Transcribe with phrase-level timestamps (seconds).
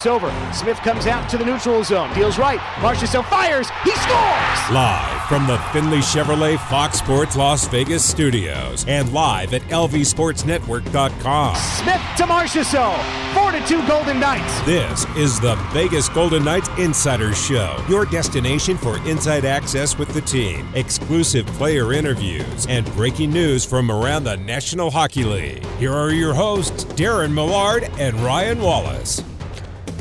[0.00, 0.32] It's over.
[0.52, 2.14] Smith comes out to the neutral zone.
[2.14, 2.60] Deals right.
[2.76, 3.68] Marchessault fires.
[3.82, 4.70] He scores!
[4.70, 11.56] Live from the Findlay Chevrolet Fox Sports Las Vegas studios and live at lvsportsnetwork.com.
[11.56, 13.34] Smith to Marchessault.
[13.34, 14.60] 4 to 2 Golden Knights.
[14.60, 20.20] This is the Vegas Golden Knights Insider Show, your destination for inside access with the
[20.20, 25.64] team, exclusive player interviews, and breaking news from around the National Hockey League.
[25.80, 29.24] Here are your hosts, Darren Millard and Ryan Wallace.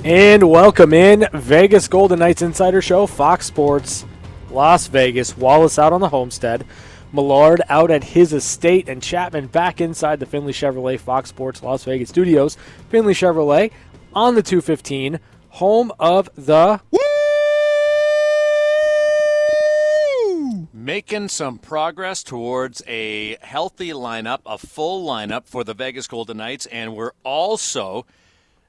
[0.08, 4.06] And welcome in Vegas Golden Knights Insider Show, Fox Sports,
[4.50, 5.36] Las Vegas.
[5.36, 6.66] Wallace out on the homestead,
[7.12, 11.84] Millard out at his estate, and Chapman back inside the Findlay Chevrolet Fox Sports Las
[11.84, 12.56] Vegas studios.
[12.88, 13.70] Findlay Chevrolet
[14.14, 16.80] on the 215, home of the.
[20.72, 26.66] Making some progress towards a healthy lineup, a full lineup for the Vegas Golden Knights,
[26.68, 28.06] and we're also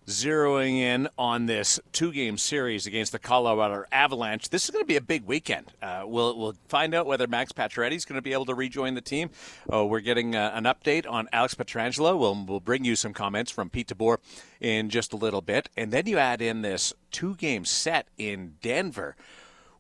[0.09, 4.49] zeroing in on this two-game series against the Colorado Avalanche.
[4.49, 5.67] This is going to be a big weekend.
[5.83, 8.95] Uh, we'll we'll find out whether Max Pacioretty is going to be able to rejoin
[8.95, 9.29] the team.
[9.69, 12.19] Oh, we're getting uh, an update on Alex Pietrangelo.
[12.19, 14.17] We'll we'll bring you some comments from Pete DeBoer
[14.61, 19.15] in just a little bit, and then you add in this two-game set in Denver,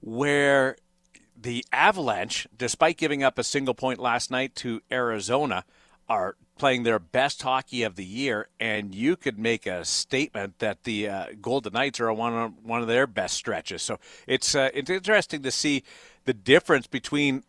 [0.00, 0.76] where
[1.34, 5.64] the Avalanche, despite giving up a single point last night to Arizona,
[6.06, 10.84] are playing their best hockey of the year, and you could make a statement that
[10.84, 13.82] the uh, Golden Knights are one of one of their best stretches.
[13.82, 15.84] So it's uh, it's interesting to see
[16.24, 17.44] the difference between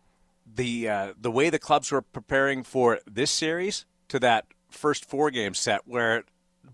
[0.54, 5.30] the uh, the way the clubs were preparing for this series to that first four
[5.30, 6.24] game set where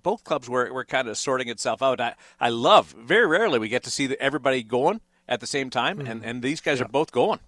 [0.02, 2.00] both clubs were, were kind of sorting itself out.
[2.00, 5.98] I, I love very rarely we get to see everybody going at the same time,
[5.98, 6.10] mm-hmm.
[6.10, 6.84] and, and these guys yeah.
[6.84, 7.40] are both going.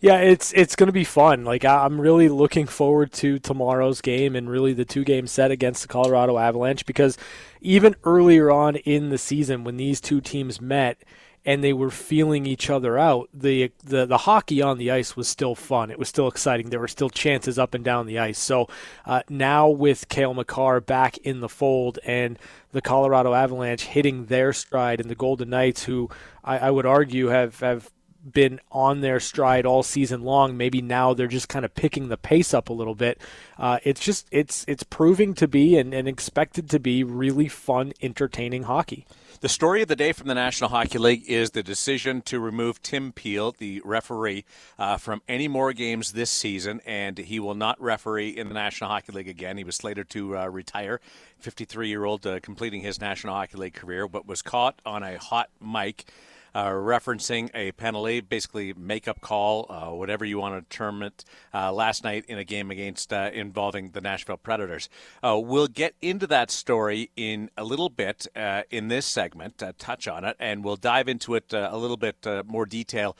[0.00, 1.44] Yeah, it's it's going to be fun.
[1.44, 5.82] Like I'm really looking forward to tomorrow's game and really the two game set against
[5.82, 7.18] the Colorado Avalanche because
[7.60, 11.02] even earlier on in the season when these two teams met
[11.44, 15.28] and they were feeling each other out, the the the hockey on the ice was
[15.28, 15.90] still fun.
[15.90, 16.70] It was still exciting.
[16.70, 18.38] There were still chances up and down the ice.
[18.38, 18.68] So
[19.06, 22.38] uh, now with Cale Makar back in the fold and
[22.72, 26.10] the Colorado Avalanche hitting their stride and the Golden Knights, who
[26.44, 27.90] I, I would argue have have
[28.32, 30.56] been on their stride all season long.
[30.56, 33.20] Maybe now they're just kind of picking the pace up a little bit.
[33.58, 37.92] Uh, it's just it's it's proving to be and, and expected to be really fun,
[38.02, 39.06] entertaining hockey.
[39.40, 42.82] The story of the day from the National Hockey League is the decision to remove
[42.82, 44.44] Tim Peel, the referee,
[44.80, 48.90] uh, from any more games this season, and he will not referee in the National
[48.90, 49.56] Hockey League again.
[49.56, 51.00] He was slated to uh, retire,
[51.38, 55.18] 53 year old, uh, completing his National Hockey League career, but was caught on a
[55.18, 56.06] hot mic
[56.54, 61.72] uh, referencing a penalty, basically makeup call, uh, whatever you want to term it, uh,
[61.72, 64.88] last night in a game against uh, involving the Nashville Predators.
[65.22, 68.26] Uh, we'll get into that story in a little bit
[68.70, 72.66] in this segment, touch on it, and we'll dive into it a little bit more
[72.66, 73.16] detail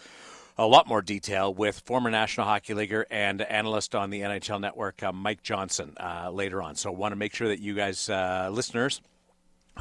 [0.59, 5.03] a lot more detail with former National Hockey Leaguer and analyst on the NHL Network,
[5.05, 6.75] uh, Mike Johnson, uh, later on.
[6.75, 9.01] So, want to make sure that you guys, uh, listeners,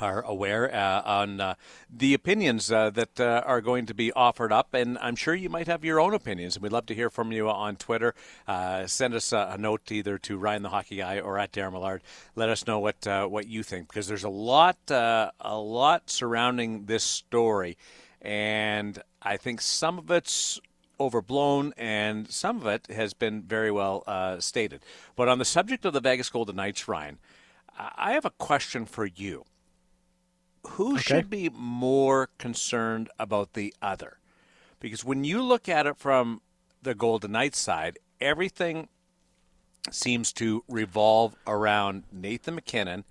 [0.01, 1.55] are aware uh, on uh,
[1.89, 5.49] the opinions uh, that uh, are going to be offered up, and I'm sure you
[5.49, 8.13] might have your own opinions, and we'd love to hear from you on Twitter.
[8.47, 11.73] Uh, send us a, a, note either to Ryan the Hockey Guy or at Darren
[11.73, 12.01] Millard.
[12.35, 16.85] Let us know what uh, what you think because there's a lot a lot surrounding
[16.85, 17.77] this story,
[18.21, 20.59] and I think some of it's
[20.99, 24.03] overblown, and some of it has been very well
[24.39, 24.81] stated.
[25.15, 27.19] But on the subject of the Vegas Golden Knights, Ryan,
[27.77, 29.45] I have a question for you
[30.69, 31.01] who okay.
[31.01, 34.17] should be more concerned about the other?
[34.79, 36.41] Because when you look at it from
[36.81, 38.87] the Golden Knights side, everything
[39.91, 43.05] seems to revolve around Nathan MacKinnon,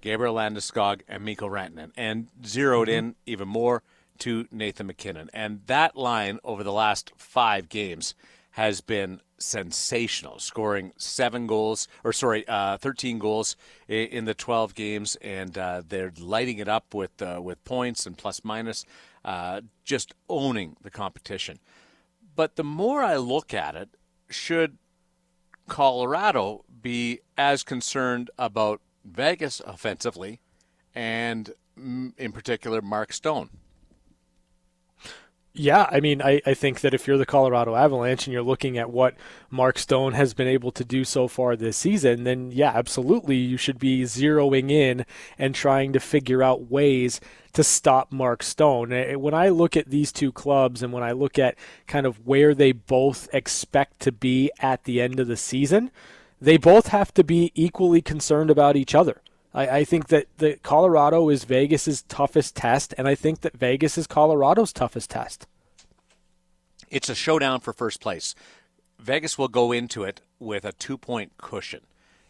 [0.00, 3.06] Gabriel Landeskog, and Mikko Rantanen, and zeroed mm-hmm.
[3.06, 3.82] in even more
[4.18, 5.30] to Nathan MacKinnon.
[5.32, 8.14] And that line over the last five games
[8.52, 13.56] has been sensational, scoring seven goals, or sorry, uh, 13 goals
[13.88, 18.06] in, in, the 12 games, and uh, they're lighting it up with uh, with points
[18.06, 18.84] and plus minus,
[19.24, 21.58] uh, just owning the competition.
[22.34, 23.90] But the more I look at it,
[24.28, 24.78] should
[25.68, 30.40] Colorado be as concerned about Vegas offensively,
[30.94, 33.50] and mm, in particular Mark Stone?
[35.54, 38.78] Yeah, I mean, I, I think that if you're the Colorado Avalanche and you're looking
[38.78, 39.14] at what
[39.50, 43.58] Mark Stone has been able to do so far this season, then yeah, absolutely, you
[43.58, 45.04] should be zeroing in
[45.38, 47.20] and trying to figure out ways
[47.52, 48.92] to stop Mark Stone.
[48.92, 51.56] Eh, when I look at these two clubs and when I look at
[51.86, 55.90] kind of where they both expect to be at the end of the season,
[56.40, 59.21] they both have to be equally concerned about each other
[59.54, 63.98] I, I think that the Colorado is Vegas's toughest test, and I think that Vegas
[63.98, 65.46] is Colorado's toughest test.
[66.90, 68.34] It's a showdown for first place.
[68.98, 71.80] Vegas will go into it with a two point cushion.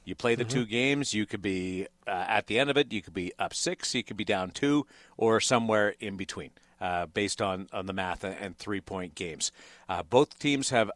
[0.05, 0.53] You play the mm-hmm.
[0.53, 3.55] two games, you could be uh, at the end of it, you could be up
[3.55, 4.87] six, you could be down two,
[5.17, 9.53] or somewhere in between, uh, based on, on the math and three point games.
[9.89, 10.91] Uh, both teams have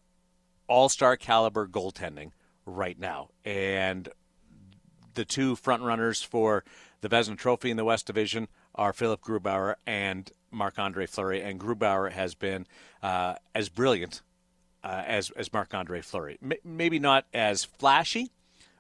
[0.67, 2.33] all star caliber goaltending
[2.65, 3.29] right now.
[3.45, 4.09] And
[5.17, 6.65] the two front runners for
[7.01, 11.43] the Vezina Trophy in the West Division are Philip Grubauer and Marc Andre Fleury.
[11.43, 12.67] And Grubauer has been
[13.03, 14.23] uh, as brilliant
[14.83, 16.39] uh, as, as Marc Andre Fleury.
[16.43, 18.31] M- maybe not as flashy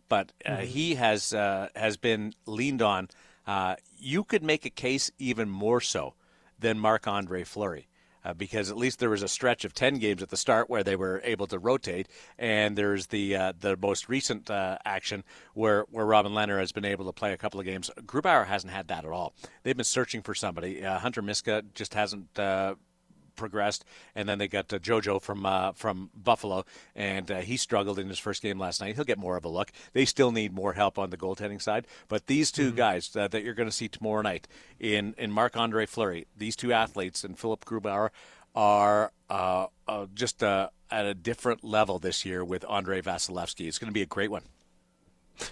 [0.08, 0.66] but uh, mm-hmm.
[0.66, 3.08] he has uh, has been leaned on.
[3.46, 6.14] Uh, you could make a case even more so
[6.58, 7.88] than Marc Andre Fleury.
[8.26, 10.82] Uh, because at least there was a stretch of 10 games at the start where
[10.82, 12.08] they were able to rotate,
[12.40, 15.22] and there's the uh, the most recent uh, action
[15.54, 17.88] where, where Robin Lehner has been able to play a couple of games.
[18.00, 19.32] Grubauer hasn't had that at all.
[19.62, 20.82] They've been searching for somebody.
[20.82, 22.34] Hunter Miska just hasn't
[23.36, 23.84] progressed,
[24.14, 28.08] and then they got uh, JoJo from uh, from Buffalo, and uh, he struggled in
[28.08, 28.94] his first game last night.
[28.94, 29.70] He'll get more of a look.
[29.92, 32.76] They still need more help on the goaltending side, but these 2 mm-hmm.
[32.76, 34.48] guys that you're going to see tomorrow night
[34.80, 38.10] in in Marc Andre Fleury, these two athletes, and Philip Grubauer
[38.54, 43.68] are uh, uh, just uh, at a different level this year with Andrei Vasilevskiy.
[43.68, 44.42] It's going to be a great one.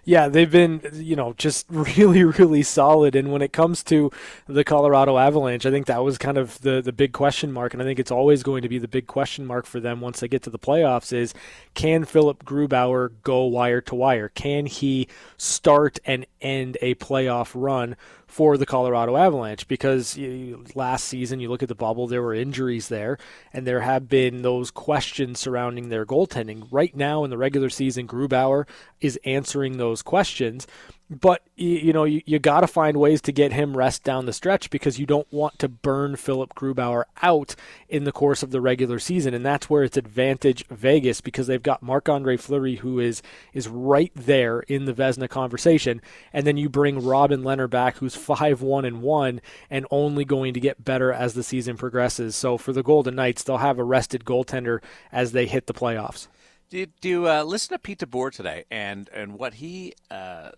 [0.04, 3.14] Yeah, they've been, you know, just really, really solid.
[3.14, 4.10] And when it comes to
[4.46, 7.72] the Colorado Avalanche, I think that was kind of the, the big question mark.
[7.72, 10.20] And I think it's always going to be the big question mark for them once
[10.20, 11.34] they get to the playoffs is
[11.75, 14.28] can Philip Grubauer go wire to wire?
[14.28, 17.96] Can he start and end a playoff run
[18.34, 22.34] for the Colorado Avalanche because you, last season you look at the bubble there were
[22.34, 23.16] injuries there
[23.52, 26.66] and there have been those questions surrounding their goaltending.
[26.72, 28.66] Right now in the regular season Grubauer
[29.00, 30.66] is answering those questions
[31.11, 34.33] but you know you, you got to find ways to get him rest down the
[34.33, 37.55] stretch because you don't want to burn Philip Grubauer out
[37.89, 39.35] in the course of the regular season.
[39.35, 43.23] And that's where it's advantage Vegas because they've got Marc-Andre Fleury who is
[43.53, 46.01] is right there in the Vezina conversation.
[46.33, 49.41] And then you bring Robin Lehner back who's 5-1 and 1
[49.71, 52.35] and only going to get better as the season progresses.
[52.35, 56.29] So for the Golden Knights they'll have a rested goaltender as they hit the playoffs.
[56.71, 60.51] Do do uh, listen to Pete DeBoer today and and what he uh,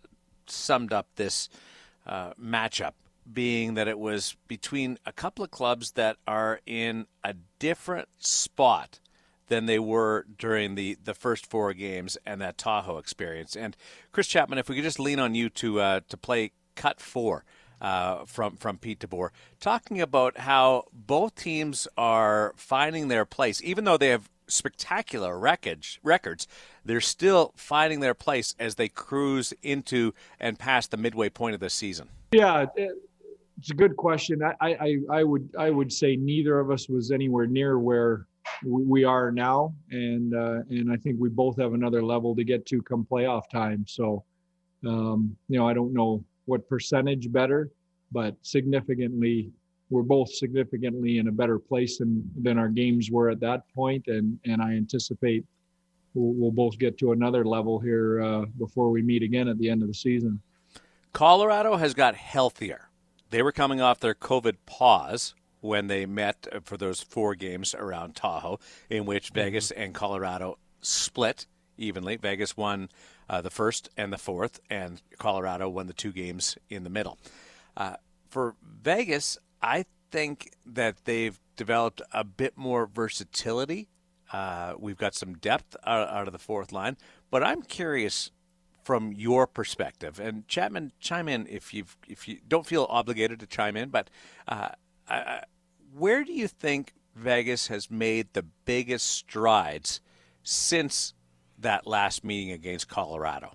[0.50, 1.48] summed up this
[2.06, 2.92] uh, matchup
[3.32, 9.00] being that it was between a couple of clubs that are in a different spot
[9.48, 13.56] than they were during the, the first four games and that Tahoe experience.
[13.56, 13.76] And
[14.12, 17.44] Chris Chapman, if we could just lean on you to uh, to play cut four
[17.80, 23.84] uh, from from Pete DeBoer, talking about how both teams are finding their place, even
[23.84, 26.46] though they have spectacular records, records,
[26.84, 31.60] they're still finding their place as they cruise into and past the midway point of
[31.60, 32.08] the season?
[32.32, 34.42] Yeah, it's a good question.
[34.42, 38.26] I, I, I would I would say neither of us was anywhere near where
[38.64, 42.66] we are now, and uh, and I think we both have another level to get
[42.66, 43.84] to come playoff time.
[43.88, 44.24] So,
[44.86, 47.70] um, you know, I don't know what percentage better,
[48.12, 49.50] but significantly
[49.90, 54.06] we're both significantly in a better place than than our games were at that point,
[54.08, 55.44] and and I anticipate
[56.14, 59.68] we'll, we'll both get to another level here uh, before we meet again at the
[59.68, 60.40] end of the season.
[61.12, 62.88] Colorado has got healthier.
[63.30, 68.14] They were coming off their COVID pause when they met for those four games around
[68.14, 68.58] Tahoe,
[68.90, 69.34] in which mm-hmm.
[69.34, 72.16] Vegas and Colorado split evenly.
[72.16, 72.88] Vegas won
[73.28, 77.18] uh, the first and the fourth, and Colorado won the two games in the middle.
[77.76, 77.96] Uh,
[78.28, 83.88] for Vegas, I think that they've developed a bit more versatility.
[84.32, 86.96] Uh, we've got some depth out, out, of the fourth line,
[87.32, 88.30] but I'm curious
[88.84, 90.20] from your perspective.
[90.20, 93.88] And Chapman, chime in if you if you don't feel obligated to chime in.
[93.88, 94.08] But
[94.46, 94.68] uh,
[95.08, 95.42] I,
[95.92, 100.00] where do you think Vegas has made the biggest strides
[100.44, 101.12] since
[101.58, 103.54] that last meeting against Colorado?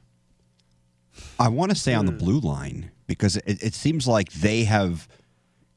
[1.40, 2.18] I want to say on the hmm.
[2.18, 5.08] blue line because it, it seems like they have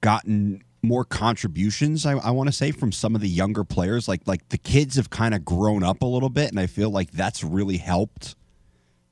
[0.05, 2.05] gotten more contributions.
[2.05, 4.97] I, I want to say from some of the younger players, like like the kids
[4.97, 8.37] have kind of grown up a little bit, and I feel like that's really helped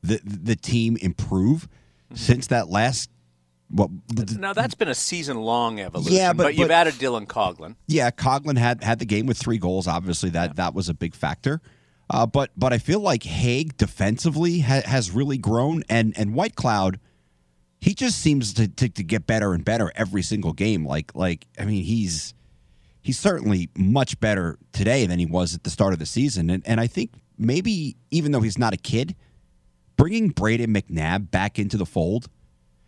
[0.02, 2.16] the the team improve mm-hmm.
[2.16, 3.11] since that last.
[3.75, 3.90] Well,
[4.37, 6.14] now that's been a season long evolution.
[6.14, 7.76] Yeah, but, but you've but, added Dylan Coghlan.
[7.87, 9.88] Yeah, Coghlan had had the game with three goals.
[9.88, 10.54] Obviously, that yeah.
[10.56, 11.62] that was a big factor.
[12.11, 16.99] Uh, but but I feel like Hague defensively ha- has really grown, and and Whitecloud–
[17.82, 20.86] he just seems to, to, to get better and better every single game.
[20.86, 22.32] Like like I mean he's
[23.02, 26.48] he's certainly much better today than he was at the start of the season.
[26.48, 29.14] And and I think maybe even though he's not a kid,
[29.96, 32.28] bringing Brayden McNabb back into the fold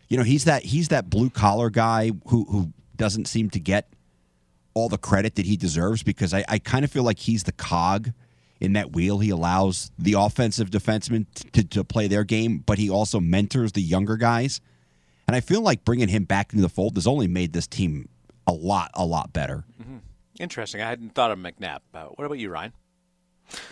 [0.08, 3.92] you know, he's that he's that blue collar guy who who doesn't seem to get
[4.74, 7.52] all the credit that he deserves because I, I kind of feel like he's the
[7.52, 8.12] cog
[8.60, 9.18] in that wheel.
[9.18, 13.82] He allows the offensive defensemen to, to play their game, but he also mentors the
[13.82, 14.60] younger guys.
[15.26, 18.09] And I feel like bringing him back into the fold has only made this team
[18.47, 19.64] a lot, a lot better.
[19.81, 19.99] Mm-hmm.
[20.38, 20.83] Interesting.
[20.83, 21.81] I hadn't thought of McNabb.
[21.95, 22.73] Uh, what about you, Ryan?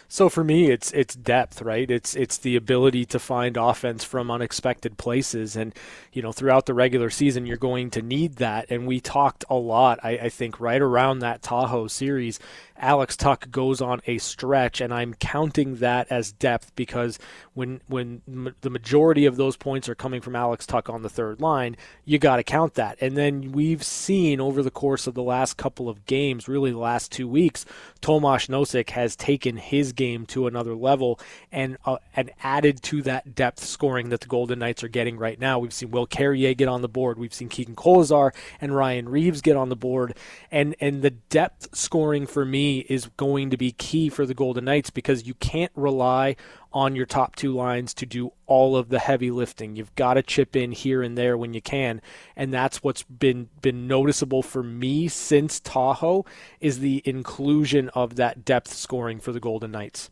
[0.09, 1.91] So for me, it's it's depth, right?
[1.91, 5.75] It's it's the ability to find offense from unexpected places, and
[6.13, 8.67] you know throughout the regular season, you're going to need that.
[8.71, 12.39] And we talked a lot, I, I think, right around that Tahoe series,
[12.83, 17.17] Alex Tuch goes on a stretch, and I'm counting that as depth because
[17.55, 21.09] when when m- the majority of those points are coming from Alex Tuch on the
[21.09, 22.99] third line, you got to count that.
[23.01, 26.79] And then we've seen over the course of the last couple of games, really the
[26.79, 27.65] last two weeks,
[28.01, 31.21] Tomas Nosek has taken his game to another level
[31.53, 35.39] and uh, and added to that depth scoring that the Golden Knights are getting right
[35.39, 35.61] now.
[35.61, 37.17] We've seen Will Carrier get on the board.
[37.17, 40.17] We've seen Keegan Kolesar and Ryan Reaves get on the board,
[40.51, 44.64] and and the depth scoring for me is going to be key for the Golden
[44.64, 46.37] Knights because you can't rely
[46.73, 49.76] on your top two lines to do all of the heavy lifting.
[49.76, 52.00] You've got to chip in here and there when you can,
[52.37, 56.25] and that's what's been been noticeable for me since Tahoe
[56.61, 60.11] is the inclusion of that depth scoring for the Golden Knights.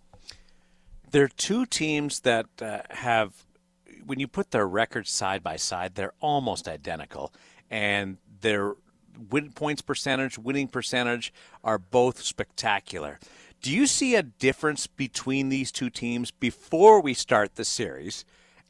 [1.11, 3.45] There are two teams that uh, have
[4.07, 7.33] when you put their records side by side, they're almost identical
[7.71, 8.75] and they're
[9.31, 13.19] win points percentage, winning percentage are both spectacular.
[13.63, 18.25] Do you see a difference between these two teams before we start the series?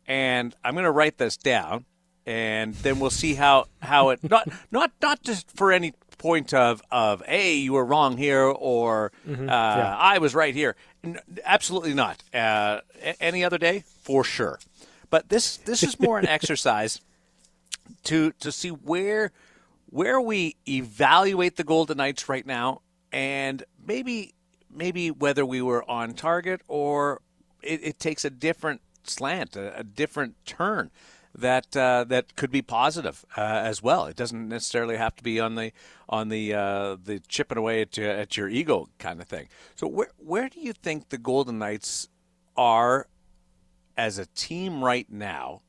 [0.06, 1.84] And I'm going to write this down,
[2.26, 6.82] and then we'll see how how it not not not just for any point of
[6.90, 9.48] of hey you were wrong here or mm-hmm.
[9.48, 9.96] uh, yeah.
[9.96, 10.74] I was right here.
[11.44, 12.22] absolutely not.
[12.34, 12.80] Uh,
[13.20, 14.58] any other day for sure.
[15.08, 17.00] But this this is more an exercise
[18.04, 19.32] to to see where
[19.90, 22.80] where we evaluate the Golden Knights right now,
[23.12, 24.34] and maybe
[24.72, 27.20] maybe whether we were on target or
[27.62, 30.90] it, it takes a different slant, a, a different turn
[31.34, 34.06] that uh, that could be positive uh, as well.
[34.06, 35.72] It doesn't necessarily have to be on the
[36.08, 39.48] on the uh, the chipping away at, at your ego kind of thing.
[39.74, 42.08] So where where do you think the Golden Knights
[42.56, 43.06] are
[43.96, 45.62] as a team right now?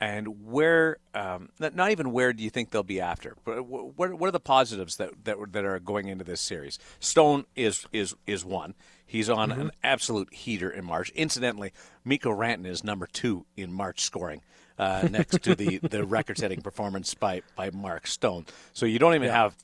[0.00, 4.28] And where um, not even where do you think they'll be after but what, what
[4.28, 8.44] are the positives that, that that are going into this series stone is is is
[8.44, 8.74] one
[9.06, 9.60] he's on mm-hmm.
[9.62, 11.72] an absolute heater in march incidentally
[12.04, 14.42] mikko rantanen is number two in march scoring
[14.78, 19.14] uh, next to the the record setting performance by by mark stone so you don't
[19.14, 19.42] even yeah.
[19.42, 19.54] have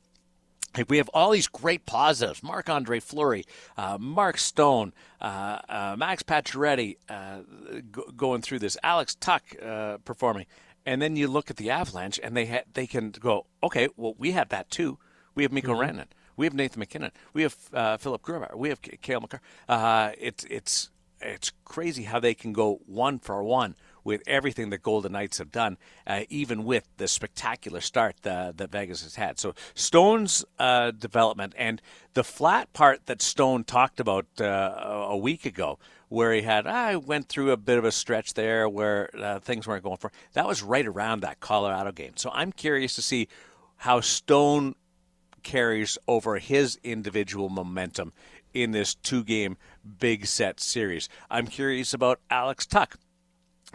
[0.88, 3.44] we have all these great positives Marc Andre Fleury,
[3.76, 7.40] uh, Mark Stone, uh, uh, Max Pacioretty uh,
[7.90, 10.46] go- going through this, Alex Tuch uh, performing.
[10.84, 14.14] And then you look at the Avalanche and they, ha- they can go, okay, well,
[14.18, 14.98] we have that too.
[15.34, 15.98] We have Mikko mm-hmm.
[15.98, 16.06] Rantanen.
[16.36, 17.12] We have Nathan MacKinnon.
[17.34, 18.56] We have uh, Philip Grubauer.
[18.56, 19.40] We have Cale Makar.
[20.18, 25.12] it's, it's, it's crazy how they can go one for one with everything that Golden
[25.12, 29.38] Knights have done, uh, even with the spectacular start uh, that Vegas has had.
[29.38, 31.80] So Stone's uh, development and
[32.14, 34.44] the flat part that Stone talked about uh,
[35.08, 35.78] a week ago,
[36.08, 39.66] where he had I went through a bit of a stretch there where uh, things
[39.66, 40.12] weren't going for.
[40.34, 42.12] That was right around that Colorado game.
[42.16, 43.28] So I'm curious to see
[43.76, 44.74] how Stone
[45.42, 48.12] carries over his individual momentum
[48.54, 49.56] in this two game
[49.98, 51.08] big set series.
[51.30, 52.94] I'm curious about Alex Tuch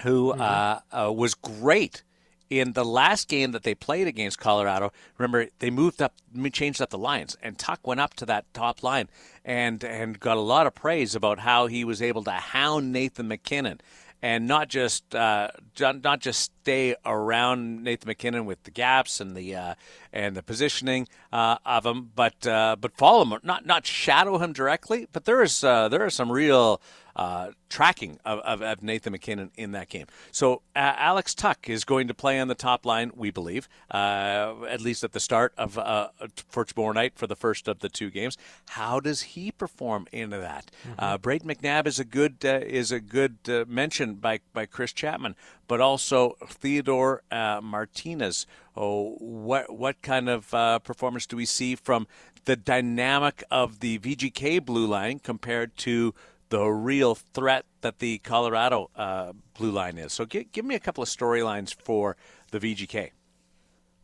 [0.01, 0.41] who mm-hmm.
[0.41, 2.03] uh, uh, was great
[2.49, 4.93] in the last game that they played against Colorado.
[5.17, 6.13] Remember, they moved up,
[6.53, 9.09] changed up the lines, and Tuch went up to that top line
[9.43, 13.27] and and got a lot of praise about how he was able to hound Nathan
[13.27, 13.81] MacKinnon
[14.21, 15.49] and not just uh,
[15.79, 19.75] not just stay around Nathan MacKinnon with the gaps and the uh,
[20.11, 24.53] and the positioning uh, of him, but uh, but follow him, not not shadow him
[24.53, 25.07] directly.
[25.11, 26.81] But there is uh, there are some real
[27.17, 30.05] uh, tracking of, of, of, Nathan MacKinnon in that game.
[30.31, 34.53] So uh, Alex Tuch is going to play on the top line, we believe, uh,
[34.69, 36.09] at least at the start of uh,
[36.47, 38.37] for tomorrow night for the first of the two games.
[38.69, 40.69] How does he perform into that?
[40.83, 40.93] Mm-hmm.
[40.99, 45.35] Uh, Brayden McNabb is a good uh, is a good mention by by Chris Chapman,
[45.67, 48.45] but also Theodore Martinez.
[48.75, 50.51] Oh, what what kind of
[50.83, 52.05] performance do we see from
[52.45, 56.13] the dynamic of the VGK blue line compared to
[56.49, 60.13] the real threat that the Colorado uh, blue line is.
[60.13, 62.15] So give, give me a couple of storylines for
[62.51, 63.11] the VGK.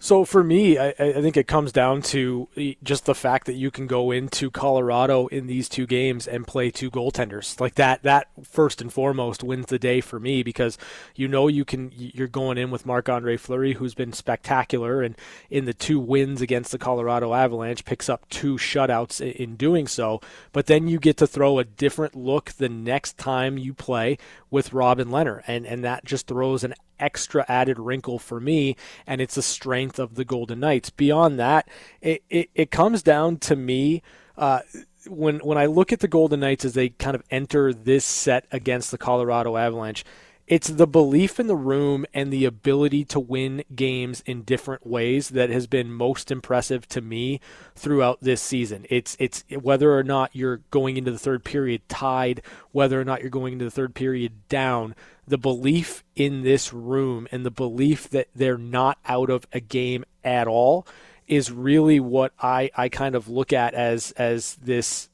[0.04, 2.50] So for me, I, I, think it comes down to
[2.84, 6.72] just the fact that you can go into Colorado in these two games and play
[6.72, 8.04] two goaltenders like that.
[8.04, 10.78] That first and foremost wins the day for me because
[11.16, 11.90] you know you can.
[11.96, 15.16] You're going in with Marc Andre Fleury, who's been spectacular, and
[15.50, 20.20] in the two wins against the Colorado Avalanche, picks up two shutouts in doing so.
[20.52, 24.18] But then you get to throw a different look the next time you play
[24.52, 29.22] with Robin Lehner, and and that just throws an extra added wrinkle for me, and
[29.22, 30.90] it's a strength of the Golden Knights.
[30.90, 31.68] Beyond that,
[32.02, 34.02] it, it, it comes down to me.
[34.38, 34.60] Uh,
[35.08, 38.48] when when I look at the Golden Knights as they kind of enter this set
[38.52, 40.06] against the Colorado Avalanche,
[40.46, 45.30] it's the belief in the room and the ability to win games in different ways
[45.30, 47.40] that has been most impressive to me
[47.76, 48.86] throughout this season.
[48.90, 52.42] It's it's whether or not you're going into the third period tied,
[52.72, 54.96] whether or not you're going into the third period down,
[55.28, 60.04] the belief in this room and the belief that they're not out of a game
[60.24, 60.86] at all
[61.28, 65.10] is really what I, I kind of look at as as this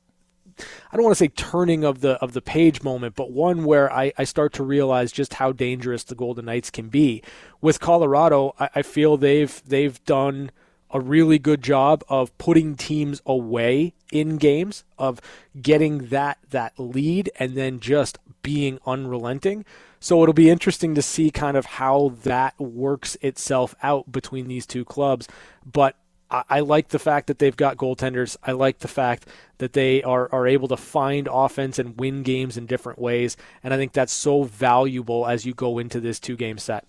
[0.92, 3.92] I don't want to say turning of the of the page moment, but one where
[3.92, 7.24] I, I start to realize just how dangerous the Golden Knights can be.
[7.62, 10.51] With Colorado, I, I feel they've they've done
[10.92, 15.22] a really good job of putting teams away in games, of
[15.62, 19.66] getting that that lead and then just being unrelenting.
[20.00, 24.65] So it'll be interesting to see kind of how that works itself out between these
[24.65, 25.27] two clubs.
[25.65, 25.96] But
[26.29, 28.38] I, I like the fact that they've got goaltenders.
[28.44, 29.27] I like the fact
[29.58, 33.36] that they are, are able to find offense and win games in different ways.
[33.63, 36.86] And I think that's so valuable as you go into this two game set.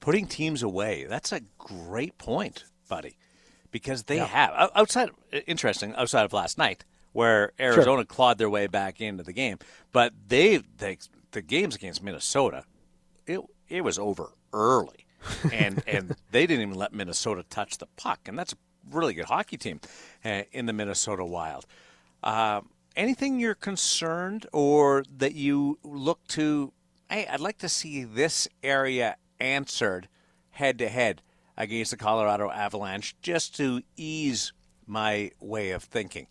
[0.00, 3.16] Putting teams away, that's a great point, buddy.
[3.70, 4.26] Because they yeah.
[4.26, 5.10] have outside
[5.46, 8.04] interesting outside of last night, where Arizona sure.
[8.04, 9.58] clawed their way back into the game.
[9.92, 10.98] But they, they
[11.32, 12.64] the games against Minnesota,
[13.26, 15.06] it it was over early,
[15.52, 18.56] and and they didn't even let Minnesota touch the puck, and that's a
[18.90, 19.80] really good hockey team
[20.24, 21.66] uh, in the Minnesota Wild.
[22.22, 22.60] Uh,
[22.96, 26.72] anything you're concerned or that you look to?
[27.10, 30.08] Hey, I'd like to see this area answered
[30.50, 31.22] head to head
[31.56, 34.52] against the Colorado Avalanche, just to ease
[34.86, 36.26] my way of thinking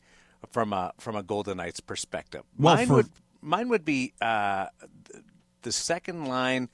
[0.49, 2.43] from a from a Golden Knights perspective.
[2.57, 2.95] Well, mine for...
[2.95, 3.09] would
[3.41, 4.67] mine would be uh,
[5.61, 6.69] the second line.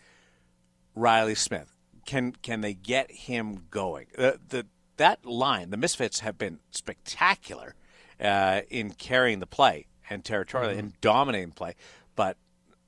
[0.96, 1.76] Riley Smith.
[2.06, 4.08] Can can they get him going?
[4.16, 4.66] The the
[4.98, 7.76] that line, the Misfits have been spectacular
[8.20, 10.86] uh, in carrying the play and territorially mm-hmm.
[10.86, 11.76] and dominating play,
[12.16, 12.38] but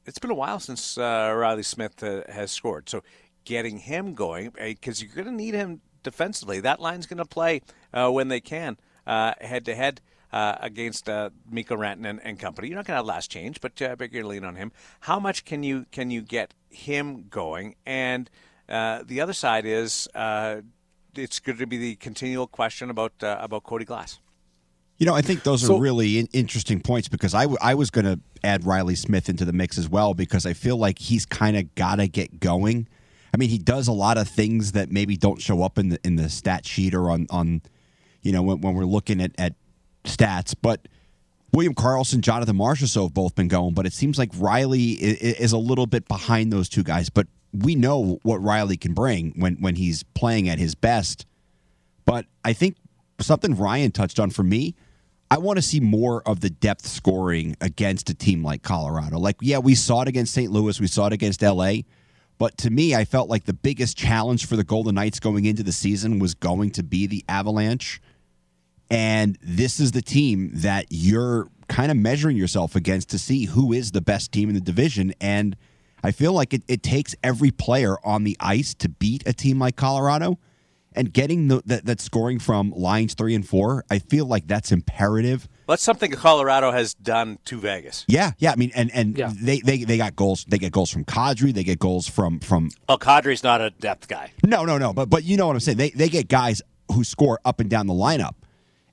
[0.06, 2.90] it's been a while since uh, Riley Smith uh, has scored.
[2.90, 3.04] So
[3.46, 6.60] getting him going because you're going to need him defensively.
[6.62, 7.62] That line's going to play
[7.94, 12.68] uh, when they can head to head uh, against uh, Mikko Rantanen and company.
[12.68, 14.72] You're not going to have last change, but uh, bigger lean on him.
[15.02, 17.76] How much can you can you get him going?
[17.86, 18.30] And
[18.68, 20.62] uh, the other side is uh,
[21.16, 24.20] it's going to be the continual question about uh, about Cody Glass.
[24.98, 27.74] You know, I think those so, are really in- interesting points because I, w- I
[27.74, 31.00] was going to add Riley Smith into the mix as well because I feel like
[31.00, 32.86] he's kind of got to get going.
[33.34, 36.00] I mean, he does a lot of things that maybe don't show up in the
[36.04, 37.62] in the stat sheet or on on
[38.22, 39.54] you know when, when we're looking at, at
[40.04, 40.88] stats, but
[41.54, 45.58] William Karlsson, Jonathan Marchessault have both been going, but it seems like Riley is a
[45.58, 47.10] little bit behind those two guys.
[47.10, 51.26] But we know what Riley can bring when when he's playing at his best.
[52.06, 52.76] But I think
[53.20, 54.76] something Ryan touched on for me,
[55.32, 59.20] I want to see more of the depth scoring against a team like Colorado.
[59.20, 60.52] Like, yeah, we saw it against St.
[60.52, 61.74] Louis, we saw it against LA.
[62.40, 65.62] But to me, I felt like the biggest challenge for the Golden Knights going into
[65.62, 68.02] the season was going to be the Avalanche.
[68.90, 73.72] And this is the team that you're kind of measuring yourself against to see who
[73.72, 75.14] is the best team in the division.
[75.22, 75.56] And
[76.04, 79.60] I feel like it, it takes every player on the ice to beat a team
[79.60, 80.40] like Colorado.
[80.94, 84.72] And getting the, that, that scoring from lines three and four, I feel like that's
[84.72, 85.48] imperative.
[85.68, 88.06] That's something Colorado has done to Vegas.
[88.08, 88.52] Yeah, yeah.
[88.52, 89.32] I mean, and and yeah.
[89.40, 90.46] they, they they got goals.
[90.50, 91.54] They get goals from Kadri.
[91.54, 92.72] They get goals from from.
[92.90, 94.32] Oh, Kadri's not a depth guy.
[94.44, 94.92] No, no, no.
[94.92, 95.78] But but you know what I'm saying.
[95.78, 98.34] They they get guys who score up and down the lineup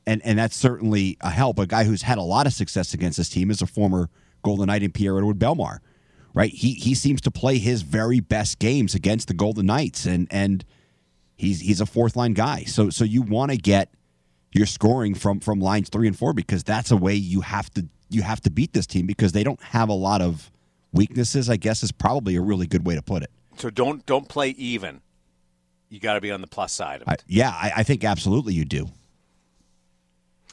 [0.07, 1.59] and and that's certainly a help.
[1.59, 4.09] A guy who's had a lot of success against this team is a former
[4.43, 5.79] Golden Knight in Pierre Edouard Bellemare,
[6.35, 6.51] right?
[6.51, 10.65] He he seems to play his very best games against the Golden Knights, and and
[11.37, 12.65] he's he's a fourth line guy.
[12.65, 13.91] So so you want to get
[14.53, 17.87] your scoring from from lines three and four because that's a way you have to
[18.09, 20.51] you have to beat this team because they don't have a lot of
[20.93, 21.51] weaknesses.
[21.51, 23.31] I guess is probably a really good way to put it.
[23.57, 25.01] So don't don't play even.
[25.89, 27.09] You got to be on the plus side of it.
[27.09, 28.89] I, yeah, I, I think absolutely you do.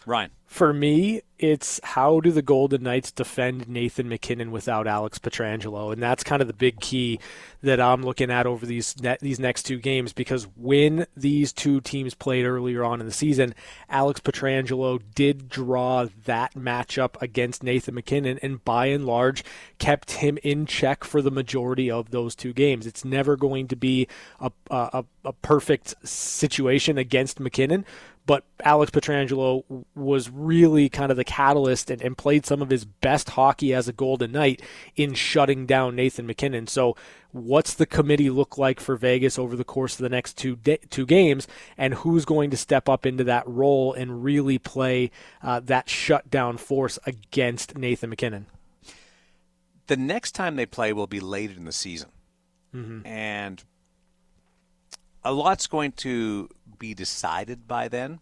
[0.06, 0.32] Ryan.
[0.46, 6.02] For me, it's how do the Golden Knights defend Nathan MacKinnon without Alex Pietrangelo, and
[6.02, 7.20] that's kind of the big key
[7.64, 10.14] that I'm looking at over these ne- these next two games.
[10.14, 13.56] Because when these two teams played earlier on in the season,
[13.90, 19.44] Alex Pietrangelo did draw that matchup against Nathan MacKinnon, and by and large
[19.80, 22.86] kept him in check for the majority of those two games.
[22.86, 24.08] It's never going to be
[24.40, 27.86] a a, a perfect situation against MacKinnon,
[28.26, 32.86] but Alex Pietrangelo was really kind of the catalyst and, and, played some of his
[32.86, 34.62] best hockey as a Golden Knight
[34.96, 36.68] in shutting down Nathan MacKinnon.
[36.68, 36.96] So,
[37.32, 40.58] what's the committee look like for Vegas over the course of the next two
[40.90, 45.60] two games, and who's going to step up into that role and really play uh,
[45.62, 48.46] that shutdown force against Nathan MacKinnon?
[49.88, 52.10] The next time they play will be late in the season,
[52.74, 53.06] mm-hmm.
[53.06, 53.62] and
[55.24, 56.50] a lot's going to
[56.84, 58.20] be decided by then.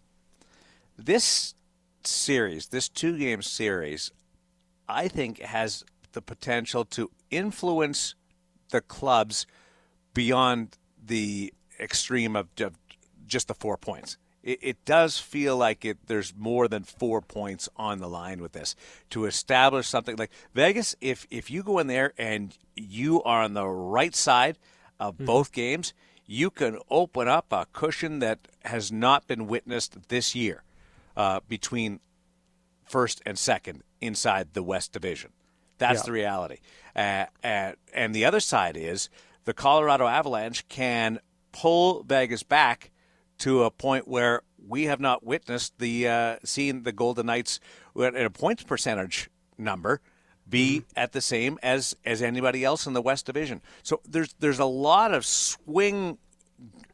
[0.96, 1.56] This
[2.04, 4.12] series, this two game series,
[4.88, 8.14] I think has the potential to influence
[8.70, 9.48] the clubs
[10.14, 12.50] beyond the extreme of,
[13.26, 14.20] just the four points.
[14.44, 15.98] It, it, does feel like it.
[16.06, 18.76] There's more than four points on the line with this
[19.10, 20.96] to establish something like Vegas.
[21.02, 24.60] If if you go in there and you are on the right side
[25.00, 25.26] of mm-hmm.
[25.26, 25.94] both games,
[26.32, 30.64] you can open up a cushion that has not been witnessed this year
[31.18, 32.00] uh, between
[32.86, 35.32] first and second inside the West Division.
[35.78, 36.06] That's yeah.
[36.06, 36.58] the reality.
[36.96, 39.10] Uh, uh, and the other side is
[39.44, 41.20] the Colorado Avalanche can
[41.52, 42.92] pull Vegas back
[43.40, 47.60] to a point where we have not witnessed the uh, seen the Golden Knights
[48.02, 50.00] at a points percentage number
[50.52, 53.62] be at the same as as anybody else in the West Division.
[53.82, 56.20] So there's there's a lot of swing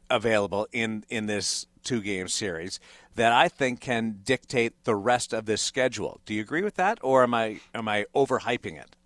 [0.08, 2.80] available in in this two game series
[3.16, 6.20] that I think can dictate the rest of this schedule.
[6.24, 8.96] Do you agree with that, or am I am I overhyping it?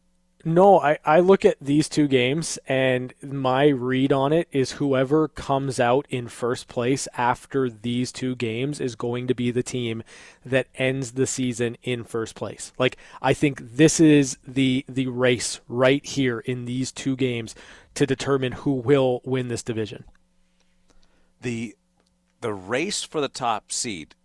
[0.44, 5.28] No, I, I look at these two games and my read on it is whoever
[5.28, 10.02] comes out in first place after these two games is going to be the team
[10.44, 12.72] that ends the season in first place.
[12.76, 17.55] Like I think this is the the race right here in these two games
[17.94, 20.05] to determine who will win this division.
[21.40, 21.76] The
[22.40, 24.16] the race for the top seed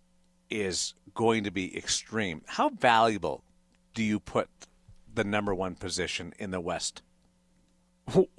[0.50, 2.42] is going to be extreme.
[2.46, 3.44] How valuable
[3.94, 4.48] do you put
[5.14, 7.02] the number one position in the West?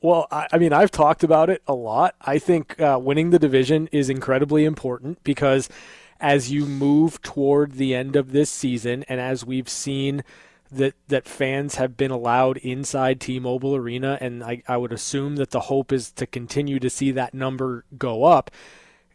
[0.02, 2.16] Well, I, mean, I've talked about it a lot.
[2.22, 5.70] I think uh, winning the division is incredibly important because
[6.20, 10.24] as you move toward the end of this season, and as we've seen
[10.72, 15.52] that that fans have been allowed inside T-Mobile Arena, and I, I would assume that
[15.52, 18.52] the hope is to continue to see that number go up.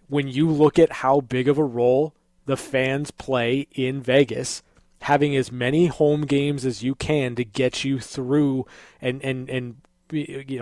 [0.09, 2.14] When you look at how big of a role
[2.47, 4.62] the fans play in Vegas,
[5.05, 8.67] having as many home games as you can to get you through
[9.03, 9.77] and and and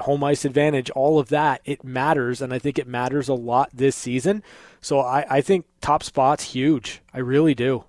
[0.00, 3.70] home ice advantage, all of that, it matters, and I think it matters a lot
[3.72, 4.42] this season.
[4.81, 7.02] So I, I think top spot's huge.
[7.12, 7.85] I really do.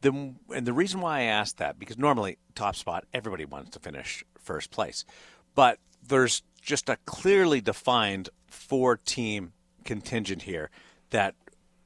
[0.00, 3.78] The, and the reason why I asked that because normally top spot everybody wants to
[3.78, 5.04] finish first place,
[5.54, 9.52] but there's just a clearly defined four team
[9.84, 10.70] contingent here
[11.10, 11.34] that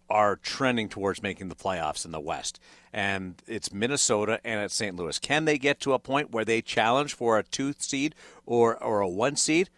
[0.09, 2.61] are trending towards making the playoffs in the West.
[2.93, 4.97] And it's Minnesota and it's St.
[4.97, 5.19] Louis.
[5.19, 8.15] Can they get to a point where they challenge for a two seed
[8.45, 9.71] or, or a one seed?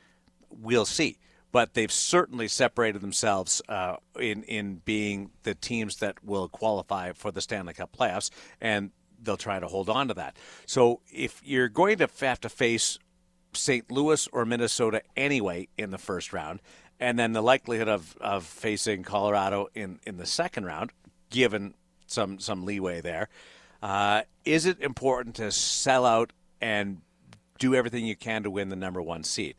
[0.50, 1.18] We'll see.
[1.50, 7.30] But they've certainly separated themselves uh, in in being the teams that will qualify for
[7.30, 8.28] the Stanley Cup playoffs,
[8.60, 8.90] and
[9.22, 10.36] they'll try to hold on to that.
[10.66, 12.98] So if you're going to have to face
[13.54, 13.90] St.
[13.90, 16.60] Louis or Minnesota anyway in the first round,
[17.00, 20.90] and then the likelihood of, of facing Colorado in, in the second round,
[21.30, 21.74] given
[22.06, 23.28] some some leeway there,
[23.82, 27.00] uh, is it important to sell out and
[27.58, 29.54] do everything you can to win the number one seed?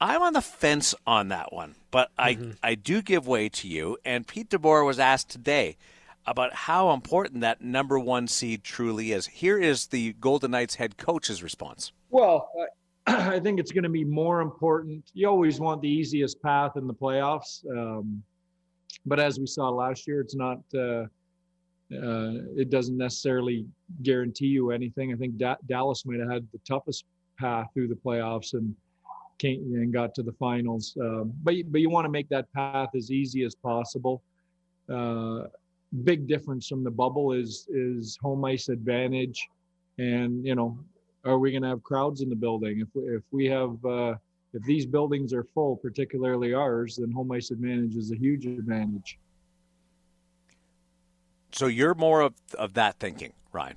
[0.00, 2.52] I'm on the fence on that one, but mm-hmm.
[2.62, 3.98] I I do give way to you.
[4.04, 5.76] And Pete DeBoer was asked today
[6.26, 9.26] about how important that number one seed truly is.
[9.26, 11.92] Here is the Golden Knights head coach's response.
[12.10, 12.50] Well,
[13.06, 15.10] I think it's going to be more important.
[15.14, 18.22] You always want the easiest path in the playoffs, um,
[19.06, 20.60] but as we saw last year, it's not.
[20.74, 21.06] Uh,
[21.92, 23.66] uh, it doesn't necessarily
[24.02, 25.12] guarantee you anything.
[25.12, 27.04] I think da- Dallas might have had the toughest
[27.38, 28.74] path through the playoffs and
[29.38, 30.96] came and got to the finals.
[31.00, 34.22] Um, but but you want to make that path as easy as possible.
[34.88, 35.44] Uh,
[36.04, 39.48] big difference from the bubble is is home ice advantage,
[39.98, 40.78] and you know
[41.24, 42.80] are we going to have crowds in the building?
[42.80, 44.14] If we, if we have uh,
[44.54, 49.18] if these buildings are full, particularly ours, then home ice advantage is a huge advantage.
[51.52, 53.76] so you're more of, of that thinking, Ryan.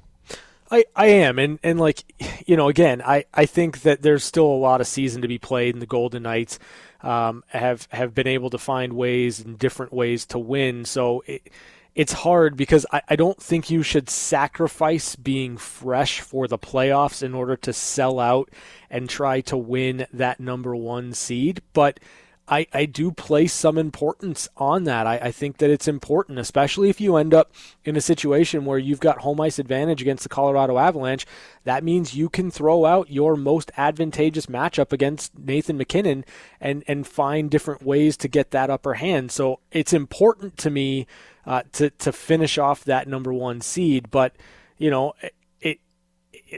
[0.72, 2.04] I, I am and, and like
[2.48, 5.38] you know again I, I think that there's still a lot of season to be
[5.38, 6.58] played and the Golden Knights
[7.02, 11.52] um, have have been able to find ways and different ways to win so it,
[11.96, 17.24] it's hard because I, I don't think you should sacrifice being fresh for the playoffs
[17.24, 18.50] in order to sell out
[18.90, 22.00] and try to win that number one seed but
[22.48, 25.08] I, I do place some importance on that.
[25.08, 27.52] I, I think that it's important, especially if you end up
[27.84, 31.26] in a situation where you've got home ice advantage against the Colorado Avalanche.
[31.64, 36.24] That means you can throw out your most advantageous matchup against Nathan MacKinnon
[36.62, 39.32] and, and find different ways to get that upper hand.
[39.32, 41.08] So it's important to me
[41.46, 44.10] uh, to, to finish off that number one seed.
[44.12, 44.36] But,
[44.78, 45.80] you know, it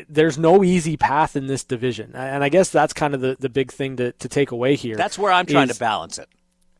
[0.10, 3.50] there's no easy path in this division, and I guess that's kind of the, the
[3.50, 4.96] big thing to, to take away here.
[4.96, 6.28] That's where I'm trying is, to balance it.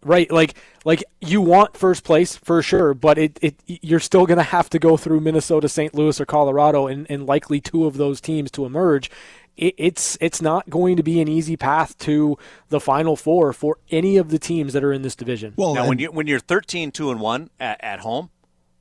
[0.04, 4.38] Right, like like you want first place for sure, but it, it you're still going
[4.38, 5.94] to have to go through Minnesota, St.
[5.96, 9.10] Louis, or Colorado, and, and likely two of those teams to emerge.
[9.58, 12.38] It, it's it's not going to be an easy path to
[12.70, 15.54] the final four for any of the teams that are in this division.
[15.58, 18.30] Well, now and, when you when you're 13 two and one at, at home,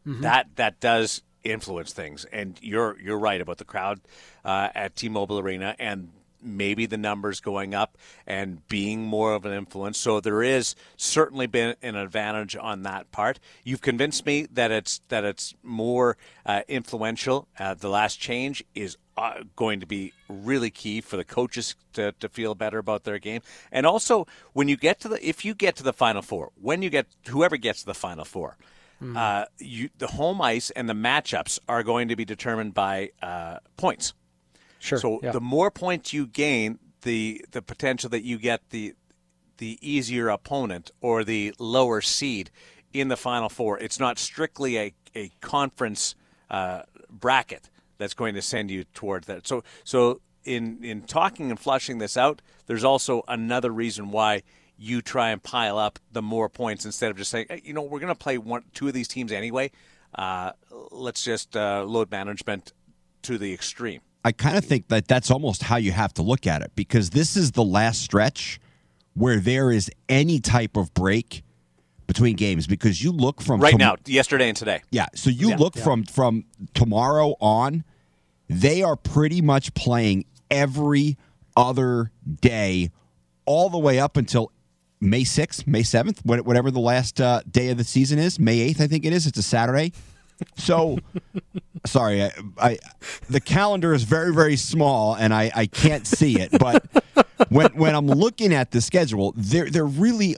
[0.07, 0.23] mm-hmm.
[0.23, 2.25] that that does influence things.
[2.27, 4.01] And you're you're right about the crowd
[4.45, 6.11] uh, at T-Mobile Arena and
[6.47, 9.99] maybe the numbers going up and being more of an influence.
[9.99, 13.41] So there is certainly been an advantage on that part.
[13.65, 17.49] You've convinced me that it's that it's more uh, influential.
[17.59, 22.13] Uh, the last change is uh, going to be really key for the coaches to,
[22.21, 23.41] to feel better about their game.
[23.73, 26.83] And also when you get to the if you get to the final four, when
[26.83, 28.57] you get whoever gets to the final four,
[29.03, 29.17] Mm.
[29.17, 33.59] Uh, you, the home ice and the matchups are going to be determined by uh,
[33.77, 34.15] points.
[34.79, 34.99] Sure.
[34.99, 35.33] So yeah.
[35.33, 38.95] the more points you gain, the the potential that you get the
[39.59, 42.51] the easier opponent or the lower seed
[42.93, 43.79] in the final four.
[43.79, 46.15] It's not strictly a a conference
[46.51, 49.47] uh, bracket that's going to send you towards that.
[49.47, 54.43] So so in in talking and flushing this out, there's also another reason why
[54.79, 57.83] you try and pile up the more points instead of just saying, hey, you know,
[57.83, 59.71] we're going to play one, two of these teams anyway.
[60.15, 60.53] Uh,
[60.91, 62.73] let's just uh, load management
[63.23, 64.01] to the extreme.
[64.27, 67.11] I kind of think that that's almost how you have to look at it because
[67.11, 68.59] this is the last stretch
[69.15, 71.45] where there is any type of break
[72.09, 74.83] between games because you look from right tom- now, yesterday and today.
[74.91, 75.85] Yeah, so you yeah, look yeah.
[75.85, 77.85] from from tomorrow on,
[78.49, 81.17] they are pretty much playing every
[81.57, 82.11] other
[82.41, 82.91] day
[83.45, 84.51] all the way up until
[85.01, 88.41] May 6th, May 7th, whatever the last uh, day of the season is.
[88.41, 89.29] May 8th, I think it is.
[89.29, 89.93] It's a Saturday.
[90.57, 90.99] So,
[91.85, 92.79] sorry, I, I,
[93.29, 96.51] the calendar is very, very small and I, I can't see it.
[96.59, 96.85] But
[97.49, 100.37] when, when I'm looking at the schedule, there, there really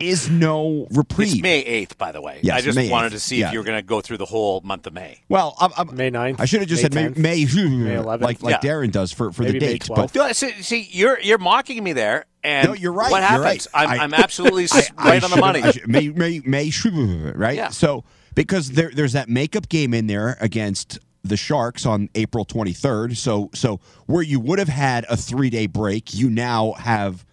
[0.00, 1.34] is no reprieve.
[1.34, 2.40] It's May 8th, by the way.
[2.42, 3.12] Yes, I just May wanted 8th.
[3.12, 3.46] to see yeah.
[3.48, 5.20] if you were going to go through the whole month of May.
[5.28, 6.40] Well, I'm, I'm, May 9th.
[6.40, 8.20] I should have just May said May, May, May 11th.
[8.20, 8.70] like like yeah.
[8.70, 9.88] Darren does for, for Maybe the May dates.
[9.88, 13.44] But See, see, you're you're mocking me there, and No, you're right, What happens?
[13.44, 13.66] right.
[13.74, 15.62] I'm, I- I'm absolutely I- I right on the money.
[15.86, 17.56] May, May, May, right?
[17.56, 17.68] Yeah.
[17.68, 23.16] So because there, there's that makeup game in there against the Sharks on April 23rd.
[23.16, 27.24] So so where you would have had a three day break, you now have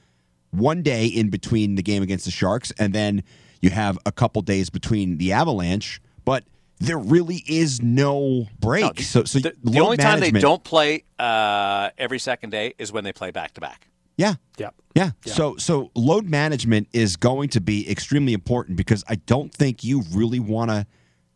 [0.51, 3.23] one day in between the game against the Sharks, and then
[3.61, 6.01] you have a couple days between the Avalanche.
[6.23, 6.45] But
[6.79, 8.83] there really is no break.
[8.83, 12.91] No, so so the, the only time they don't play uh, every second day is
[12.91, 13.87] when they play back to back.
[14.17, 14.35] Yeah.
[14.57, 14.75] Yep.
[14.95, 15.11] Yeah.
[15.25, 20.03] So so load management is going to be extremely important because I don't think you
[20.11, 20.85] really want to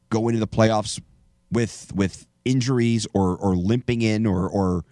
[0.09, 1.01] go into the playoffs
[1.51, 4.85] with with injuries or or limping in or or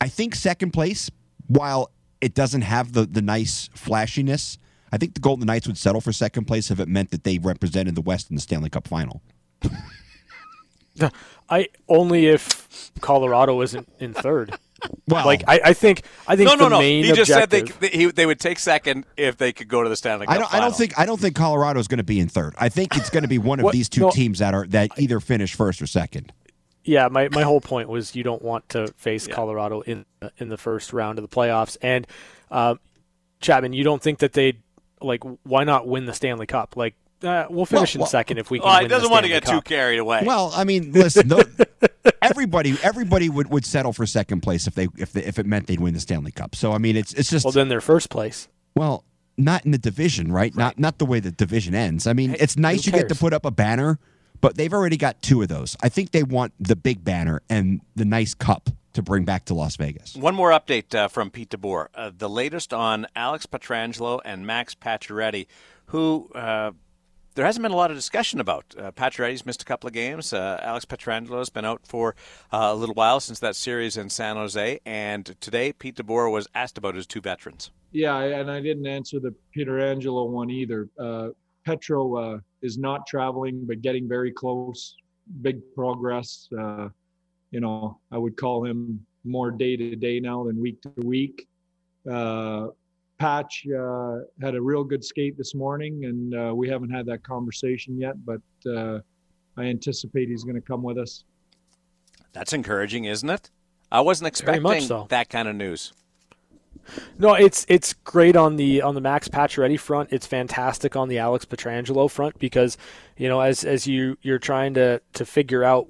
[0.00, 1.10] I think second place
[1.48, 4.58] while it doesn't have the the nice flashiness
[4.92, 7.38] I think the Golden Knights would settle for second place if it meant that they
[7.38, 9.20] represented the West in the Stanley Cup final.
[11.50, 14.56] I only if Colorado isn't in third.
[15.08, 16.80] Well, like I, I think I think No, no, the no.
[16.80, 19.88] He just said they, they, he, they would take second if they could go to
[19.88, 20.54] the Stanley Cup I don't.
[20.54, 20.98] I don't think.
[20.98, 22.54] I don't think Colorado is going to be in third.
[22.58, 24.66] I think it's going to be one of What- these two no, teams that are
[24.68, 26.32] that either finish first or second.
[26.84, 30.06] Yeah, my, my whole point was you don't want to face Colorado in
[30.38, 31.76] in the first round of the playoffs.
[31.82, 32.06] And
[32.50, 32.78] um,
[33.40, 34.62] Chapman, you don't think that they'd
[35.00, 36.76] like why not win the Stanley Cup?
[36.76, 38.66] Like uh, we'll finish Well, in second if we can.
[38.66, 40.22] Well, he win the doesn't want to Stanley get too carried away.
[40.24, 41.40] Well, I mean, listen, no,
[42.22, 45.66] everybody everybody would, would settle for second place if they if they, if it meant
[45.66, 46.54] they'd win the Stanley Cup.
[46.54, 48.48] So I mean, it's it's just Well, then they're first place.
[48.74, 49.04] well,
[49.36, 50.54] not in the division, right?
[50.54, 52.06] Not not the way the division ends.
[52.06, 53.98] I mean, Hey, it's nice you get to put up a banner,
[54.40, 55.76] but they've already got two of those.
[55.82, 59.52] I think they want the big banner and the nice cup to bring back to
[59.54, 60.16] Las Vegas.
[60.16, 61.88] One more update uh, from Pete DeBoer.
[61.94, 65.46] Uh, the latest on Alex Pietrangelo and Max Pacioretty,
[65.86, 66.70] who uh,
[67.36, 68.74] there hasn't been a lot of discussion about.
[68.78, 70.32] Uh, Pacioretty's missed a couple of games.
[70.32, 72.16] Uh, Alex Pietrangelo's been out for
[72.50, 74.80] uh, a little while since that series in San Jose.
[74.86, 77.70] And today, Pete DeBoer was asked about his two veterans.
[77.92, 80.88] Yeah, and I didn't answer the Pietrangelo one either.
[80.98, 81.28] Uh,
[81.66, 84.96] Petro uh, is not traveling, but getting very close.
[85.42, 86.48] Big progress.
[86.58, 86.88] Uh,
[87.50, 91.46] you know, I would call him more day to day now than week to week.
[93.18, 97.22] Patch uh, had a real good skate this morning, and uh, we haven't had that
[97.22, 99.00] conversation yet, but uh,
[99.56, 101.24] I anticipate he's going to come with us.
[102.32, 103.50] That's encouraging, isn't it?
[103.90, 105.06] I wasn't expecting so.
[105.08, 105.92] that kind of news.
[107.18, 110.12] No, it's it's great on the on the Max Pacioretty front.
[110.12, 112.76] It's fantastic on the Alex Pietrangelo front because
[113.16, 115.88] you know as as you you're trying to to figure out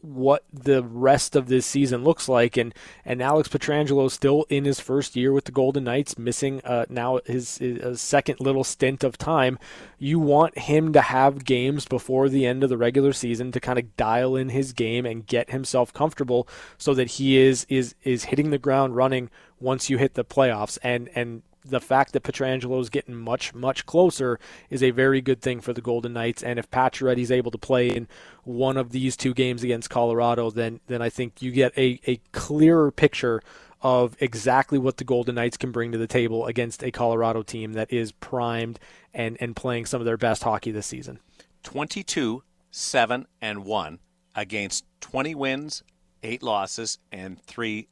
[0.00, 2.56] what the rest of this season looks like.
[2.56, 6.86] And and Alex Pietrangelo still in his first year with the Golden Knights, missing uh,
[6.88, 9.58] now his, his second little stint of time.
[9.98, 13.78] You want him to have games before the end of the regular season to kind
[13.78, 18.24] of dial in his game and get himself comfortable, so that he is is is
[18.24, 19.30] hitting the ground running
[19.60, 20.78] once you hit the playoffs.
[20.82, 24.38] And and the fact that Pietrangelo is getting much, much closer
[24.70, 26.42] is a very good thing for the Golden Knights.
[26.42, 28.08] And if is able to play in
[28.44, 32.20] one of these two games against Colorado, then then I think you get a, a
[32.32, 33.42] clearer picture
[33.80, 37.74] of exactly what the Golden Knights can bring to the table against a Colorado team
[37.74, 38.78] that is primed
[39.14, 41.20] and, and playing some of their best hockey this season.
[41.62, 43.98] 22, 7, and 1
[44.34, 45.82] against 20 wins,
[46.22, 47.88] 8 losses, and 3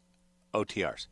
[0.55, 1.07] OTLs.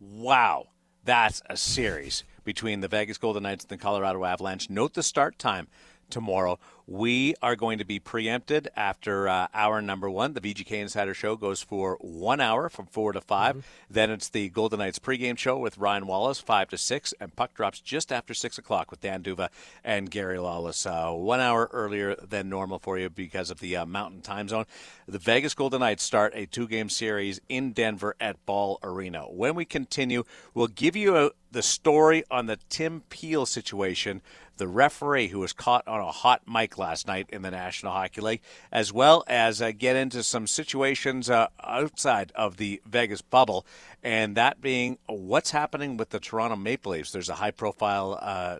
[0.00, 0.66] Wow.
[1.08, 4.68] That's a series between the Vegas Golden Knights and the Colorado Avalanche.
[4.68, 5.66] Note the start time
[6.10, 6.58] tomorrow.
[6.90, 10.32] We are going to be preempted after uh, hour number one.
[10.32, 13.60] The VGK Insider Show goes for one hour from four to 5 mm-hmm.
[13.90, 17.52] Then it's the Golden Knights pregame show with Ryan Wallace, five to six, and puck
[17.52, 19.50] drops just after six o'clock with Dan D'Uva
[19.84, 20.86] and Gary Lawless.
[20.86, 24.64] Uh, one hour earlier than normal for you because of the uh, Mountain Time Zone.
[25.06, 29.24] The Vegas Golden Knights start a two-game series in Denver at Ball Arena.
[29.24, 30.24] When we continue,
[30.54, 34.22] we'll give you a, the story on the Tim Peel situation
[34.58, 38.20] the referee who was caught on a hot mic last night in the National Hockey
[38.20, 43.64] League, as well as uh, get into some situations uh, outside of the Vegas bubble,
[44.02, 47.12] and that being what's happening with the Toronto Maple Leafs.
[47.12, 48.58] There's a high profile uh,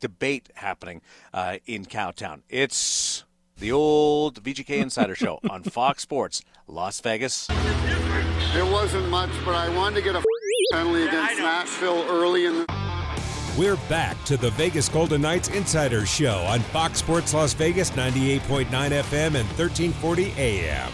[0.00, 1.00] debate happening
[1.32, 2.42] uh, in Cowtown.
[2.48, 3.24] It's
[3.56, 7.48] the old VGK Insider Show on Fox Sports, Las Vegas.
[7.50, 10.22] It wasn't much, but I wanted to get a
[10.70, 12.66] penalty against Nashville early in the.
[13.56, 18.66] We're back to the Vegas Golden Knights Insider Show on Fox Sports Las Vegas 98.9
[18.68, 20.92] FM and 1340 AM.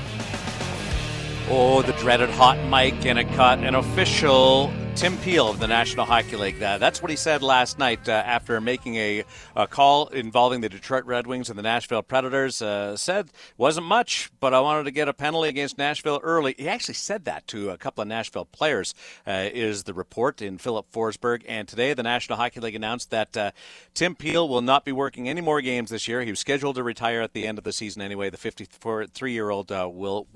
[1.50, 6.06] Oh, the dreaded hot mic and a cut, an official Tim Peel of the National
[6.06, 6.62] Hockey League.
[6.62, 9.24] Uh, that's what he said last night uh, after making a,
[9.56, 12.62] a, call involving the Detroit Red Wings and the Nashville Predators.
[12.62, 16.54] Uh, said wasn't much, but I wanted to get a penalty against Nashville early.
[16.56, 18.94] He actually said that to a couple of Nashville players.
[19.26, 21.42] Uh, is the report in Filip Forsberg?
[21.48, 23.50] And today, the National Hockey League announced that uh,
[23.94, 26.22] Tim Peel will not be working any more games this year.
[26.22, 28.30] He was scheduled to retire at the end of the season anyway.
[28.30, 30.28] The 53-year-old uh, will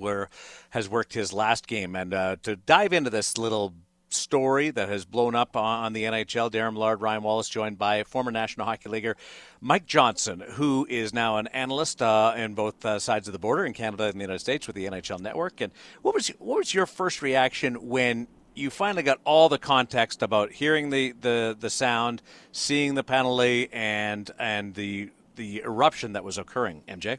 [0.71, 1.95] has worked his last game.
[1.95, 2.11] And
[2.43, 3.73] to dive into this little
[4.11, 6.51] story that has blown up on the NHL.
[6.51, 9.17] Darren Millard, Ryan Wallace, joined by former National Hockey Leaguer
[9.61, 13.65] Mike Johnson, who is now an analyst uh, in both uh, sides of the border
[13.65, 15.61] in Canada and the United States with the NHL Network.
[15.61, 20.23] And what was what was your first reaction when you finally got all the context
[20.23, 26.25] about hearing the, the, the sound, seeing the penalty, and and the the eruption that
[26.25, 26.83] was occurring?
[26.89, 27.19] MJ.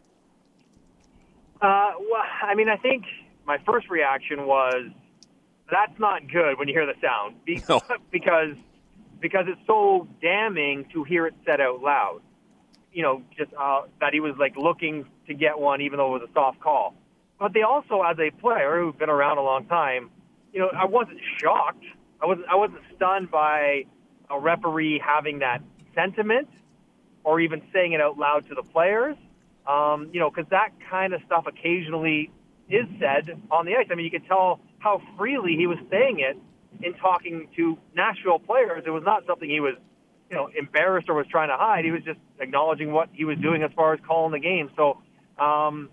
[1.62, 3.04] Uh, well, I mean, I think
[3.46, 4.86] my first reaction was
[5.72, 7.98] that's not good when you hear the sound because no.
[8.12, 8.56] because
[9.20, 12.22] because it's so damning to hear it said out loud.
[12.92, 16.22] You know, just uh, that he was like looking to get one, even though it
[16.22, 16.96] was a soft call.
[17.40, 20.10] But they also, as a player who's been around a long time,
[20.52, 21.84] you know, I wasn't shocked.
[22.22, 23.86] I wasn't I wasn't stunned by
[24.30, 25.62] a referee having that
[25.96, 26.50] sentiment
[27.24, 29.16] or even saying it out loud to the players.
[29.68, 32.32] Um, you know, because that kind of stuff occasionally
[32.70, 33.88] is said on the ice.
[33.92, 36.38] I mean, you could tell how freely he was saying it
[36.84, 38.84] in talking to Nashville players.
[38.86, 39.76] It was not something he was,
[40.30, 41.86] you know, embarrassed or was trying to hide.
[41.86, 44.70] He was just acknowledging what he was doing as far as calling the game.
[44.76, 45.02] So,
[45.38, 45.90] um,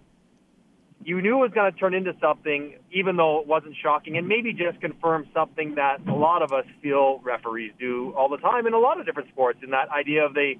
[1.05, 4.27] you knew it was going to turn into something, even though it wasn't shocking, and
[4.27, 8.67] maybe just confirm something that a lot of us feel referees do all the time
[8.67, 9.61] in a lot of different sports.
[9.63, 10.59] In that idea of they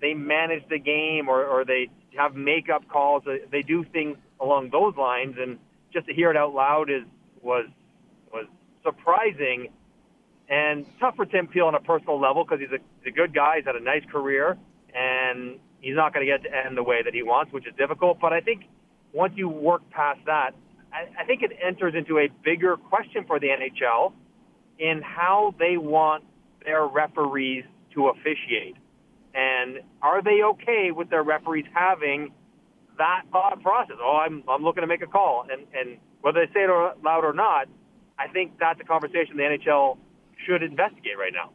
[0.00, 4.94] they manage the game or, or they have makeup calls, they do things along those
[4.96, 5.58] lines, and
[5.92, 7.02] just to hear it out loud is
[7.42, 7.66] was
[8.32, 8.46] was
[8.84, 9.68] surprising
[10.48, 13.34] and tough for Tim Peel on a personal level because he's a, he's a good
[13.34, 13.56] guy.
[13.56, 14.56] He's had a nice career,
[14.94, 17.74] and He's not going to get to end the way that he wants, which is
[17.76, 18.18] difficult.
[18.20, 18.64] But I think
[19.12, 20.50] once you work past that,
[20.92, 24.12] I, I think it enters into a bigger question for the NHL
[24.78, 26.24] in how they want
[26.64, 27.64] their referees
[27.94, 28.76] to officiate.
[29.34, 32.32] And are they okay with their referees having
[32.96, 33.96] that thought process?
[34.02, 35.46] Oh, I'm, I'm looking to make a call.
[35.50, 37.68] And, and whether they say it loud or not,
[38.18, 39.98] I think that's a conversation the NHL
[40.44, 41.50] should investigate right now.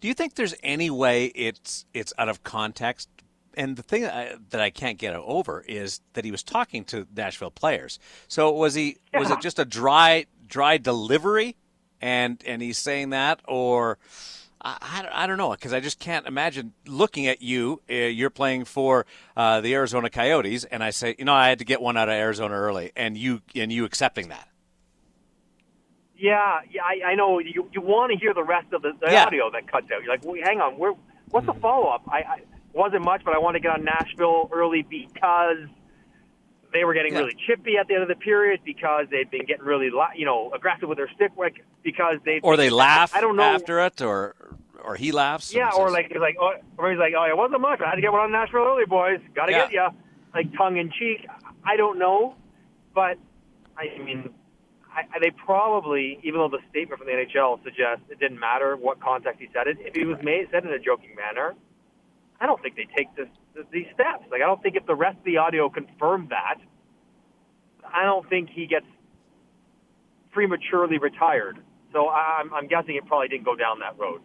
[0.00, 3.08] Do you think there's any way it's it's out of context?
[3.54, 6.84] And the thing that I, that I can't get over is that he was talking
[6.86, 7.98] to Nashville players.
[8.28, 9.20] So was he yeah.
[9.20, 11.56] was it just a dry dry delivery,
[12.00, 13.98] and and he's saying that, or
[14.66, 17.80] I, I, I don't know because I just can't imagine looking at you.
[17.88, 19.06] Uh, you're playing for
[19.36, 22.08] uh, the Arizona Coyotes, and I say, you know, I had to get one out
[22.08, 24.48] of Arizona early, and you and you accepting that.
[26.18, 27.38] Yeah, yeah, I, I know.
[27.38, 29.24] You you want to hear the rest of the, the yeah.
[29.24, 30.02] audio that cuts out.
[30.02, 30.94] You're like, well, hang on, where,
[31.30, 31.60] what's the mm-hmm.
[31.60, 32.02] follow up?
[32.08, 32.40] I, I
[32.72, 35.68] wasn't much, but I wanted to get on Nashville early because
[36.72, 37.20] they were getting yeah.
[37.20, 40.50] really chippy at the end of the period because they'd been getting really, you know,
[40.52, 43.14] aggressive with their stick work because they or they laugh.
[43.14, 44.34] I don't know after it, or
[44.86, 45.52] or he laughs.
[45.52, 47.80] Yeah, or like he's like, oh, or he's like, oh, it wasn't much.
[47.80, 49.18] I had to get one on Nashville early, boys.
[49.34, 49.58] Got to yeah.
[49.64, 49.88] get you,
[50.32, 51.26] like tongue in cheek.
[51.64, 52.36] I don't know,
[52.94, 53.18] but
[53.76, 54.30] I mean,
[54.88, 59.00] I, they probably, even though the statement from the NHL suggests it didn't matter what
[59.00, 61.54] context he said it, if he was made said in a joking manner,
[62.40, 63.28] I don't think they take this,
[63.72, 64.24] these steps.
[64.30, 66.58] Like I don't think if the rest of the audio confirmed that,
[67.84, 68.86] I don't think he gets
[70.30, 71.58] prematurely retired.
[71.92, 74.20] So I'm, I'm guessing it probably didn't go down that road.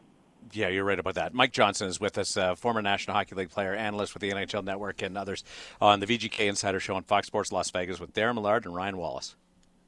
[0.53, 1.33] Yeah, you're right about that.
[1.33, 4.63] Mike Johnson is with us, uh, former National Hockey League player, analyst with the NHL
[4.63, 5.43] Network, and others
[5.79, 8.97] on the VGK Insider Show on Fox Sports Las Vegas with Darren Millard and Ryan
[8.97, 9.35] Wallace.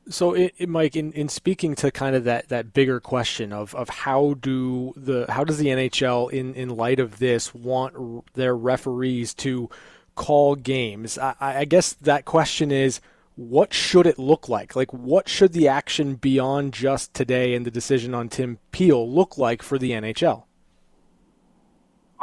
[0.10, 3.74] So, it, it, Mike, in, in speaking to kind of that, that bigger question of,
[3.74, 8.56] of how do the how does the NHL in, in light of this want their
[8.56, 9.70] referees to
[10.16, 11.18] call games?
[11.18, 13.00] I, I guess that question is
[13.36, 14.76] what should it look like?
[14.76, 19.38] Like, what should the action beyond just today and the decision on Tim Peel look
[19.38, 20.44] like for the NHL?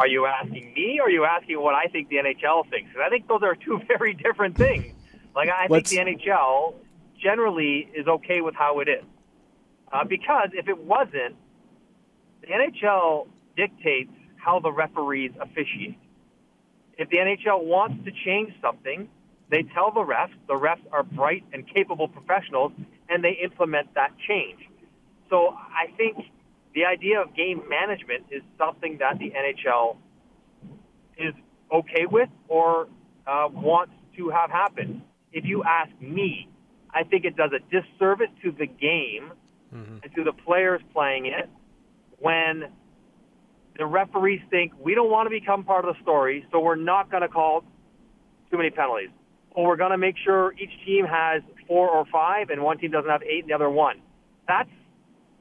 [0.00, 2.88] Are you asking me, or are you asking what I think the NHL thinks?
[2.88, 4.94] Because I think those are two very different things.
[5.36, 6.74] Like, I Let's, think the NHL
[7.22, 9.04] generally is okay with how it is.
[9.92, 11.36] Uh, because if it wasn't,
[12.40, 13.28] the NHL
[13.58, 15.98] dictates how the referees officiate.
[16.96, 19.06] If the NHL wants to change something,
[19.50, 20.32] they tell the refs.
[20.48, 22.72] The refs are bright and capable professionals,
[23.10, 24.60] and they implement that change.
[25.28, 26.16] So I think
[26.74, 29.96] the idea of game management is something that the NHL
[31.18, 31.34] is
[31.72, 32.88] okay with or
[33.26, 35.02] uh, wants to have happen.
[35.32, 36.48] If you ask me,
[36.92, 39.32] I think it does a disservice to the game
[39.74, 39.98] mm-hmm.
[40.02, 41.48] and to the players playing it
[42.18, 42.64] when
[43.78, 47.10] the referees think we don't want to become part of the story, so we're not
[47.10, 47.64] going to call
[48.50, 49.10] too many penalties.
[49.52, 52.90] Or we're going to make sure each team has four or five and one team
[52.90, 54.00] doesn't have eight and the other one.
[54.46, 54.70] That's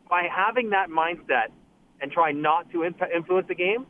[0.09, 1.51] by having that mindset
[2.01, 3.85] and trying not to influence the game,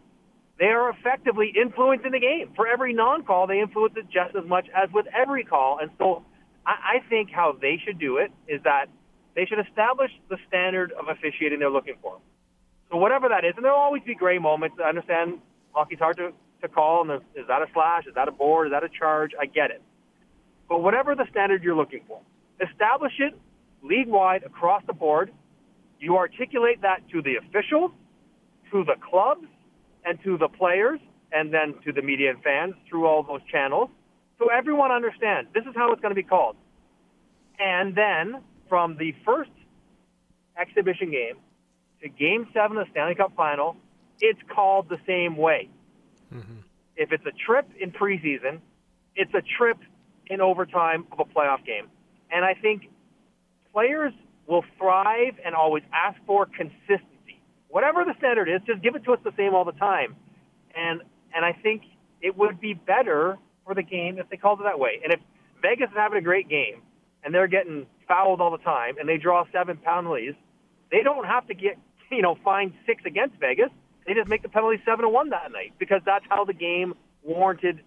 [0.60, 2.52] they are effectively influencing the game.
[2.56, 5.80] For every non call, they influence it just as much as with every call.
[5.82, 6.26] And so
[6.66, 8.88] I, I think how they should do it is that
[9.36, 12.20] they should establish the standard of officiating they're looking for.
[12.92, 14.78] So whatever that is, and there'll always be gray moments.
[14.84, 15.40] I understand
[15.72, 18.06] hockey's hard to, to call, and is that a slash?
[18.08, 18.68] Is that a board?
[18.68, 19.32] Is that a charge?
[19.40, 19.82] I get it.
[20.68, 22.20] But whatever the standard you're looking for,
[22.60, 23.34] establish it
[23.84, 25.32] league wide across the board.
[26.00, 27.92] You articulate that to the officials,
[28.72, 29.48] to the clubs,
[30.06, 31.00] and to the players,
[31.32, 33.90] and then to the media and fans through all those channels.
[34.38, 36.56] So everyone understands this is how it's going to be called.
[37.60, 39.52] And then from the first
[40.58, 41.36] exhibition game
[42.02, 43.76] to game seven of the Stanley Cup final,
[44.22, 45.70] it's called the same way.
[46.34, 46.60] Mm-hmm.
[46.96, 48.60] If it's a trip in preseason,
[49.16, 49.78] it's a trip
[50.28, 51.88] in overtime of a playoff game.
[52.32, 52.90] And I think
[53.74, 54.14] players
[54.50, 57.40] will thrive and always ask for consistency.
[57.70, 60.16] Whatever the standard is, just give it to us the same all the time.
[60.76, 61.02] And
[61.34, 61.84] and I think
[62.22, 65.00] it would be better for the game if they called it that way.
[65.04, 65.20] And if
[65.62, 66.82] Vegas is having a great game
[67.24, 70.34] and they're getting fouled all the time and they draw seven penalties,
[70.92, 71.78] they don't have to get
[72.12, 73.70] you know fined six against Vegas.
[74.08, 76.96] They just make the penalty seven to one that night because that's how the game
[77.22, 77.82] warranted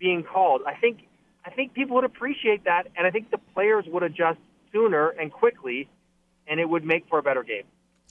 [0.00, 0.62] being called.
[0.66, 1.06] I think
[1.44, 4.40] I think people would appreciate that, and I think the players would adjust
[4.72, 5.88] sooner and quickly,
[6.48, 7.64] and it would make for a better game,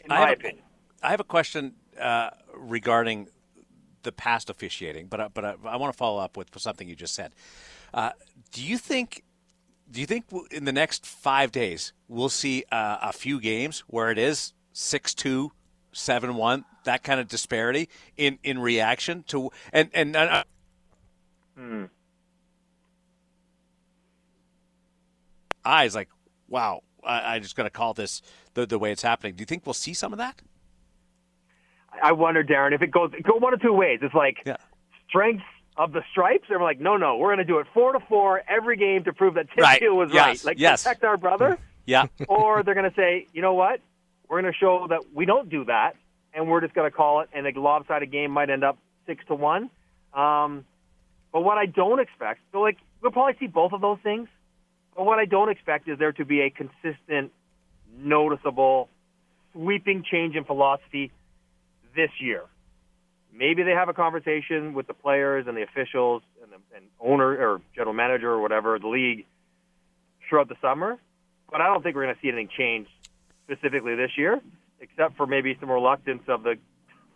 [0.03, 0.63] in I my opinion.
[1.01, 3.27] A, I have a question uh, regarding
[4.03, 6.95] the past officiating, but uh, but I, I want to follow up with something you
[6.95, 7.33] just said.
[7.93, 8.11] Uh,
[8.51, 9.23] do you think?
[9.89, 14.11] Do you think in the next five days we'll see uh, a few games where
[14.11, 15.53] it is six two,
[15.93, 20.43] seven one, that kind of disparity in, in reaction to and and uh,
[21.57, 21.85] Hmm.
[25.65, 26.09] Eyes like,
[26.47, 28.22] wow, I, I just got to call this
[28.53, 29.34] the, the way it's happening.
[29.36, 30.41] Do you think we'll see some of that?
[32.03, 33.99] I wonder, Darren, if it goes go one of two ways.
[34.01, 34.58] It's like Yeah.
[35.10, 35.43] strength
[35.78, 37.99] of the stripes, and we're like, no, no, we're going to do it four to
[37.99, 39.82] four every game to prove that Tim Right.
[39.84, 40.26] Was Yes.
[40.26, 40.45] right.
[40.45, 40.84] Like Yes.
[40.84, 41.58] protect our brother.
[41.86, 42.08] Yeah.
[42.28, 43.80] or they're going to say, you know what,
[44.28, 45.95] we're going to show that we don't do that,
[46.34, 49.24] and we're just going to call it, and a lopsided game might end up six
[49.28, 49.70] to one.
[50.14, 50.66] Um,
[51.32, 54.28] but what I don't expect, so like we'll probably see both of those things.
[54.97, 57.31] But what I don't expect is there to be a consistent,
[57.99, 58.89] noticeable,
[59.53, 61.11] sweeping change in philosophy
[61.95, 62.43] this year.
[63.31, 67.37] Maybe they have a conversation with the players and the officials and the and owner
[67.37, 69.27] or general manager or whatever the league
[70.27, 70.97] throughout the summer.
[71.51, 72.87] But I don't think we're going to see anything change
[73.45, 74.41] specifically this year,
[74.81, 76.55] except for maybe some reluctance of the,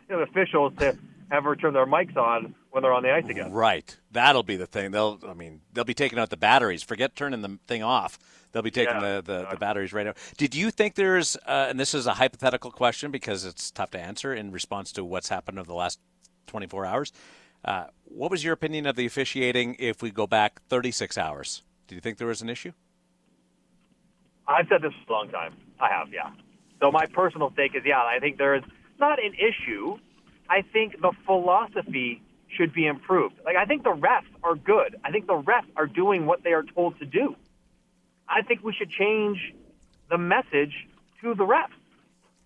[0.07, 0.95] the officials to
[1.31, 3.51] ever turn their mics on when they're on the ice again.
[3.51, 3.95] Right.
[4.11, 4.91] That'll be the thing.
[4.91, 5.19] They'll.
[5.27, 6.83] I mean, they'll be taking out the batteries.
[6.83, 8.19] Forget turning the thing off.
[8.51, 10.17] They'll be taking Yeah, the, the, the batteries right out.
[10.37, 11.37] Did you think there's?
[11.37, 15.05] Uh, and this is a hypothetical question because it's tough to answer in response to
[15.05, 15.99] what's happened over the last
[16.47, 17.13] 24 hours.
[17.63, 21.63] Uh, what was your opinion of the officiating if we go back 36 hours?
[21.87, 22.71] Do you think there was an issue?
[24.47, 25.53] I've said this for a long time.
[25.79, 26.31] I have, yeah.
[26.81, 28.63] So my personal take is, yeah, I think there is
[28.99, 29.97] not an issue.
[30.51, 32.21] I think the philosophy
[32.57, 33.35] should be improved.
[33.45, 34.97] Like I think the refs are good.
[35.01, 37.35] I think the refs are doing what they are told to do.
[38.27, 39.37] I think we should change
[40.09, 40.73] the message
[41.21, 41.79] to the refs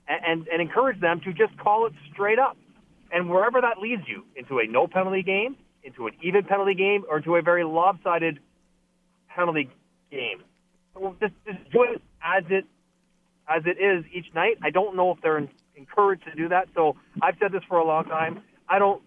[0.07, 2.57] and, and, and encourage them to just call it straight up.
[3.11, 7.05] And wherever that leads you, into a no penalty game, into an even penalty game,
[7.09, 8.39] or into a very lopsided
[9.29, 9.69] penalty
[10.11, 10.43] game.
[10.93, 12.65] So just, just do it as it
[13.47, 14.57] as it is each night.
[14.63, 16.67] I don't know if they're en- encouraged to do that.
[16.75, 18.41] So I've said this for a long time.
[18.67, 19.01] I don't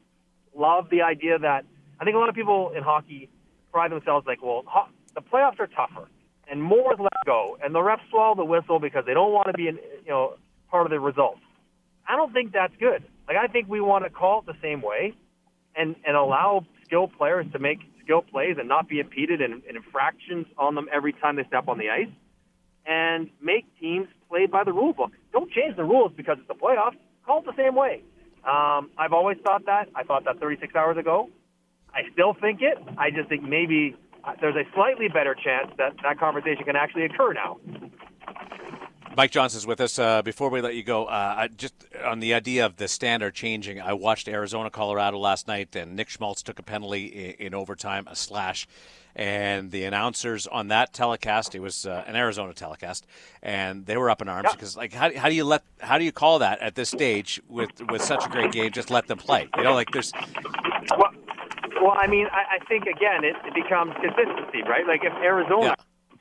[0.55, 1.65] love the idea that
[2.01, 3.29] I think a lot of people in hockey
[3.73, 6.09] pride themselves like, well, ho- the playoffs are tougher
[6.51, 9.47] and more is let go, and the refs swallow the whistle because they don't want
[9.49, 10.35] to be, in, you know,
[10.71, 11.41] part of the results.
[12.09, 13.05] I don't think that's good.
[13.27, 15.15] Like I think we want to call it the same way,
[15.77, 19.77] and and allow skilled players to make skilled plays and not be impeded in, in
[19.77, 22.09] infractions on them every time they step on the ice,
[22.87, 25.13] and make teams play by the rule book.
[25.33, 26.97] Don't change the rules because it's the playoffs.
[27.25, 28.03] Call it the same way.
[28.45, 29.89] Um, I've always thought that.
[29.95, 31.31] I thought that 36 hours ago.
[31.93, 32.79] I still think it.
[32.97, 37.05] I just think maybe uh, there's a slightly better chance that that conversation can actually
[37.05, 37.59] occur now.
[39.19, 39.99] Mike Johnson's with us.
[39.99, 41.75] Uh, before we let you go, uh, just
[42.05, 46.09] on the idea of the standard changing, I watched Arizona, Colorado last night, and Nick
[46.09, 48.69] Schmaltz took a penalty in, in overtime, a slash,
[49.19, 53.05] and the announcers on that telecast, it was uh, an Arizona telecast,
[53.43, 54.53] and they were up in arms Yeah.
[54.53, 57.41] because, like, how, how do you let, how do you call that at this stage
[57.49, 58.71] with with such a great game?
[58.71, 59.49] Just let them play.
[59.57, 60.13] You know, like there's
[60.97, 61.11] Well,
[61.83, 64.87] well I mean, I, I think again, it, it becomes consistency, right?
[64.87, 66.19] Like if Arizona, Yeah.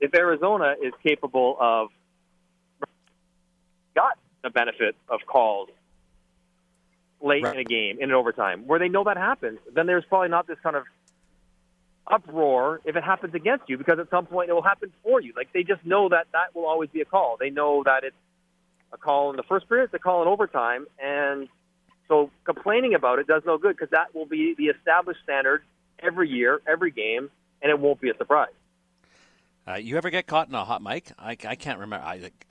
[0.00, 1.88] if Arizona is capable of
[3.94, 5.68] got the benefit of calls
[7.22, 7.54] late Right.
[7.54, 10.48] in a game in an overtime where they know that happens, then there's probably not
[10.48, 10.82] this kind of
[12.06, 15.32] uproar if it happens against you because at some point it will happen for you.
[15.36, 17.36] Like they just know that that will always be a call.
[17.38, 18.16] They know that it's
[18.92, 21.48] a call in the first period, it's a call in overtime, and
[22.08, 25.62] so complaining about it does no good because that will be the established standard
[25.98, 27.30] every year, every game,
[27.62, 28.52] and it won't be a surprise.
[29.66, 31.12] uh, you ever get caught in a hot mic?
[31.18, 32.04] I, I can't remember.
[32.04, 32.46] I like,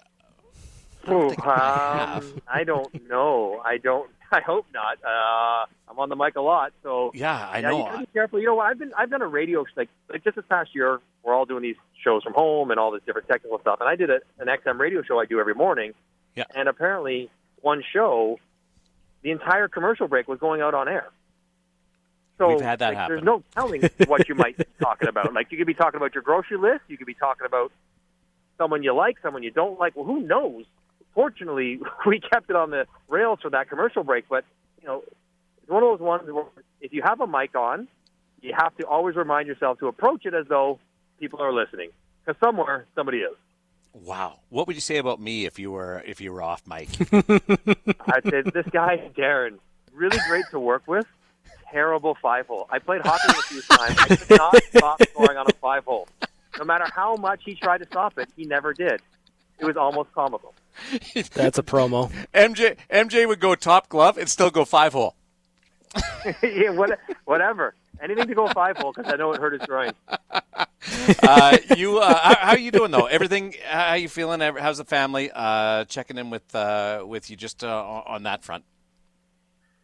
[1.10, 3.62] Ooh, think I um, I don't know.
[3.64, 4.10] I don't.
[4.34, 4.98] I hope not.
[5.04, 7.78] Uh, I'm on the mic a lot, so yeah, I yeah, know.
[7.78, 8.40] you gotta be careful.
[8.40, 8.66] You know what?
[8.66, 11.00] I've been I've done a radio like like just this past year.
[11.24, 13.80] We're all doing these shows from home and all this different technical stuff.
[13.80, 15.94] And I did a, an XM radio show I do every morning.
[16.36, 16.46] Yeah.
[16.56, 17.30] And apparently,
[17.62, 18.40] one show,
[19.22, 21.10] the entire commercial break was going out on air.
[22.40, 23.16] So We've had that like, happen.
[23.16, 25.34] There's no telling what you might be talking about.
[25.34, 26.82] Like you could be talking about your grocery list.
[26.88, 27.72] You could be talking about
[28.58, 29.96] someone you like, someone you don't like.
[29.96, 30.66] Well, who knows?
[31.14, 34.26] Fortunately, we kept it on the rails for that commercial break.
[34.30, 34.46] But
[34.82, 35.04] you know,
[35.62, 36.46] it's one of those ones where
[36.82, 37.88] if you have a mic on,
[38.42, 40.80] you have to always remind yourself to approach it as though
[41.20, 41.90] people are listening,
[42.26, 43.36] because somewhere somebody is.
[43.94, 44.40] Wow.
[44.50, 46.90] What would you say about me if you were if you were off mic?
[47.14, 49.60] I'd say this guy Darren,
[49.94, 51.06] really great to work with.
[51.72, 52.68] Terrible five hole.
[52.70, 53.98] I played hockey with him a few times.
[54.00, 56.08] I could not stop scoring on a five hole.
[56.58, 59.02] No matter how much he tried to stop it, he never did.
[59.60, 60.54] It was almost comical.
[61.34, 62.12] That's a promo.
[62.34, 65.16] MJ MJ would go top glove and still go five hole.
[66.44, 67.76] yeah, what, whatever.
[68.02, 69.94] Anything to go five hole because I know it hurt his groin.
[71.24, 73.06] Uh, you uh, how, how are you doing though?
[73.06, 73.56] Everything?
[73.66, 74.42] How you feeling?
[74.42, 75.32] How's the family?
[75.34, 78.66] Uh, checking in with uh, with you just uh, on on that front.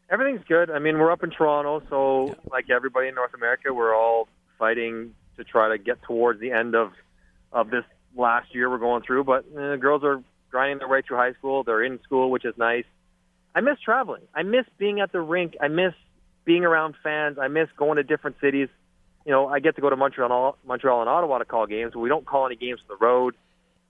[0.10, 0.70] Everything's good.
[0.70, 4.28] I mean, we're up in Toronto, so like everybody in North America, we're all
[4.58, 6.92] fighting to try to get towards the end of
[7.52, 7.86] of this
[8.16, 9.24] last year we're going through.
[9.24, 10.22] But uh, girls are
[10.52, 11.64] grinding their way through high school.
[11.64, 12.86] They're in school, which is nice.
[13.56, 14.24] I miss traveling.
[14.34, 15.56] I miss being at the rink.
[15.62, 15.94] I miss
[16.46, 17.38] being around fans.
[17.40, 18.70] I miss going to different cities.
[19.26, 22.00] You know, I get to go to Montreal, Montreal and Ottawa to call games, but
[22.00, 23.36] we don't call any games on the road.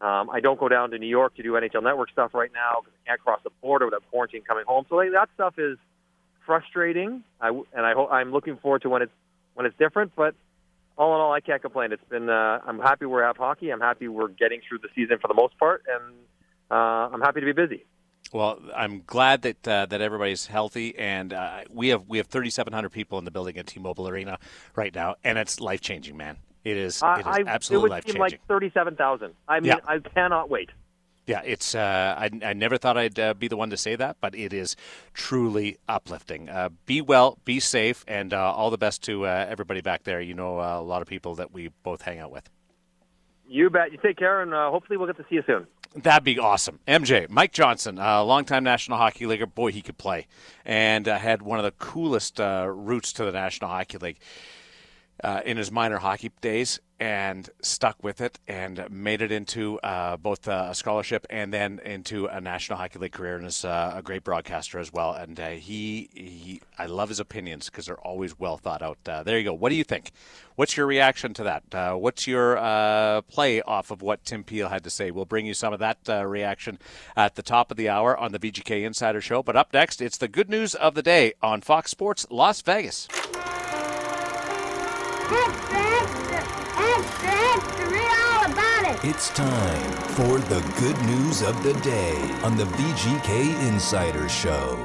[0.01, 2.79] Um, I don't go down to New York to do NHL Network stuff right now
[2.79, 4.85] because I can't cross the border without quarantine coming home.
[4.89, 5.77] So like, that stuff is
[6.45, 7.23] frustrating.
[7.41, 9.11] I, and I hope I'm looking forward to when it's
[9.55, 10.13] when it's different.
[10.15, 10.35] But
[10.97, 11.91] all in all, I can't complain.
[11.91, 12.29] It's been.
[12.29, 13.71] Uh, I'm happy we're at hockey.
[13.71, 16.15] I'm happy we're getting through the season for the most part, and
[16.71, 17.85] uh, I'm happy to be busy.
[18.31, 22.89] Well, I'm glad that uh, that everybody's healthy, and uh, we have we have 3,700
[22.89, 24.37] people in the building at T-Mobile Arena
[24.75, 26.37] right now, and it's life changing, man.
[26.63, 27.01] It is.
[27.01, 28.21] Uh, it is I, absolutely life changing.
[28.21, 29.33] Like 37,000.
[29.47, 29.75] I mean, Yeah.
[29.87, 30.69] I cannot wait.
[31.25, 31.75] Yeah, it's.
[31.75, 34.51] Uh, I, I never thought I'd uh, be the one to say that, but it
[34.51, 34.75] is
[35.13, 36.49] truly uplifting.
[36.49, 40.21] Uh, be well, be safe, and uh, all the best to uh, everybody back there.
[40.21, 42.49] You know, uh, a lot of people that we both hang out with.
[43.47, 43.91] You bet.
[43.91, 45.67] You take care, and uh, hopefully we'll get to see you soon.
[45.95, 46.79] That'd be awesome.
[46.87, 49.47] MJ, Mike Johnson, a longtime National Hockey Leaguer.
[49.47, 50.27] Boy, he could play.
[50.63, 54.19] And uh, had one of the coolest uh, routes to the National Hockey League
[55.23, 60.17] uh, in his minor hockey days and stuck with it and made it into uh,
[60.17, 64.01] both a scholarship and then into a National Hockey League career and is uh, a
[64.01, 65.13] great broadcaster as well.
[65.13, 68.97] And uh, he, he, I love his opinions because they're always well thought out.
[69.07, 69.53] Uh, there you go.
[69.53, 70.11] What do you think?
[70.55, 71.73] What's your reaction to that?
[71.73, 72.55] Uh, what's your
[73.29, 75.09] play off of what Tim Peel had to say?
[75.09, 76.79] We'll bring you some of that reaction
[77.15, 79.41] at the top of the hour on the VGK Insider Show.
[79.41, 83.07] But up next, it's the good news of the day on Fox Sports Las Vegas.
[89.01, 94.77] It's time for the good news of the day on the VGK Insider Show.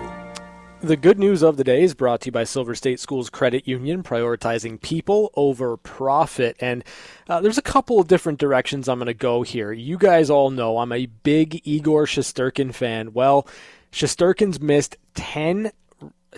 [0.80, 3.66] The good news of the day is brought to you by Silver State Schools Credit
[3.66, 6.56] Union, prioritizing people over profit.
[6.60, 6.84] And
[7.28, 9.72] uh, there's a couple of different directions I'm going to go here.
[9.72, 13.14] You guys all know I'm a big Igor Shesterkin fan.
[13.14, 13.48] Well,
[13.92, 15.72] Shesterkin's missed 10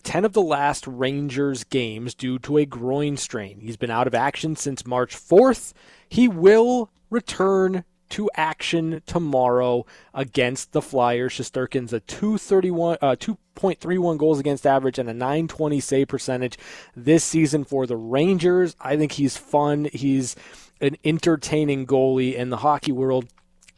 [0.03, 3.61] 10 of the last Rangers games due to a groin strain.
[3.61, 5.73] He's been out of action since March 4th.
[6.09, 9.85] He will return to action tomorrow
[10.15, 11.33] against the Flyers.
[11.33, 16.59] Shesterkin's a 231 uh, 2.31 goals against average and a 920 save percentage
[16.95, 18.77] this season for the Rangers.
[18.81, 19.89] I think he's fun.
[19.93, 20.37] He's
[20.81, 23.27] an entertaining goalie in the hockey world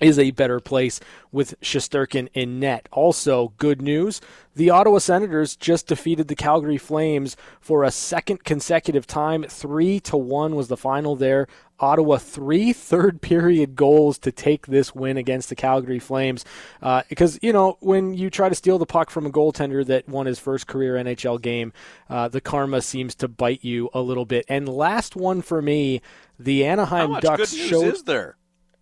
[0.01, 1.01] is a better place
[1.33, 2.89] with Shesterkin in net.
[2.93, 4.21] Also, good news
[4.59, 9.45] the Ottawa Senators just defeated the Calgary Flames for a second consecutive time.
[9.45, 11.47] Three to one was the final there.
[11.79, 16.45] Ottawa three third period goals to take this win against the Calgary Flames.
[16.83, 20.09] Uh, because, you know, when you try to steal the puck from a goaltender that
[20.09, 21.73] won his first career NHL game,
[22.11, 24.45] uh, the karma seems to bite you a little bit.
[24.49, 26.03] And last one for me,
[26.37, 27.85] the Anaheim Ducks showed.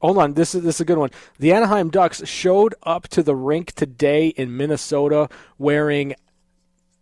[0.07, 1.11] Hold on, this is this is a good one.
[1.41, 5.29] The Anaheim Ducks showed up to the rink today in Minnesota
[5.59, 6.15] wearing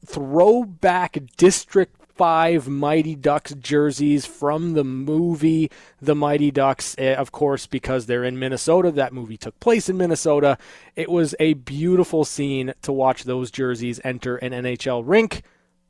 [0.06, 7.66] throwback District 5 Mighty Ducks jerseys from the movie The Mighty Ducks, eh, of course,
[7.66, 8.90] because they're in Minnesota.
[8.90, 10.56] That movie took place in Minnesota.
[10.96, 15.42] It was a beautiful scene to watch those jerseys enter an NHL rink.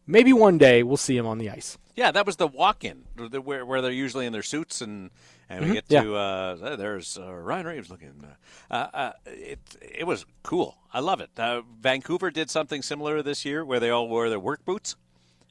[0.04, 1.78] Maybe one day we'll see them on the ice.
[1.94, 3.04] Yeah, that was the walk-in
[3.44, 5.10] where, where they're usually in their suits and
[5.48, 6.02] and we Mhm, get yeah.
[6.02, 8.24] to uh, there's uh, Ryan Reaves looking.
[8.70, 10.76] Uh, uh, it it was cool.
[10.92, 11.30] I love it.
[11.38, 14.96] Uh, Vancouver did something similar this year where they all wore their work boots.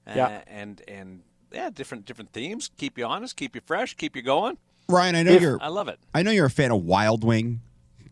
[0.08, 0.42] Uh, Yeah.
[0.48, 1.22] and and
[1.52, 2.70] yeah, different different themes.
[2.78, 4.58] Keep you honest, keep you fresh, keep you going.
[4.90, 5.58] Ryan, I know If- you're.
[5.62, 6.00] I love it.
[6.14, 7.62] I know you're a fan of Wild Wing,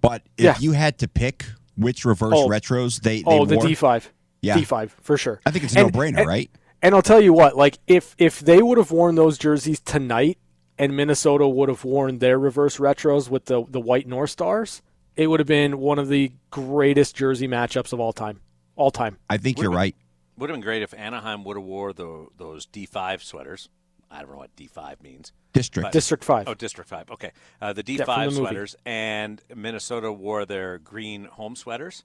[0.01, 0.55] but if Yeah.
[0.59, 2.47] you had to pick which reverse Oh.
[2.47, 4.09] retros they, they oh, the D5.
[4.41, 4.57] Yeah.
[4.57, 5.39] D5 for sure.
[5.45, 6.49] I think it's a no-brainer, right?
[6.81, 10.37] And I'll tell you what, like if if they would have worn those jerseys tonight
[10.81, 14.81] and Minnesota would have worn their reverse retros with the the white North Stars,
[15.15, 18.41] it would have been one of the greatest jersey matchups of all time.
[18.75, 19.17] All time.
[19.29, 19.95] I think Would've you're been- right.
[20.37, 23.69] Would have been great if Anaheim would have wore the, those D5 sweaters.
[24.09, 25.33] I don't know what D5 means.
[25.53, 25.85] District.
[25.85, 26.47] But- District 5.
[26.47, 27.11] Oh, District 5.
[27.11, 27.31] Okay.
[27.61, 28.35] Uh, the D5 from the movie.
[28.37, 32.03] sweaters, and Minnesota wore their green home sweaters.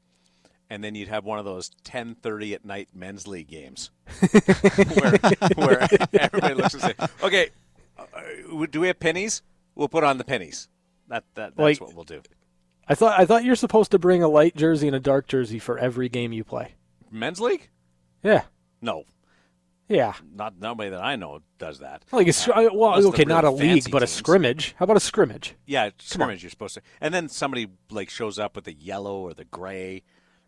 [0.69, 3.91] And then you'd have one of those 10:30 at night men's league games,
[4.95, 5.13] where,
[5.55, 7.51] where everybody looks and say, "Okay,
[7.99, 9.43] uh, do we have pennies?
[9.75, 10.69] We'll put on the pennies."
[11.09, 12.23] That, that that's Like- what we'll do.
[12.89, 15.59] I thought I thought you're supposed to bring a light jersey and a dark jersey
[15.59, 16.75] for every game you play.
[17.11, 17.69] Men's league?
[18.23, 18.43] Yeah.
[18.81, 19.05] No,
[19.89, 20.15] Yeah.
[20.35, 22.05] not nobody that I know does that.
[22.13, 24.13] Like a, Uh, well, okay, they're not a league, fancy but a teams.
[24.13, 24.75] scrimmage.
[24.79, 25.55] How about a scrimmage?
[25.67, 26.43] Yeah, scrimmage.
[26.45, 30.03] You're supposed to, and then somebody like shows up with the yellow or the gray,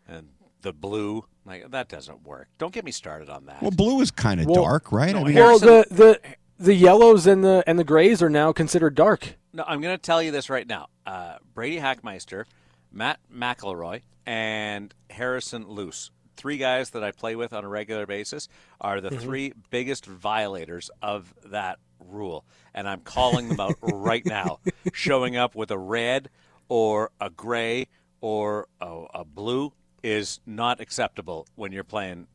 [0.07, 0.29] and
[0.61, 1.25] the blue.
[1.45, 2.47] Like that doesn't work.
[2.57, 3.61] Don't get me started on that.
[3.61, 5.13] Well, blue is kind of Well, dark, right?
[5.13, 6.21] no, I mean, Well, the the
[6.59, 9.35] the yellows and the and the grays are now considered dark.
[9.53, 10.87] No, I'm going to tell you this right now.
[11.05, 12.45] Uh, Brady Hackmeister,
[12.91, 18.47] Matt McElroy, and Harrison Luce, three guys that I play with on a regular basis,
[18.79, 22.45] are the three biggest violators of that rule.
[22.73, 24.59] And I'm calling them out right now.
[24.93, 26.29] Showing up with a red
[26.67, 27.87] or a gray
[28.21, 32.27] or a, a blue is not acceptable when you're playing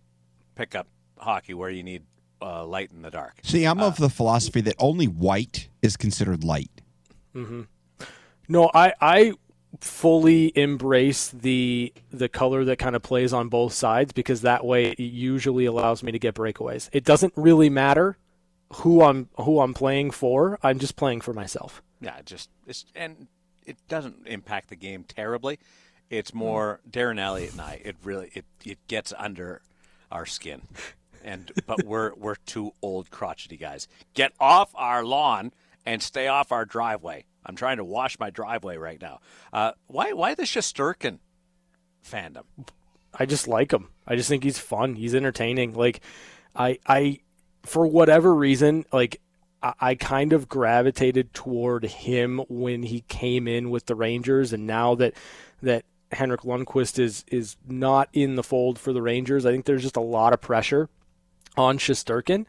[0.54, 2.02] pickup hockey where you need
[2.44, 3.34] uh, light in the dark.
[3.42, 6.70] see, I'm of uh, the philosophy that only white is considered light.
[7.34, 7.62] Mm-hmm.
[8.48, 9.32] No, I I
[9.80, 14.90] fully embrace the the color that kind of plays on both sides because that way
[14.90, 16.88] it usually allows me to get breakaways.
[16.92, 18.16] It doesn't really matter
[18.74, 20.58] who I'm who I'm playing for.
[20.62, 21.82] I'm just playing for myself.
[22.00, 23.28] Yeah, just it's and
[23.66, 25.58] it doesn't impact the game terribly.
[26.10, 26.38] It's mm-hmm.
[26.38, 27.80] more Darren Elliott and I.
[27.84, 29.62] It really it it gets under
[30.12, 30.62] our skin,
[31.24, 33.88] and but we're we're two old crotchety guys.
[34.12, 35.52] Get off our lawn
[35.84, 37.24] and stay off our driveway.
[37.44, 39.20] I'm trying to wash my driveway right now.
[39.52, 41.18] Uh, why why the Shesterkin
[42.06, 42.44] fandom?
[43.12, 43.88] I just like him.
[44.06, 44.94] I just think he's fun.
[44.94, 45.74] He's entertaining.
[45.74, 46.00] Like
[46.54, 47.20] I I
[47.62, 49.20] for whatever reason, like
[49.62, 54.66] I, I kind of gravitated toward him when he came in with the Rangers and
[54.66, 55.14] now that
[55.62, 59.82] that Henrik Lundqvist is is not in the fold for the Rangers, I think there's
[59.82, 60.88] just a lot of pressure
[61.56, 62.46] on Shesterkin.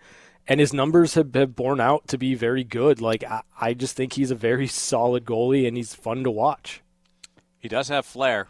[0.48, 3.02] And his numbers have, have borne out to be very good.
[3.02, 6.82] Like I, I just think he's a very solid goalie and he's fun to watch.
[7.58, 8.48] He does have flair.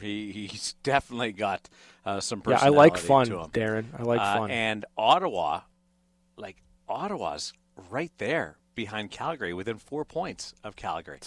[0.00, 1.68] He he's definitely got
[2.04, 3.28] uh, some Yeah, I like fun.
[3.28, 3.86] Darren.
[3.98, 4.50] I like Uh, fun.
[4.50, 5.62] And Ottawa,
[6.36, 6.56] like
[6.88, 7.52] Ottawa's
[7.90, 11.20] right there behind Calgary, within four points of Calgary.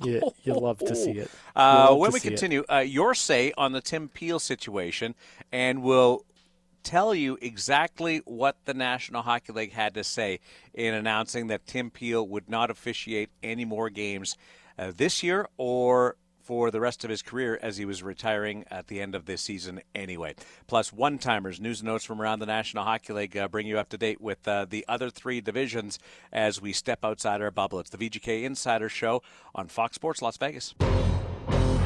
[0.00, 1.30] Yeah, you, you love to see it.
[1.56, 5.14] Uh, when we continue, uh, your say on the Tim Peel situation,
[5.52, 6.24] and we'll
[6.82, 10.40] tell you exactly what the National Hockey League had to say
[10.74, 14.36] in announcing that Tim Peel would not officiate any more games
[14.78, 18.88] uh, this year or for the rest of his career as he was retiring at
[18.88, 20.34] the end of this season anyway.
[20.66, 23.78] Plus, one timers, news and notes from around the National Hockey League uh, bring you
[23.78, 25.98] up to date with uh, the other three divisions
[26.32, 27.78] as we step outside our bubble.
[27.78, 29.22] It's the VGK Insider Show
[29.54, 30.74] on Fox Sports Las Vegas.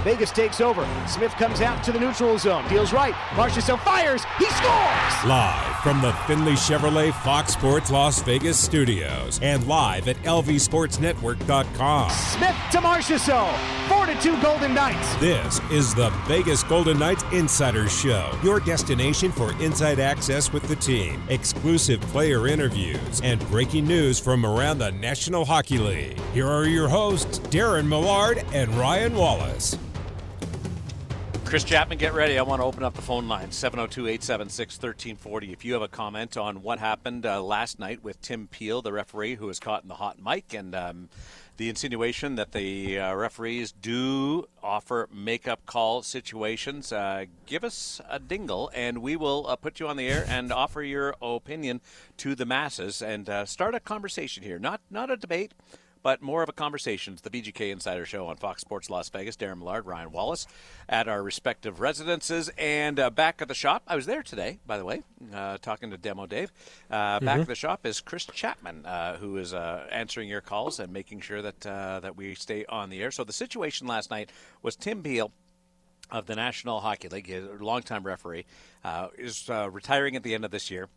[0.06, 0.86] Vegas takes over.
[1.08, 2.64] Smith comes out to the neutral zone.
[2.68, 3.12] Deals right.
[3.34, 4.22] Marchessault fires.
[4.38, 5.24] He scores!
[5.24, 12.10] Live from the Findlay Chevrolet Fox Sports Las Vegas studios and live at lvsportsnetwork.com.
[12.10, 13.52] Smith to Marchessault.
[13.88, 15.16] 4 to 2 Golden Knights.
[15.16, 20.76] This is the Vegas Golden Knights Insider Show, your destination for inside access with the
[20.76, 26.20] team, exclusive player interviews, and breaking news from around the National Hockey League.
[26.32, 29.76] Here are your hosts, Darren Millard and Ryan Wallace.
[31.46, 32.40] Chris Chapman, get ready.
[32.40, 35.52] I want to open up the phone line 702 876 1340.
[35.52, 38.92] If you have a comment on what happened uh, last night with Tim Peel, the
[38.92, 41.08] referee who was caught in the hot mic, and um,
[41.56, 48.18] the insinuation that the uh, referees do offer make-up call situations, uh, give us a
[48.18, 51.80] dingle, and we will uh, put you on the air and offer your opinion
[52.16, 54.58] to the masses and uh, start a conversation here.
[54.58, 55.52] Not not a debate
[56.06, 57.14] but more of a conversation.
[57.14, 59.36] It's the VGK Insider Show on Fox Sports Las Vegas.
[59.36, 60.46] Darren Millard, Ryan Wallace
[60.88, 62.48] at our respective residences.
[62.56, 65.02] And uh, back at the shop, I was there today, by the way,
[65.34, 66.52] uh, talking to Demo Dave.
[66.88, 70.78] Uh, Back at the shop is Chris Chapman, uh, who is uh, answering your calls
[70.78, 73.10] and making sure that, uh, that we stay on the air.
[73.10, 74.30] So the situation last night
[74.62, 75.32] was Tim Peel
[76.12, 78.44] of the National Hockey League, a longtime referee,
[78.84, 80.88] uh, is uh, retiring at the end of this year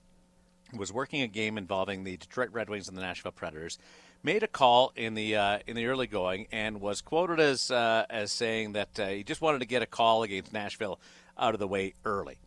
[0.73, 3.77] was working a game involving the Detroit Red Wings and the Nashville Predators.
[4.21, 8.05] Made a call in the uh, in the early going and was quoted as uh,
[8.09, 10.99] as saying that uh, he just wanted to get a call against Nashville
[11.37, 12.37] out of the way early.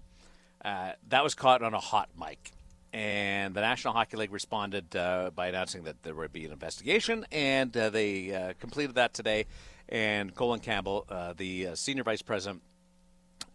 [0.63, 2.53] Uh, that was caught on a hot mic,
[2.93, 7.25] and the National Hockey League responded uh, by announcing that there would be an investigation,
[7.33, 9.47] and they completed that today.
[9.89, 11.07] And Colin Campbell,
[11.39, 12.63] the senior vice president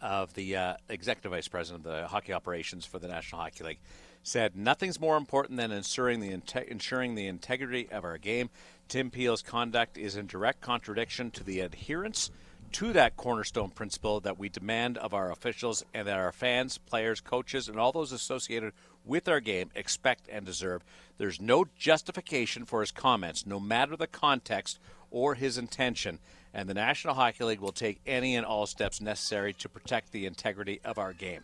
[0.01, 3.79] of the executive vice president of the hockey operations for the National Hockey League,
[4.27, 8.49] said nothing's more important than ensuring the inte- ensuring the integrity of our game.
[8.89, 12.29] Tim Peel's conduct is in direct contradiction to the adherence
[12.73, 17.21] to that cornerstone principle that we demand of our officials and that our fans, players,
[17.21, 18.73] coaches, and all those associated
[19.05, 20.83] with our game expect and deserve.
[21.17, 24.77] There's no justification for his comments, no matter the context
[25.09, 26.19] or his intention,
[26.53, 30.25] and the National Hockey League will take any and all steps necessary to protect the
[30.25, 31.43] integrity of our game.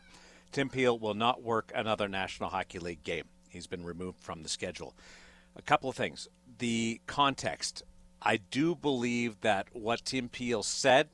[0.53, 3.25] Tim Peel will not work another National Hockey League game.
[3.49, 4.95] He's been removed from the schedule.
[5.55, 6.27] A couple of things.
[6.59, 7.81] The context.
[8.21, 11.09] I do believe that what Tim Peel said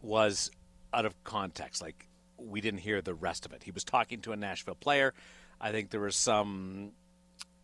[0.00, 0.50] was
[0.92, 1.82] out of context.
[1.82, 2.06] Like
[2.38, 3.64] we didn't hear the rest of it.
[3.64, 5.12] He was talking to a Nashville player.
[5.60, 6.92] I think there was some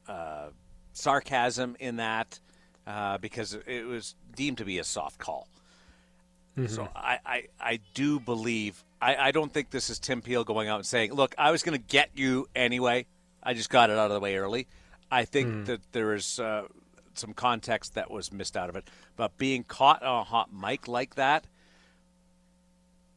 [0.09, 0.48] uh,
[0.92, 2.40] sarcasm in that
[2.88, 5.48] uh, because it was deemed to be a soft call.
[6.59, 6.72] Mm-hmm.
[6.72, 10.68] So I, I, I do believe I, I don't think this is Tim Peel going
[10.68, 13.07] out and saying, "Look, I was going to get you anyway.
[13.42, 14.66] I just got it out of the way early."
[15.11, 15.66] I think mm.
[15.66, 16.64] that there is uh,
[17.14, 18.88] some context that was missed out of it.
[19.16, 21.46] But being caught on a hot mic like that,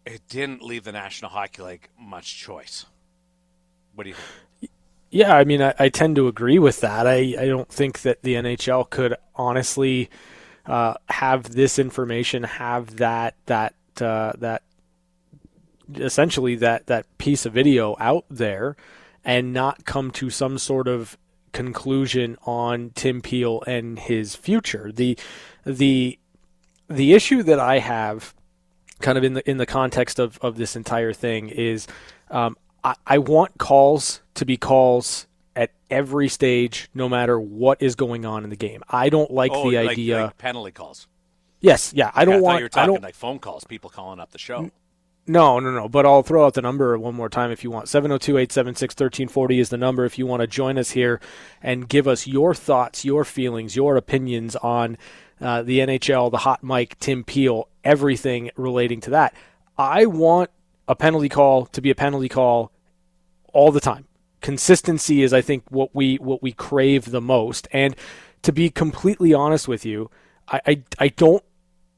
[0.05, 2.85] it didn't leave the National Hockey League much choice.
[3.95, 4.71] What do you think?
[5.11, 7.05] Yeah, I mean, I, I tend to agree with that.
[7.05, 10.09] I, I don't think that the NHL could honestly
[10.65, 14.63] uh, have this information, have that that uh, that
[15.95, 18.75] essentially that that piece of video out there,
[19.23, 21.17] and not come to some sort of
[21.51, 24.91] conclusion on Tim Peel and his future.
[24.91, 25.17] The
[25.65, 26.19] the
[26.89, 28.33] the issue that I have
[28.99, 31.87] kind of in the in the context of, of this entire thing is
[32.31, 35.27] um, I, I want calls to be calls
[35.93, 38.81] every stage, no matter what is going on in the game.
[38.89, 41.07] I don't like oh, the like, idea like penalty calls.
[41.61, 42.59] Yes, yeah, I don't I want.
[42.59, 44.69] you were talking I don't like phone calls, people calling up the show.
[45.25, 45.87] No, no, no.
[45.87, 47.87] But I'll throw out the number one more time if you want.
[47.87, 51.21] 702 876 1340 is the number if you want to join us here
[51.61, 54.97] and give us your thoughts, your feelings, your opinions on
[55.39, 59.33] uh, the NHL, the hot mic, Tim Peel, everything relating to that.
[59.77, 60.49] I want
[60.87, 62.71] a penalty call to be a penalty call
[63.53, 64.05] all the time.
[64.43, 67.67] Consistency is, I think, what we what we crave the most.
[67.71, 67.95] And
[68.43, 70.11] to be completely honest with you,
[70.49, 71.43] I, I, I don't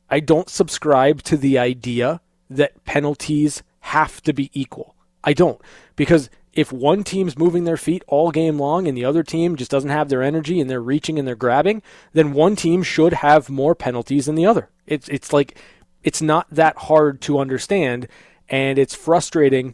[0.10, 4.96] I don't subscribe to the idea that penalties have to be equal.
[5.24, 5.60] I don't.
[5.96, 9.72] Because if one team's moving their feet all game long and the other team just
[9.72, 11.82] doesn't have their energy and they're reaching and they're grabbing,
[12.14, 14.70] then one team should have more penalties than the other.
[14.86, 15.58] It's it's like
[16.04, 18.08] it's not that hard to understand
[18.48, 19.74] and it's frustrating.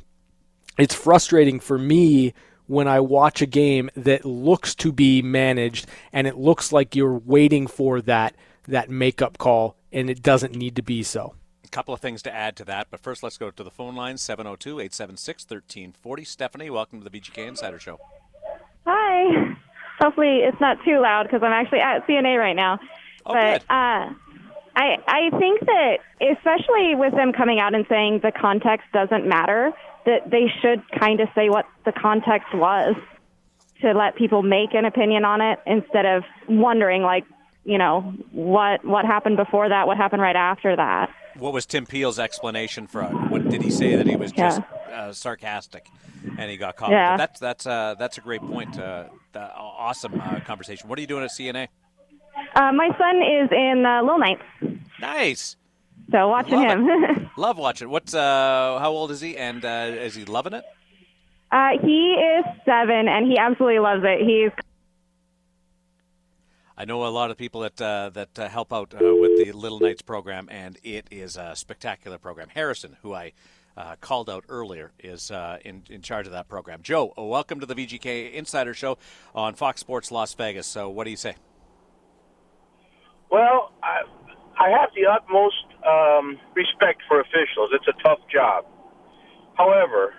[0.78, 2.34] It's frustrating for me
[2.72, 7.18] when I watch a game that looks to be managed and it looks like you're
[7.18, 8.34] waiting for that
[8.66, 12.34] that makeup call and it doesn't need to be so A couple of things to
[12.34, 16.24] add to that, but first let's go to the phone line 702 876 1340.
[16.24, 18.00] Stephanie, welcome to the VGK Insider Show.
[18.86, 19.58] Hi.
[20.00, 22.80] Hopefully it's not too loud because I'm actually at CNA right now.
[23.26, 24.14] Oh, but uh,
[24.76, 29.74] I I think that especially with them coming out and saying the context doesn't matter,
[30.06, 32.95] that they should kind of say what the context was
[33.82, 37.26] to let people make an opinion on it instead of wondering like
[37.64, 41.86] you know what what happened before that, what happened right after that what was Tim
[41.86, 43.12] Peel's explanation for it?
[43.30, 45.02] What did he say that he was just yeah.
[45.08, 45.88] uh, sarcastic
[46.38, 46.91] and he got caught?
[46.91, 47.18] Yeah.
[47.18, 48.78] that's that's uh, that's a great point.
[48.78, 50.89] Uh, awesome uh, conversation.
[50.89, 51.68] What are you doing at CNA?
[52.56, 54.41] Uh, my son is in uh, Little Knights.
[54.99, 55.56] Nice.
[56.12, 57.30] So watching Love him.
[57.38, 57.89] Love watching.
[57.89, 59.38] What's uh, how old is he?
[59.38, 60.64] And uh, is he loving it?
[61.51, 64.26] Uh, he is seven, and he absolutely loves it.
[64.26, 64.51] He's
[66.82, 69.51] I know a lot of people that uh, that uh, help out uh, with the
[69.51, 72.47] Little Knights program, and it is a spectacular program.
[72.49, 73.34] Harrison, who I
[73.78, 76.80] uh, called out earlier, is uh, in in charge of that program.
[76.82, 78.97] Joe, uh, welcome to the VGK Insider Show
[79.36, 80.66] on Fox Sports Las Vegas.
[80.66, 81.36] So, what do you say?
[83.30, 84.01] Well, I,
[84.57, 87.72] I have the utmost um, respect for officials.
[87.74, 88.66] It's a tough job.
[89.58, 90.14] However,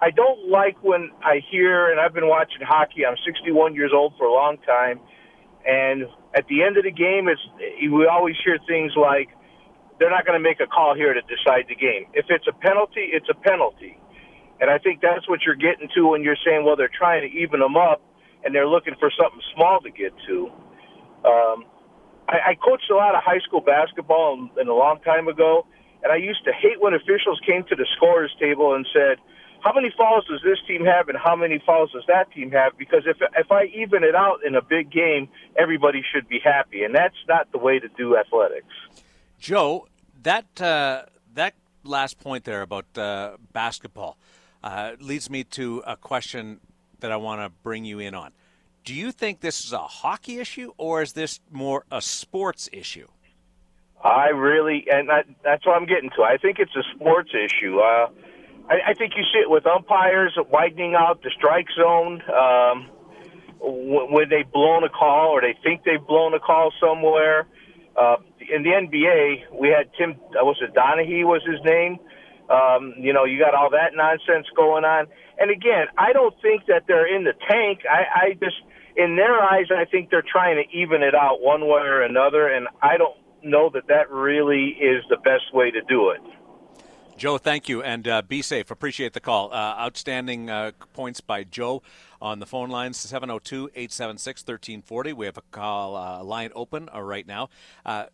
[0.00, 3.06] I don't like when I hear, and I've been watching hockey.
[3.06, 5.00] I'm 61 years old for a long time
[5.66, 6.04] and
[6.36, 7.42] at the end of the game, it's
[7.92, 9.28] we always hear things like
[9.98, 12.06] they're not going to make a call here to decide the game.
[12.14, 13.98] If it's a penalty, it's a penalty.
[14.60, 17.30] And I think that's what you're getting to when you're saying, well, they're trying to
[17.38, 18.02] even them up
[18.44, 20.50] and they're looking for something small to get to.
[21.26, 21.64] Um,
[22.28, 25.66] I, I coached a lot of high school basketball in a long time ago,
[26.02, 29.18] and I used to hate when officials came to the scorers table and said,
[29.60, 32.78] how many fouls does this team have and how many fouls does that team have?
[32.78, 36.84] Because if if I even it out in a big game, everybody should be happy,
[36.84, 38.72] and that's not the way to do athletics.
[39.40, 39.88] Joe,
[40.22, 44.16] that uh, that last point there about uh, basketball
[44.62, 46.60] uh, leads me to a question
[47.00, 48.32] that I want to bring you in on.
[48.88, 53.06] Do you think this is a hockey issue, or is this more a sports issue?
[54.02, 56.22] I really, and that, that's what I'm getting to.
[56.22, 57.80] I think it's a sports issue.
[57.80, 58.08] Uh,
[58.66, 62.88] I, I think you see it with umpires widening out the strike zone um,
[63.60, 67.46] when they've blown a call or they think they've blown a call somewhere.
[67.94, 71.98] Uh, in the NBA, we had Tim, uh, was it Donaghy was his name?
[72.48, 75.08] Um, you know, you got all that nonsense going on.
[75.38, 77.80] And again, I don't think that they're in the tank.
[77.84, 78.56] I, I just,
[78.98, 82.48] in their eyes, I think they're trying to even it out one way or another.
[82.48, 86.20] And I don't know that that really is the best way to do it.
[87.16, 88.70] Joe, thank you, and uh, be safe.
[88.70, 89.52] Appreciate the call.
[89.52, 91.82] Uh, outstanding uh, points by Joe
[92.20, 95.12] on the phone lines 702 876 1340.
[95.14, 97.48] We have a call uh, line open uh, right now.
[97.84, 98.06] Uh,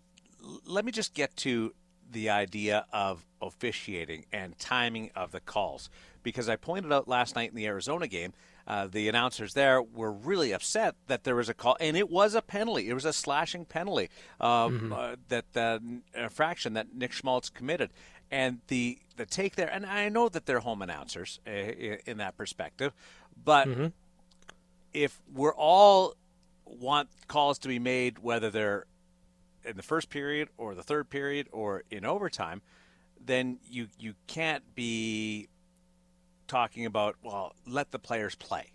[0.66, 1.74] let me just get to
[2.10, 5.90] the idea of officiating and timing of the calls
[6.22, 8.32] because I pointed out last night in the Arizona game.
[8.66, 12.34] Uh, the announcers there were really upset that there was a call, and it was
[12.34, 12.88] a penalty.
[12.88, 14.08] It was a slashing penalty
[14.40, 14.92] um, mm-hmm.
[14.92, 15.82] uh, that the
[16.14, 17.90] infraction that Nick Schmaltz committed,
[18.30, 19.68] and the the take there.
[19.68, 22.94] And I know that they're home announcers uh, in that perspective,
[23.44, 23.86] but mm-hmm.
[24.94, 26.14] if we're all
[26.64, 28.86] want calls to be made, whether they're
[29.64, 32.62] in the first period or the third period or in overtime,
[33.24, 35.48] then you you can't be
[36.46, 38.72] talking about well, let the players play.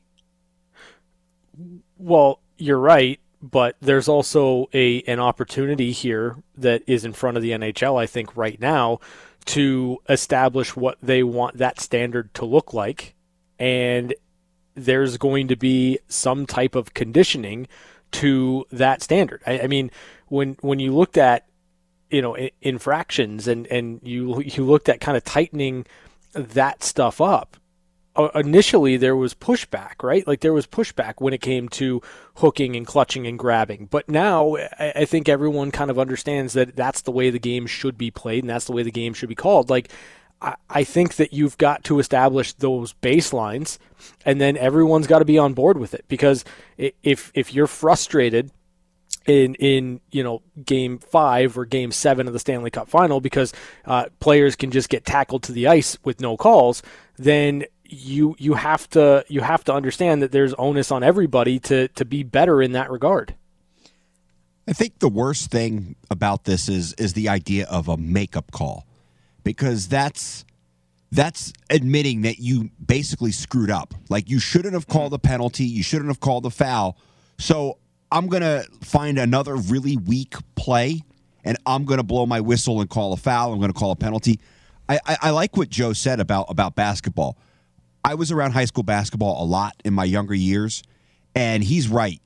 [1.98, 7.44] Well, you're right, but there's also a an opportunity here that is in front of
[7.44, 9.00] the NHL I think right now
[9.46, 13.16] to establish what they want that standard to look like
[13.58, 14.14] and
[14.76, 17.68] there's going to be some type of conditioning
[18.12, 19.42] to that standard.
[19.46, 19.92] I, I mean,
[20.28, 21.46] when when you looked at
[22.10, 25.86] you know infractions and and you you looked at kind of tightening
[26.34, 27.58] that stuff up.
[28.16, 30.26] Uh, initially there was pushback right?
[30.28, 32.02] Like there was pushback when it came to
[32.38, 33.86] hooking and clutching and grabbing.
[33.86, 37.98] But now I, think everyone kind of understands that that's the way the game should
[37.98, 39.70] be played and that's the way the game should be called.
[39.70, 39.90] Like
[40.42, 43.78] I, I think that you've got to establish those baselines
[44.26, 46.44] and then everyone's got to be on board with it because
[46.78, 48.52] if if you're frustrated
[49.30, 53.54] in in you know game five or game seven of the Stanley Cup final because
[53.86, 56.82] uh, players can just get tackled to the ice with no calls,
[57.18, 61.88] then you you have to you have to understand that there's onus on everybody to
[61.90, 63.36] to be better in that regard.
[64.68, 68.88] I think the worst thing about this is is the idea of a makeup call
[69.44, 70.44] because that's
[71.12, 73.94] that's admitting that you basically screwed up.
[74.10, 76.98] Like you shouldn't have called a penalty, you shouldn't have called a foul.
[77.38, 77.78] So
[78.12, 81.02] I'm going to find another really weak play
[81.44, 83.54] and I'm going to blow my whistle and call a foul.
[83.54, 84.40] I'm going to call a penalty.
[84.88, 87.38] I, I, I, like what Joe said about, about basketball.
[88.04, 90.84] I was around high school basketball a lot in my younger years,
[91.36, 92.22] and he's right.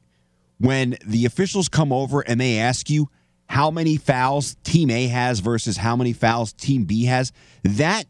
[0.60, 3.10] When the officials come over and they ask you
[3.50, 7.32] how many fouls team A has versus how many fouls team B has,
[7.64, 8.06] that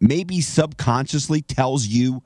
[0.00, 2.22] maybe subconsciously tells you,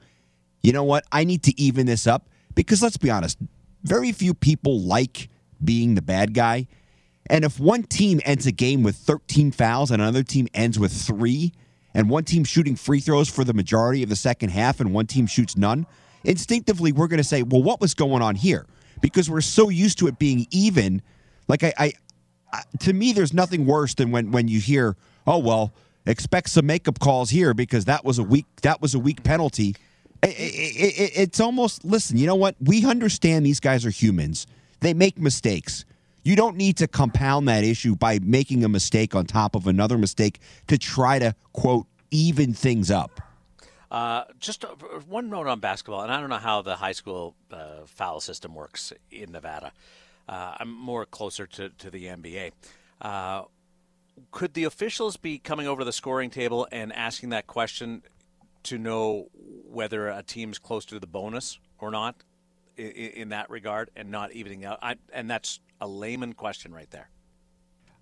[0.63, 2.29] you know what, I need to even this up.
[2.55, 3.39] Because let's be honest,
[3.83, 5.29] very few people like
[5.63, 6.67] being the bad guy.
[7.31, 10.93] And if one team ends a game with 13 fouls and another team ends with
[10.93, 11.53] three,
[11.95, 15.07] and one team shooting free throws for the majority of the second half and one
[15.07, 15.87] team shoots none,
[16.25, 18.67] instinctively we're going to say, well, what was going on here?
[19.01, 21.03] Because we're so used to it being even.
[21.49, 21.93] Like, I, I,
[22.53, 25.75] I to me, there's nothing worse than when, when you hear, oh, well,
[26.07, 29.77] expect some makeup calls here because that was a weak that was a weak penalty
[30.23, 32.17] it, it, it's almost listen.
[32.17, 32.57] You know what?
[32.61, 34.47] We understand these guys are humans.
[34.81, 35.85] They make mistakes.
[36.25, 39.99] You don't need to compound that issue by making a mistake on top of another
[39.99, 43.21] mistake to try to quote even things up.
[43.91, 44.65] Uh, just
[45.09, 48.55] one note on basketball, and I don't know how the high school uh, foul system
[48.55, 49.73] works in Nevada.
[50.29, 52.53] Uh, I'm more closer to, to the NBA.
[53.01, 53.43] Uh,
[54.31, 58.03] could the officials be coming over the scoring table and asking that question
[58.65, 62.17] to know whether a team's close to the bonus or not
[62.77, 64.79] in, in that regard and not evening out?
[64.83, 67.09] I, and that's a layman question right there.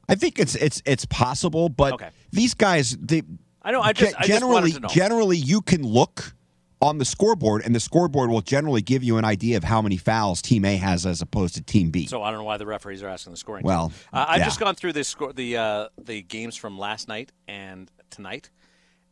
[0.08, 2.11] I think it's it's it's possible, but okay.
[2.32, 3.22] these guys they
[3.62, 6.34] I know I just generally I just generally you can look
[6.82, 9.96] on the scoreboard and the scoreboard will generally give you an idea of how many
[9.96, 12.06] fouls team A has as opposed to team B.
[12.06, 13.64] So I don't know why the referees are asking the scoring.
[13.64, 14.46] Well, uh, I've yeah.
[14.46, 18.50] just gone through this score the uh, the games from last night and tonight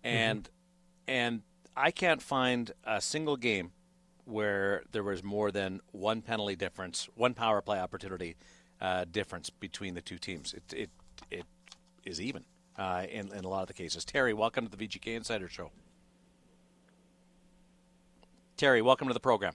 [0.03, 0.53] and mm-hmm
[1.09, 1.43] and
[1.75, 3.73] I can't find a single game
[4.27, 8.37] where there was more than one penalty difference, one power play opportunity
[8.81, 10.55] uh, difference between the two teams.
[10.55, 10.91] It it
[11.31, 11.45] it
[12.05, 12.45] is even
[12.77, 14.05] uh, in in a lot of the cases.
[14.05, 15.71] Terry, welcome to the VGK Insider Show.
[18.57, 19.55] Terry, welcome to the program.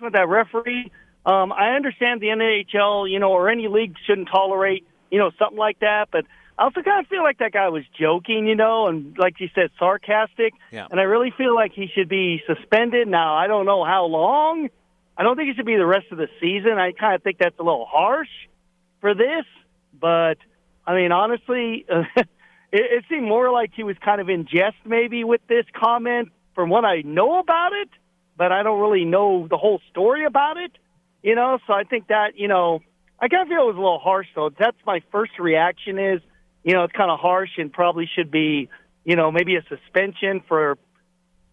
[0.00, 0.90] With that referee,
[1.24, 5.56] um, I understand the NHL, you know, or any league shouldn't tolerate, you know, something
[5.56, 6.26] like that, but
[6.58, 9.48] I also kind of feel like that guy was joking, you know, and like you
[9.54, 10.54] said, sarcastic.
[10.70, 10.86] Yeah.
[10.88, 13.08] And I really feel like he should be suspended.
[13.08, 14.68] Now, I don't know how long.
[15.16, 16.72] I don't think it should be the rest of the season.
[16.78, 18.28] I kind of think that's a little harsh
[19.00, 19.44] for this.
[20.00, 20.36] But,
[20.86, 22.26] I mean, honestly, it,
[22.72, 26.70] it seemed more like he was kind of in jest maybe with this comment from
[26.70, 27.88] what I know about it,
[28.36, 30.70] but I don't really know the whole story about it,
[31.20, 32.78] you know, so I think that, you know,
[33.18, 34.50] I kind of feel it was a little harsh, though.
[34.56, 36.20] That's my first reaction is–
[36.64, 38.68] you know, it's kind of harsh and probably should be,
[39.04, 40.78] you know, maybe a suspension for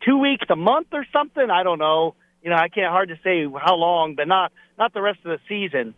[0.05, 1.49] two weeks, a month, or something.
[1.49, 2.15] I don't know.
[2.41, 5.31] You know, I can't hard to say how long, but not not the rest of
[5.31, 5.93] the season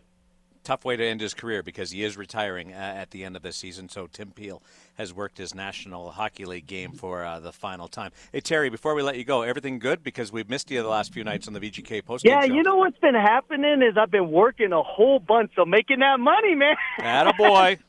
[0.64, 3.42] tough way to end his career because he is retiring uh, at the end of
[3.42, 3.88] the season.
[3.88, 4.62] So Tim Peel
[4.94, 8.10] has worked his National Hockey League game for uh, the final time.
[8.32, 11.12] Hey Terry, before we let you go, everything good because we've missed you the last
[11.12, 12.24] few nights on the VGK post.
[12.24, 12.52] Yeah, show.
[12.52, 16.18] you know what's been happening is I've been working a whole bunch, so making that
[16.18, 16.76] money, man.
[16.98, 17.78] Atta boy.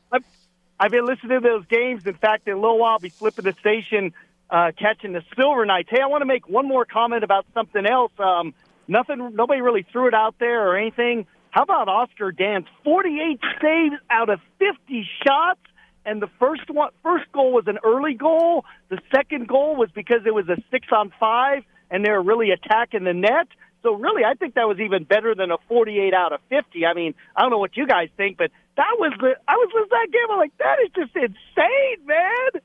[0.78, 2.06] I've, been listening to those games.
[2.06, 4.12] In fact, in a little while, I'll be flipping the station,
[4.50, 5.88] uh, catching the Silver Knights.
[5.90, 8.12] Hey, I want to make one more comment about something else.
[8.18, 8.54] Um,
[8.86, 11.26] nothing, nobody really threw it out there or anything.
[11.50, 12.66] How about Oscar Dansk?
[12.84, 15.60] 48 saves out of 50 shots.
[16.04, 18.64] And the first one, first goal was an early goal.
[18.90, 22.50] The second goal was because it was a six on five, and they were really
[22.50, 23.48] attacking the net.
[23.82, 26.86] So really, I think that was even better than a 48 out of 50.
[26.86, 29.36] I mean, I don't know what you guys think, but that was the.
[29.48, 30.30] I was listening to that game.
[30.30, 32.62] I'm like, that is just insane, man.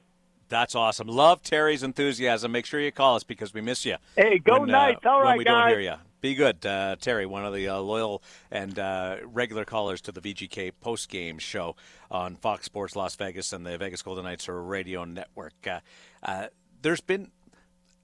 [0.50, 1.08] That's awesome.
[1.08, 2.52] Love Terry's enthusiasm.
[2.52, 3.96] Make sure you call us because we miss you.
[4.18, 5.06] Hey, go when, Knights!
[5.06, 5.54] Uh, All right, when we guys.
[5.54, 5.96] don't hear you.
[6.20, 10.22] Be good, uh, Terry, one of the uh, loyal and uh, regular callers to the
[10.22, 11.76] VGK post game show
[12.12, 15.54] on Fox Sports Las Vegas and the Vegas Golden Knights radio network.
[15.66, 15.80] Uh,
[16.22, 16.48] uh,
[16.82, 17.32] there's been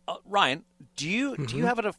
[0.08, 0.64] uh, Ryan.
[0.96, 1.46] Do you mm-hmm.
[1.46, 1.94] do you have a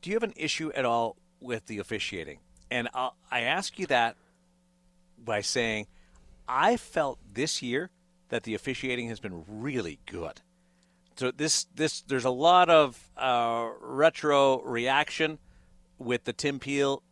[0.00, 2.38] do you have an issue at all with the officiating?
[2.70, 4.16] And I'll, I ask you that
[5.18, 5.86] by saying
[6.48, 7.90] I felt this year
[8.28, 10.40] that the officiating has been really good.
[11.16, 15.38] So this this there's a lot of uh, retro reaction
[15.98, 17.02] with the Tim Peel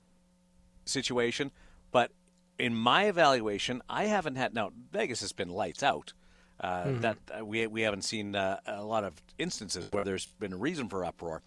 [0.85, 1.51] situation,
[1.91, 2.11] but
[2.59, 4.55] in my evaluation, I haven't had.
[4.55, 6.13] Now Vegas has been lights out.
[6.61, 7.01] Uh, mm-hmm.
[7.01, 10.57] That uh, we we haven't seen uh, a lot of instances where there's been a
[10.57, 11.43] reason for uproar.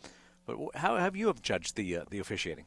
[0.46, 2.66] But how have you have judged the uh, the officiating?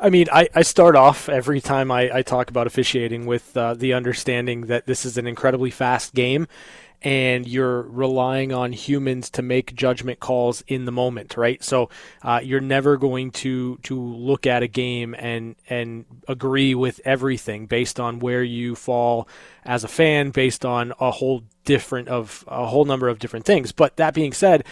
[0.00, 3.74] I mean, I, I start off every time I, I talk about officiating with uh,
[3.74, 6.46] the understanding that this is an incredibly fast game
[7.02, 11.62] and you're relying on humans to make judgment calls in the moment, right?
[11.62, 11.90] So
[12.22, 17.66] uh, you're never going to to look at a game and and agree with everything
[17.66, 19.28] based on where you fall
[19.64, 23.70] as a fan, based on a whole different of a whole number of different things.
[23.70, 24.64] But that being said,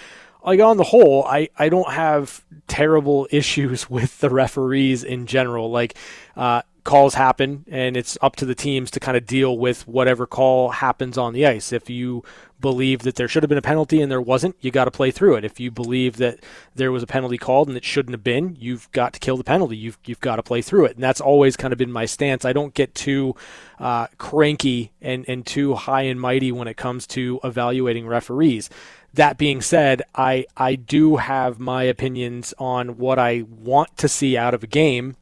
[0.47, 5.71] like on the whole, I, I don't have terrible issues with the referees in general.
[5.71, 5.97] Like,
[6.37, 10.25] uh, calls happen and it's up to the teams to kind of deal with whatever
[10.25, 11.73] call happens on the ice.
[11.73, 12.23] If you
[12.61, 15.11] believe that there should have been a penalty and there wasn't, you got to play
[15.11, 15.45] through it.
[15.45, 16.39] If you believe that
[16.77, 19.45] there was a penalty called and it shouldn't have been, you've got to kill the
[19.45, 19.77] penalty.
[19.77, 22.45] You've you've got to play through it, and that's always kind of been my stance.
[22.45, 23.35] I don't get too
[23.79, 28.71] uh, cranky and and too high and mighty when it comes to evaluating referees.
[29.17, 34.37] That being said, I, I do have my opinions on what I want to see
[34.37, 35.17] out of a game.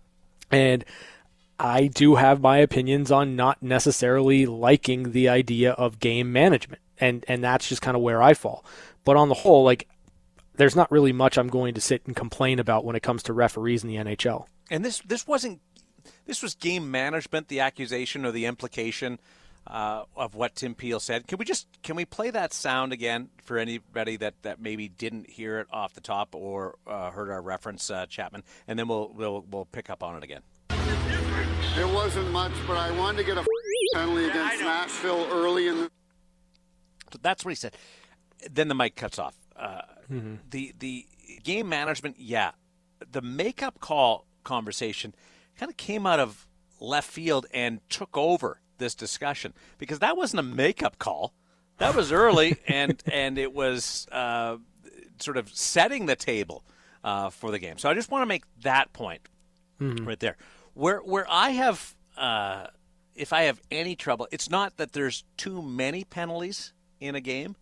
[0.50, 0.84] And
[1.58, 6.82] I do have my opinions on not necessarily liking the idea of game management.
[6.98, 8.64] And, and that's just kind of where I fall.
[9.04, 9.88] But on the whole, like,
[10.56, 13.32] there's not really much I'm going to sit and complain about when it comes to
[13.32, 14.46] referees in the NHL.
[14.70, 15.60] And this this wasn't
[16.26, 19.18] this was game management, the accusation or the implication
[19.66, 21.26] uh, of what Tim Peel said.
[21.26, 25.30] Can we just can we play that sound again for anybody that, that maybe didn't
[25.30, 29.12] hear it off the top or uh, heard our reference, uh, Chapman, and then we'll,
[29.14, 30.42] we'll we'll pick up on it again.
[30.70, 33.44] It wasn't much, but I wanted to get a
[33.94, 35.90] penalty against Nashville early in the.
[37.12, 37.76] So that's what he said.
[38.50, 39.36] Then the mic cuts off.
[39.56, 40.34] Uh, mm-hmm.
[40.50, 41.06] The the
[41.42, 42.52] game management, yeah.
[43.10, 45.14] The makeup call conversation
[45.58, 46.46] kind of came out of
[46.80, 51.34] left field and took over this discussion because that wasn't a makeup call.
[51.78, 54.56] That was early, and and it was uh,
[55.18, 56.64] sort of setting the table
[57.02, 57.78] uh, for the game.
[57.78, 59.28] So I just want to make that point
[59.80, 60.06] mm-hmm.
[60.06, 60.36] right there.
[60.74, 62.66] Where where I have, uh,
[63.14, 67.56] if I have any trouble, it's not that there's too many penalties in a game.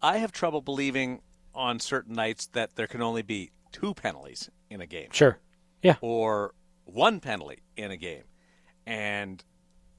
[0.00, 1.20] I have trouble believing
[1.54, 5.08] on certain nights that there can only be two penalties in a game.
[5.12, 5.38] Sure.
[5.82, 5.96] Yeah.
[6.00, 6.54] Or
[6.84, 8.24] one penalty in a game.
[8.86, 9.44] And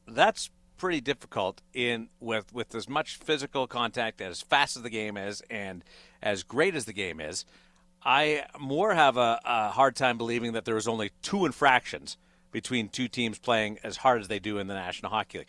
[0.08, 5.16] that's pretty difficult in with with as much physical contact as fast as the game
[5.18, 5.84] is and
[6.22, 7.46] as great as the game is.
[8.06, 12.18] I more have a, a hard time believing that there was only two infractions
[12.52, 15.48] between two teams playing as hard as they do in the National Hockey League.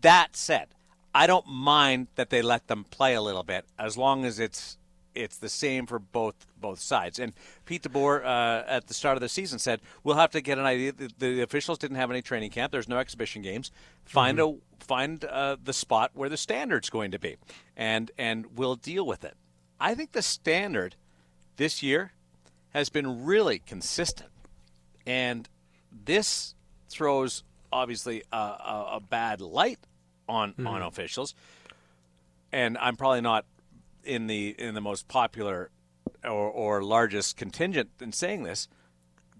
[0.00, 0.68] That said,
[1.14, 4.78] I don't mind that they let them play a little bit as long as it's
[5.14, 7.18] it's the same for both both sides.
[7.18, 7.32] And
[7.64, 10.66] Pete DeBoer uh, at the start of the season said, "We'll have to get an
[10.66, 10.92] idea.
[10.92, 12.72] The, the officials didn't have any training camp.
[12.72, 13.70] There's no exhibition games.
[14.04, 14.58] Find mm-hmm.
[14.58, 17.36] a find uh, the spot where the standard's going to be,
[17.76, 19.36] and and we'll deal with it."
[19.80, 20.96] I think the standard
[21.56, 22.12] this year
[22.70, 24.30] has been really consistent,
[25.06, 25.48] and
[26.04, 26.54] this
[26.88, 29.78] throws obviously a, a, a bad light
[30.28, 31.34] on on officials,
[32.52, 33.44] and I'm probably not
[34.04, 35.70] in the in the most popular
[36.24, 38.68] or, or largest contingent in saying this.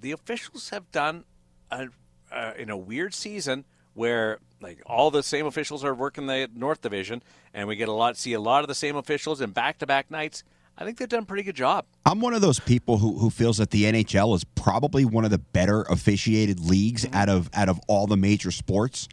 [0.01, 1.25] The officials have done
[1.71, 1.89] a,
[2.33, 3.65] uh, in a weird season
[3.95, 7.23] where like all the same officials are working the North Division,
[7.53, 9.87] and we get a lot see a lot of the same officials in back to
[9.87, 10.45] back nights.
[10.79, 11.85] I think they've done a pretty good job.
[12.07, 15.31] I'm one of those people who, who feels that the NHL is probably one of
[15.31, 19.09] the better officiated leagues out of out of all the major sports.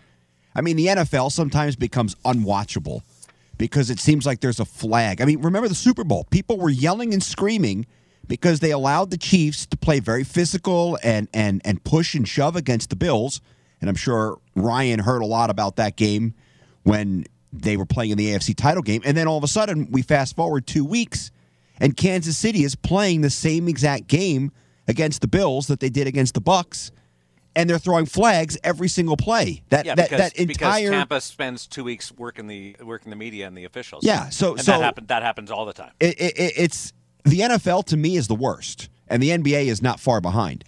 [0.55, 3.01] I mean, the NFL sometimes becomes unwatchable
[3.57, 5.21] because it seems like there's a flag.
[5.21, 6.25] I mean, remember the Super Bowl?
[6.29, 7.85] People were yelling and screaming
[8.27, 12.55] because they allowed the Chiefs to play very physical and and and push and shove
[12.55, 13.41] against the Bills.
[13.79, 16.33] And I'm sure Ryan heard a lot about that game
[16.83, 19.01] when they were playing in the AFC title game.
[19.05, 21.31] And then all of a sudden, we fast forward two weeks,
[21.79, 24.51] and Kansas City is playing the same exact game
[24.87, 26.91] against the Bills that they did against the Bucs,
[27.57, 29.63] and they're throwing flags every single play.
[29.69, 33.15] That Yeah, that, because, that entire because Tampa spends two weeks working the working the
[33.15, 34.03] media and the officials.
[34.05, 35.91] Yeah, so- and so- that happen, that happens all the time.
[35.99, 36.93] it, it, it- it's
[37.25, 40.63] the NFL to me is the worst, and the NBA is not far behind.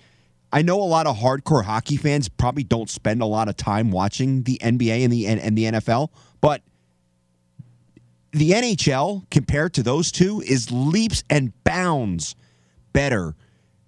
[0.51, 3.91] I know a lot of hardcore hockey fans probably don't spend a lot of time
[3.91, 6.09] watching the NBA and the and the NFL,
[6.41, 6.63] but
[8.31, 12.35] the NHL compared to those two is leaps and bounds
[12.93, 13.35] better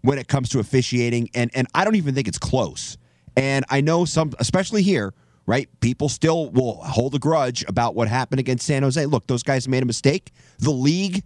[0.01, 2.97] when it comes to officiating and and I don't even think it's close.
[3.37, 5.13] And I know some especially here,
[5.45, 5.69] right?
[5.79, 9.05] People still will hold a grudge about what happened against San Jose.
[9.05, 10.31] Look, those guys made a mistake.
[10.59, 11.23] The league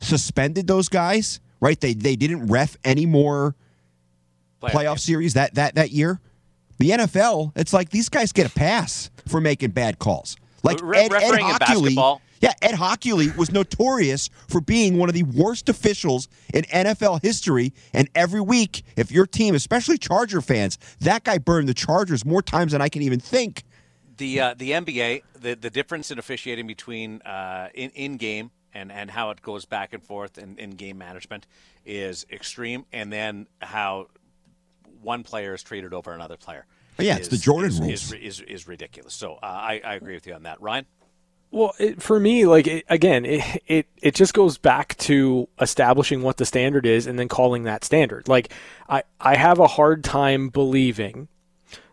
[0.00, 1.80] suspended those guys, right?
[1.80, 3.56] They they didn't ref any more
[4.62, 6.20] playoff, series that that that year.
[6.78, 10.36] The NFL, it's like these guys get a pass for making bad calls.
[10.62, 12.22] Like Ed, Ed Hochuli, basketball.
[12.40, 17.72] Yeah, Ed Hochuli was notorious for being one of the worst officials in NFL history.
[17.92, 22.42] And every week, if your team, especially Charger fans, that guy burned the Chargers more
[22.42, 23.64] times than I can even think.
[24.16, 28.90] The uh, the NBA, the the difference in officiating between uh, in in game and
[28.90, 31.46] and how it goes back and forth in, in game management
[31.86, 34.08] is extreme, and then how
[35.02, 36.66] one player is treated over another player.
[36.96, 38.12] But yeah, it's the Jordan is, rules.
[38.12, 39.14] Is, is, is ridiculous.
[39.14, 40.86] So uh, I I agree with you on that, Ryan.
[41.50, 46.22] Well, it, for me, like it, again, it, it it just goes back to establishing
[46.22, 48.28] what the standard is and then calling that standard.
[48.28, 48.52] Like
[48.88, 51.28] I I have a hard time believing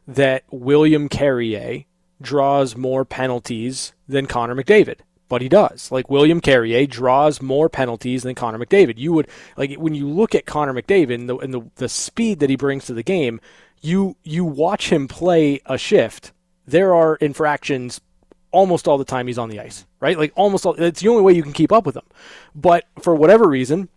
[0.08, 1.86] that William Carrier
[2.22, 5.00] draws more penalties than Connor McDavid.
[5.28, 5.92] But he does.
[5.92, 8.98] Like William Carrier draws more penalties than Connor McDavid.
[8.98, 9.28] You would
[9.58, 12.56] like when you look at Connor McDavid and the, and the the speed that he
[12.56, 13.40] brings to the game.
[13.82, 16.32] You you watch him play a shift.
[16.68, 18.02] There are infractions
[18.56, 20.18] almost all the time he's on the ice, right?
[20.18, 20.74] Like almost all.
[20.76, 22.06] It's the only way you can keep up with him.
[22.56, 23.90] But for whatever reason,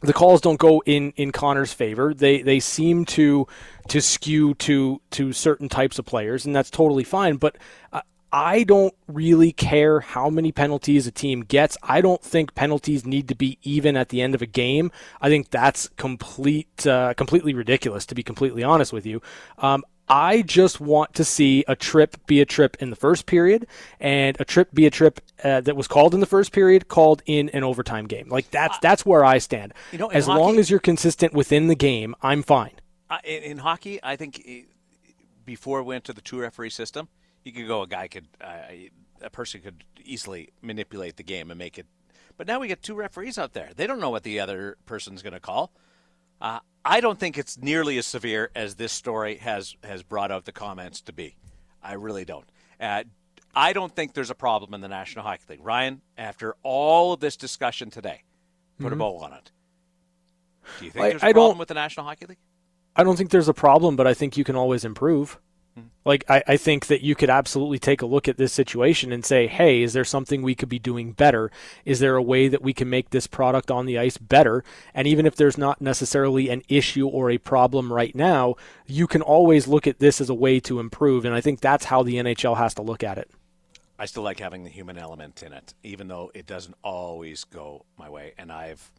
[0.00, 2.12] the calls don't go in in Connor's favor.
[2.12, 3.46] They they seem to
[3.88, 7.36] to skew to to certain types of players, and that's totally fine.
[7.36, 7.56] But
[7.92, 8.00] uh,
[8.32, 11.76] I don't really care how many penalties a team gets.
[11.82, 14.90] I don't think penalties need to be even at the end of a game.
[15.20, 18.06] I think that's complete uh, completely ridiculous.
[18.06, 19.22] To be completely honest with you.
[19.58, 23.66] Um, I just want to see a trip be a trip in the first period,
[24.00, 27.22] and a trip be a trip uh, that was called in the first period, called
[27.26, 28.28] in an overtime game.
[28.28, 29.72] Like that's that's where I stand.
[29.92, 32.72] You know, as long as you're consistent within the game, I'm fine.
[33.24, 34.62] In, in hockey, I think eh,
[35.44, 37.08] before we went to the two referee system,
[37.44, 38.62] you could go a guy could uh,
[39.22, 41.86] a person could easily manipulate the game and make it.
[42.36, 43.70] But now we get two referees out there.
[43.76, 45.72] They don't know what the other person's going to call.
[46.40, 50.44] Uh, I don't think it's nearly as severe as this story has has brought out
[50.46, 51.36] the comments to be.
[51.82, 52.48] I really don't.
[52.80, 53.04] Uh,
[53.54, 55.60] I don't think there's a problem in the National Hockey League.
[55.62, 58.22] Ryan, after all of this discussion today,
[58.78, 59.00] put a Mhm.
[59.00, 59.50] bow on it.
[60.78, 62.38] Do you think I- there's a I problem with the National Hockey League?
[62.96, 65.38] I don't think there's a problem, but I think you can always improve.
[66.04, 69.24] Like I, I think that you could absolutely take a look at this situation and
[69.24, 71.50] say, hey, is there something we could be doing better?
[71.84, 74.64] Is there a way that we can make this product on the ice better?
[74.94, 78.56] And even if there's not necessarily an issue or a problem right now,
[78.86, 81.24] you can always look at this as a way to improve.
[81.24, 83.30] And I think that's how the NHL has to look at it.
[83.98, 87.84] I still like having the human element in it, even though it doesn't always go
[87.98, 88.32] my way.
[88.38, 88.90] And I've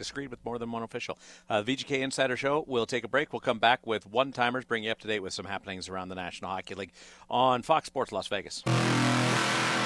[0.00, 1.18] disagreed with more than one official.
[1.48, 3.32] Uh, the VGK Insider Show, we'll take a break.
[3.34, 6.08] We'll come back with one timers, bring you up to date with some happenings around
[6.08, 6.92] the National Hockey League
[7.28, 8.62] on Fox Sports Las Vegas.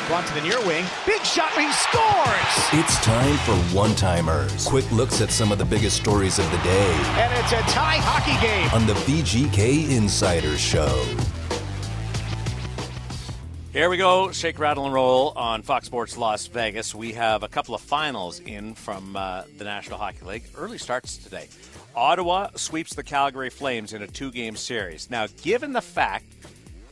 [0.07, 0.85] Blunt to the near wing.
[1.07, 1.51] Big shot.
[1.53, 2.85] He scores.
[2.85, 4.67] It's time for one timers.
[4.67, 7.97] Quick looks at some of the biggest stories of the day And it's a tie
[7.97, 8.69] hockey game.
[8.79, 10.93] on the VGK Insider Show.
[13.75, 16.95] Here we go, shake, rattle, and roll on Fox Sports Las Vegas.
[16.95, 20.45] We have a couple of finals in from uh, the National Hockey League.
[20.57, 21.49] Early starts today.
[21.97, 25.11] Ottawa sweeps the Calgary Flames in a two game series.
[25.11, 26.27] Now, given the fact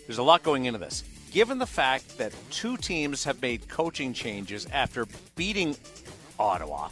[0.08, 4.12] there's a lot going into this, given the fact that two teams have made coaching
[4.12, 5.06] changes after
[5.36, 5.76] beating
[6.38, 6.88] Ottawa,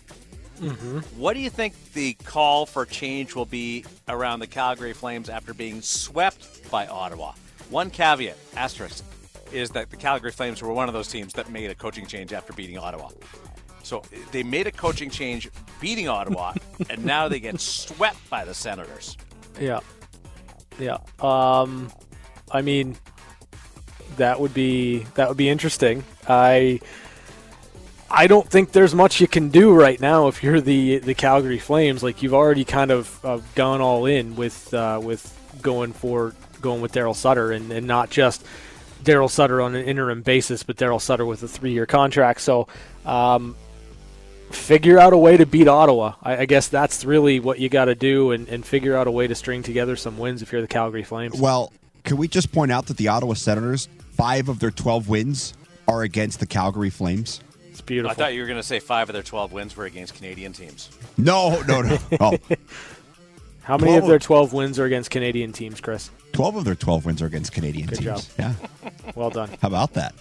[0.61, 0.99] Mm-hmm.
[1.19, 5.55] what do you think the call for change will be around the Calgary Flames after
[5.55, 7.33] being swept by Ottawa?
[7.71, 9.03] One caveat, asterisk,
[9.53, 12.33] is that the Calgary Flames were one of those teams that made a coaching change
[12.33, 13.09] after beating Ottawa.
[13.83, 15.49] So they made a coaching change
[15.81, 16.55] beating Ottawa,
[16.91, 19.17] and now they get swept by the Senators.
[19.61, 19.81] Yeah.
[20.79, 20.99] Yeah.
[21.21, 21.91] Um
[22.51, 22.97] I mean
[24.17, 26.05] that would be that would be interesting.
[26.29, 26.81] I
[28.11, 31.59] I don't think there's much you can do right now if you're the the Calgary
[31.59, 32.03] Flames.
[32.03, 36.81] Like you've already kind of uh, gone all in with uh, with going for going
[36.81, 38.45] with Daryl Sutter and, and not just
[39.03, 42.41] Daryl Sutter on an interim basis, but Daryl Sutter with a three year contract.
[42.41, 42.69] So
[43.05, 43.57] um,
[44.51, 46.15] figure out a way to beat Ottawa.
[46.23, 49.11] I, I guess that's really what you got to do, and, and figure out a
[49.11, 51.41] way to string together some wins if you're the Calgary Flames.
[51.41, 51.73] Well,
[52.05, 55.55] can we just point out that the Ottawa Senators, five of their 12 wins
[55.89, 57.41] are against the Calgary Flames?
[57.71, 58.11] It's beautiful.
[58.11, 60.53] I thought you were going to say five of their 12 wins were against Canadian
[60.53, 60.91] teams.
[61.17, 61.99] No, no, no.
[62.21, 62.39] Oh,
[63.63, 66.11] How many of their 12 wins are against Canadian teams, Chris?
[66.33, 68.27] 12 of their 12 wins are against Canadian Good teams.
[68.29, 68.57] job.
[68.83, 68.91] Yeah.
[69.17, 69.51] Well done.
[69.61, 70.15] How about that?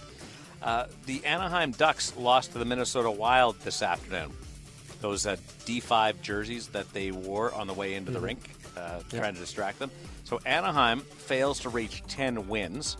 [0.60, 4.32] Uh, the Anaheim Ducks lost to the Minnesota Wild this afternoon.
[5.00, 8.22] Those uh, D5 jerseys that they wore on the way into the Mhm.
[8.24, 9.20] rink, uh, Yeah.
[9.20, 9.90] trying to distract them.
[10.24, 12.96] So Anaheim fails to reach 10 wins.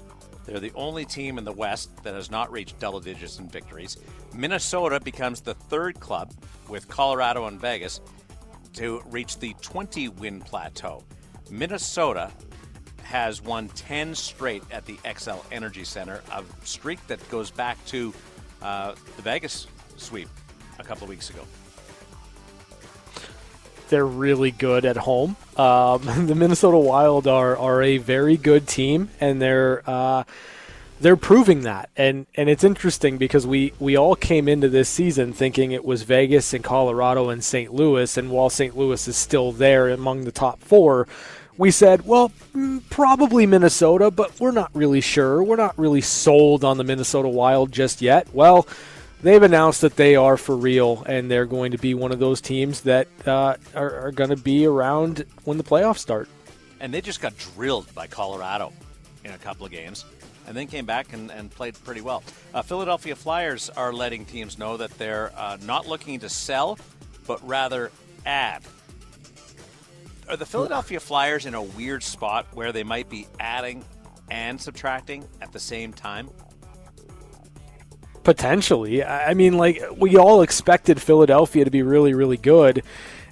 [0.46, 3.96] They're the only team in the West that has not reached double digits in victories.
[4.32, 6.32] Minnesota becomes the third club,
[6.68, 8.00] with Colorado and Vegas,
[8.74, 11.02] to reach the 20 win plateau.
[11.51, 12.30] Minnesota
[13.02, 18.14] has won 10 straight at the Xcel Energy Center, a streak that goes back to
[18.62, 19.66] uh, the Vegas
[19.97, 20.28] sweep
[20.78, 21.42] a couple of weeks ago.
[23.88, 25.34] They're really good at home.
[25.56, 30.22] Um, the Minnesota Wild are, are a very good team, and they're uh,
[31.01, 31.90] they're proving that.
[31.97, 36.02] And and it's interesting because we we all came into this season thinking it was
[36.02, 37.72] Vegas and Colorado and St.
[37.72, 38.77] Louis, and while St.
[38.77, 41.09] Louis is still there among the top four.
[41.56, 45.43] We said, well, mm, probably Minnesota, but we're not really sure.
[45.43, 48.28] We're not really sold on the Minnesota Wild just yet.
[48.32, 48.66] Well,
[49.20, 52.40] they've announced that they are for real and they're going to be one of those
[52.40, 56.31] teams that uh, are, are going to be around when the playoffs start.
[56.78, 58.72] And they just got drilled by Colorado
[59.24, 60.06] in a couple of games
[60.46, 62.22] and then came back and, and played pretty well.
[62.52, 66.78] Uh, Philadelphia Flyers are letting teams know that they're uh, not looking to sell,
[67.26, 67.90] but rather
[68.26, 68.62] add.
[70.28, 73.84] Are the Philadelphia Flyers in a weird spot where they might be adding
[74.30, 76.30] and subtracting at the same time?
[78.22, 79.02] Potentially.
[79.02, 82.84] I I mean, like, we all expected Philadelphia to be really, really good,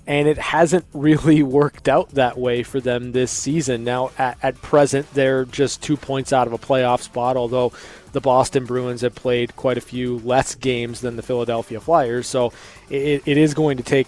[0.09, 3.85] and it hasn't really worked out that way for them this season.
[3.85, 7.73] Now, at, at present, they're just two points out of a playoff spot, although
[8.13, 12.27] the Boston Bruins have played quite a few less games than the Philadelphia Flyers.
[12.27, 12.53] So
[12.89, 14.07] it, it is going to take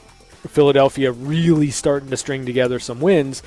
[0.49, 3.43] Philadelphia really starting to string together some wins.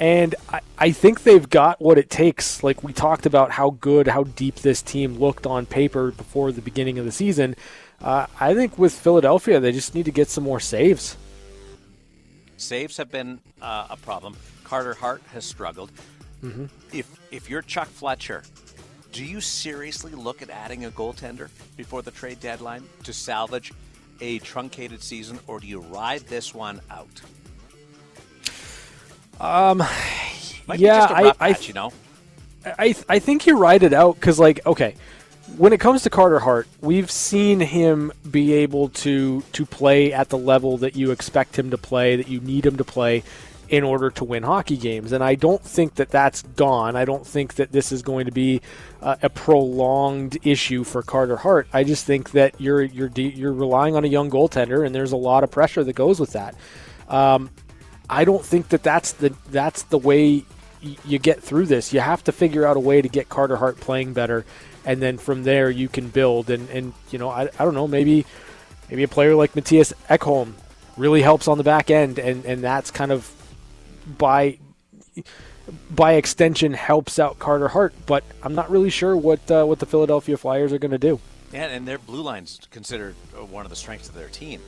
[0.00, 2.62] And I, I think they've got what it takes.
[2.62, 6.62] Like we talked about how good, how deep this team looked on paper before the
[6.62, 7.54] beginning of the season.
[8.00, 11.16] Uh, I think with Philadelphia, they just need to get some more saves.
[12.58, 14.36] Saves have been uh, a problem.
[14.64, 15.90] Carter Hart has struggled.
[16.42, 16.66] Mm-hmm.
[16.92, 18.42] If if you're Chuck Fletcher,
[19.12, 23.72] do you seriously look at adding a goaltender before the trade deadline to salvage
[24.20, 27.22] a truncated season, or do you ride this one out?
[29.40, 29.78] Um,
[30.66, 31.92] Might yeah, be just a I, I, patch, you know.
[32.64, 34.96] I, I think you ride it out because, like, okay,
[35.56, 40.28] when it comes to Carter Hart, we've seen him be able to to play at
[40.28, 43.22] the level that you expect him to play, that you need him to play
[43.68, 45.12] in order to win hockey games.
[45.12, 46.96] And I don't think that that's gone.
[46.96, 48.62] I don't think that this is going to be
[49.02, 51.68] uh, a prolonged issue for Carter Hart.
[51.72, 55.16] I just think that you're you're you're relying on a young goaltender, and there's a
[55.16, 56.54] lot of pressure that goes with that.
[57.08, 57.50] Um,
[58.08, 60.44] I don't think that that's the that's the way
[60.80, 61.92] you get through this.
[61.92, 64.44] You have to figure out a way to get Carter Hart playing better,
[64.88, 66.50] and then from there you can build.
[66.50, 68.24] And and you know I, I don't know maybe
[68.90, 70.54] maybe a player like Mattias Ekholm
[70.96, 73.30] really helps on the back end, and and that's kind of
[74.06, 74.58] by
[75.90, 77.94] by extension helps out Carter Hart.
[78.06, 81.20] But I'm not really sure what uh, what the Philadelphia Flyers are going to do.
[81.52, 84.60] Yeah, and their blue line's considered uh, one of the strengths of their team,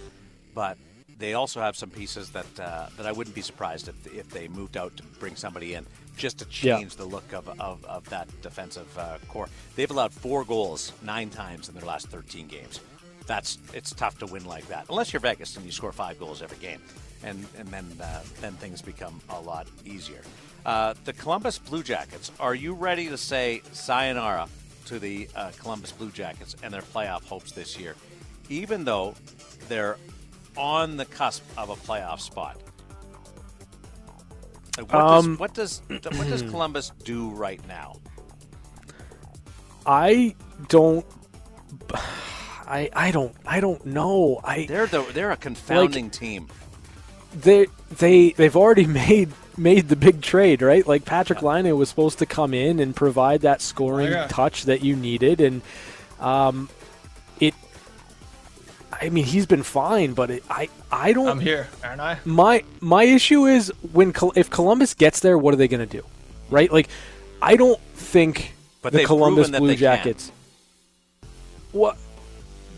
[0.55, 0.76] but
[1.18, 4.48] they also have some pieces that uh, that I wouldn't be surprised if if they
[4.48, 5.86] moved out to bring somebody in
[6.20, 6.78] just to Yeah.
[6.78, 9.48] change the look of, of, of that defensive uh, core.
[9.74, 12.78] They've allowed four goals nine times in their last 13 games.
[13.26, 16.42] That's it's tough to win like that unless you're Vegas and you score five goals
[16.42, 16.80] every game,
[17.22, 20.22] and and then uh, then things become a lot easier.
[20.66, 24.48] Uh, the Columbus Blue Jackets, are you ready to say sayonara
[24.86, 27.94] to the uh, Columbus Blue Jackets and their playoff hopes this year,
[28.48, 29.14] even though
[29.68, 29.97] they're
[30.56, 32.56] on the cusp of a playoff spot.
[34.78, 37.97] Like, what, Um, does, what does what does Columbus do right now?
[39.86, 40.34] I
[40.68, 41.05] don't.
[42.66, 44.40] I I don't I don't know.
[44.44, 46.47] I They're the they're a confounding team.
[47.34, 47.66] they
[47.98, 50.86] they they've already made made the big trade, right?
[50.86, 54.28] Like Patrik Laine was supposed to come in and provide that scoring Yeah.
[54.28, 55.62] touch that you needed, and
[56.20, 56.80] um, it.
[58.92, 61.28] I mean, he's been fine, but it, I I don't.
[61.28, 62.18] I'm here, aren't I?
[62.24, 66.04] My my issue is when if Columbus gets there, what are they going to do?
[66.50, 66.70] Right?
[66.72, 66.88] Like,
[67.40, 69.80] I don't think But the Columbus Blue they can.
[69.80, 70.32] Jackets.
[71.72, 71.96] What?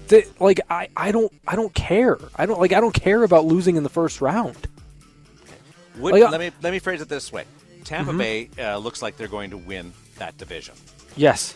[0.08, 2.18] They, like I, I don't I don't care.
[2.36, 4.66] I don't like I don't care about losing in the first round.
[5.98, 7.44] Would, Like, uh, let me let me phrase it this way:
[7.84, 8.18] Tampa Mhm.
[8.18, 10.74] Bay uh, looks like they're going to win that division.
[11.16, 11.54] Yes.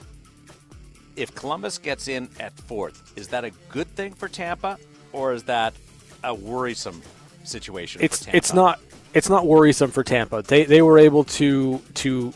[1.16, 4.78] If Columbus gets in at fourth, is that a good thing for Tampa,
[5.12, 5.74] or is that
[6.22, 7.00] a worrisome
[7.44, 8.36] situation It's for Tampa?
[8.36, 8.80] it's not
[9.14, 10.42] it's not worrisome for Tampa.
[10.42, 12.32] They they were able to to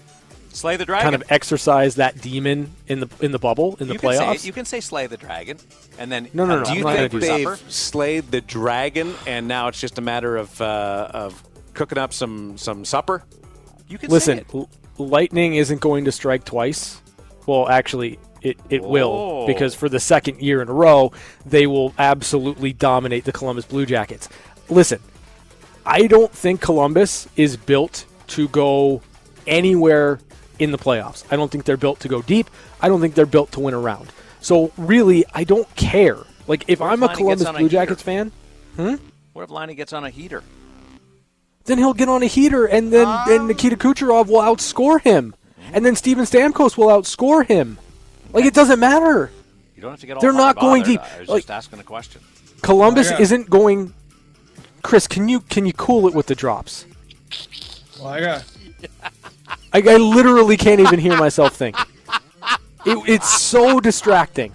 [0.52, 1.02] slay the dragon.
[1.10, 4.38] kind of exercise that demon in the in the bubble in the you Can playoffs.
[4.38, 5.58] say, you can say slay the dragon,
[5.98, 7.70] and then No, no, no, do I'm you think do they've supper?
[7.70, 11.42] slayed the dragon, and now it's just a matter of uh, of
[11.74, 13.24] cooking up some some supper.
[13.88, 14.44] You can Listen,
[14.98, 17.02] lightning isn't going to strike twice.
[17.46, 21.12] Well, actually, it, it will because for the second year in a row,
[21.44, 24.28] they will absolutely dominate the Columbus Blue Jackets.
[24.68, 25.00] Listen,
[25.84, 29.02] I don't think Columbus is built to go
[29.46, 30.20] anywhere
[30.58, 31.24] in the playoffs.
[31.30, 32.48] I don't think they're built to go deep.
[32.80, 34.12] I don't think they're built to win a round.
[34.40, 36.18] So really, I don't care.
[36.46, 37.68] Like if What I'm a Columbus on a Blue?
[37.68, 38.32] Jackets fan,
[38.76, 38.94] hmm?
[39.32, 40.42] What if Liney gets on a heater?
[41.64, 45.34] then he'll get on a heater, and then and Nikita Kucherov will outscore him,
[45.72, 47.78] and then Steven Stamkos will outscore him.
[48.32, 49.30] Like it doesn't matter.
[49.76, 51.00] You don't have to get all They're not going deep.
[51.00, 52.20] I was Like- just asking a question.
[52.62, 53.94] Columbus Oh isn't going.
[54.82, 56.84] Chris, can you can you cool it with the drops?
[57.98, 58.44] Well, I got.
[59.72, 61.76] I, I literally can't even hear myself think.
[62.86, 64.52] It, it's so distracting.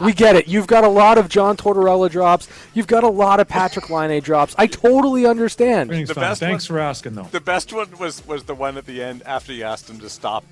[0.00, 0.46] We get it.
[0.46, 2.48] You've got a lot of John Tortorella drops.
[2.74, 4.54] You've got a lot of Patrik Laine drops.
[4.58, 5.90] I totally understand.
[5.90, 6.34] Everything's fine.
[6.34, 7.28] Thanks for asking, though.
[7.30, 10.10] The best one was was the one at the end after you asked him to
[10.10, 10.44] stop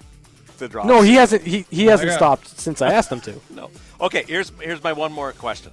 [0.58, 0.86] the drop.
[0.86, 1.42] No, he hasn't.
[1.42, 2.16] He, he Oh hasn't God.
[2.16, 3.40] stopped since I asked him to.
[3.50, 3.70] No.
[4.00, 5.72] Okay, here's here's my one more question.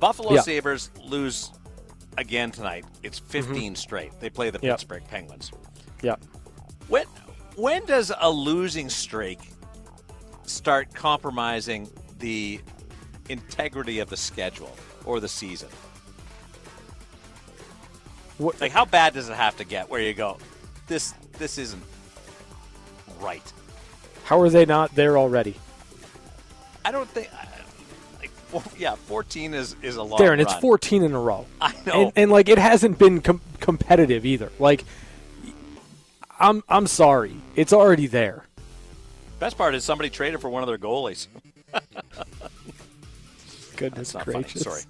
[0.00, 0.40] Buffalo Yeah.
[0.40, 1.52] Sabres lose
[2.18, 2.84] again tonight.
[3.02, 4.12] It's 15 straight.
[4.20, 4.66] They play the Mm-hmm.
[4.66, 4.74] Yep.
[4.76, 5.52] Pittsburgh Penguins.
[6.02, 6.16] Yeah.
[6.88, 7.06] When
[7.56, 9.38] when does a losing streak
[10.44, 11.88] start compromising
[12.18, 12.60] the
[13.28, 15.68] integrity of the schedule or the season?
[18.38, 20.38] What- Like how bad does it have to get where you go,
[20.88, 21.82] this this isn't
[23.20, 23.52] right?
[24.32, 25.56] How are they not there already?
[26.86, 27.28] I don't think.
[28.18, 30.18] Like, well, yeah, 14 is is a long.
[30.18, 31.44] Darren, it's 14 in a row.
[31.60, 32.04] I know.
[32.04, 34.50] And, and like it hasn't been com- competitive either.
[34.58, 34.86] Like
[36.40, 37.36] I'm I'm sorry.
[37.56, 38.46] It's already there.
[39.38, 41.26] Best part is somebody traded for one of their goalies.
[43.76, 44.64] Goodness That's not gracious.
[44.64, 44.80] funny.
[44.80, 44.82] Sorry.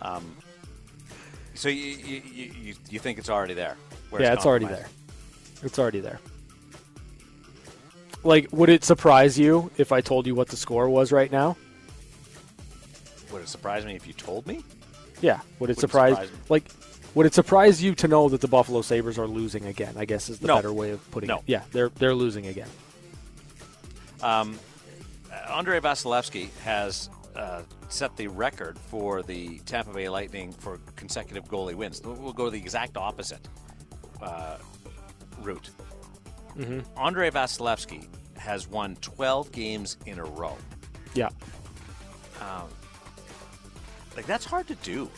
[0.00, 0.34] Um,
[1.52, 3.76] so you, you, you, you- think it's already there?
[4.18, 4.86] yeah, it's already there.
[5.62, 6.20] It's already there.
[8.24, 11.56] Like, would it surprise you if I told you what the score was right now?
[13.32, 14.64] Would it surprise me if you told me?
[15.20, 15.36] Yeah.
[15.36, 16.38] Would it Wouldn't surprise, surprise me.
[16.48, 16.64] like
[17.14, 19.94] would it surprise you to know that the Buffalo Sabres are losing again?
[19.96, 20.56] I guess is the No.
[20.56, 21.38] better way of putting No.
[21.38, 21.42] it.
[21.46, 22.68] Yeah, they're they're losing again.
[24.22, 24.58] Um,
[25.48, 31.74] Andrei Vasilevskiy has uh, set the record for the Tampa Bay Lightning for consecutive goalie
[31.74, 32.02] wins.
[32.04, 33.48] We'll go the exact opposite
[34.22, 34.56] uh,
[35.42, 35.70] route.
[36.58, 36.84] Mhm.
[36.96, 38.06] Andrei Vasilevskiy
[38.36, 40.56] has won 12 games in a row.
[41.14, 41.28] Yeah.
[42.40, 42.68] Um,
[44.16, 45.10] like that's hard to do.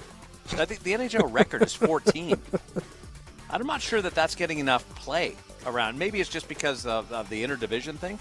[0.59, 2.37] I think the NHL record is 14.
[3.51, 5.37] I'm not sure that that's getting enough play
[5.67, 5.99] around.
[5.99, 8.19] Maybe it's just because of, of the interdivision thing.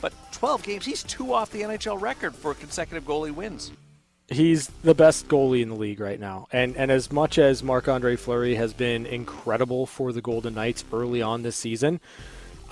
[0.00, 3.70] But 12 games, he's two off the NHL record for consecutive goalie wins.
[4.28, 6.46] He's the best goalie in the league right now.
[6.52, 10.84] And and as much as Marc Andre Fleury has been incredible for the Golden Knights
[10.92, 12.00] early on this season,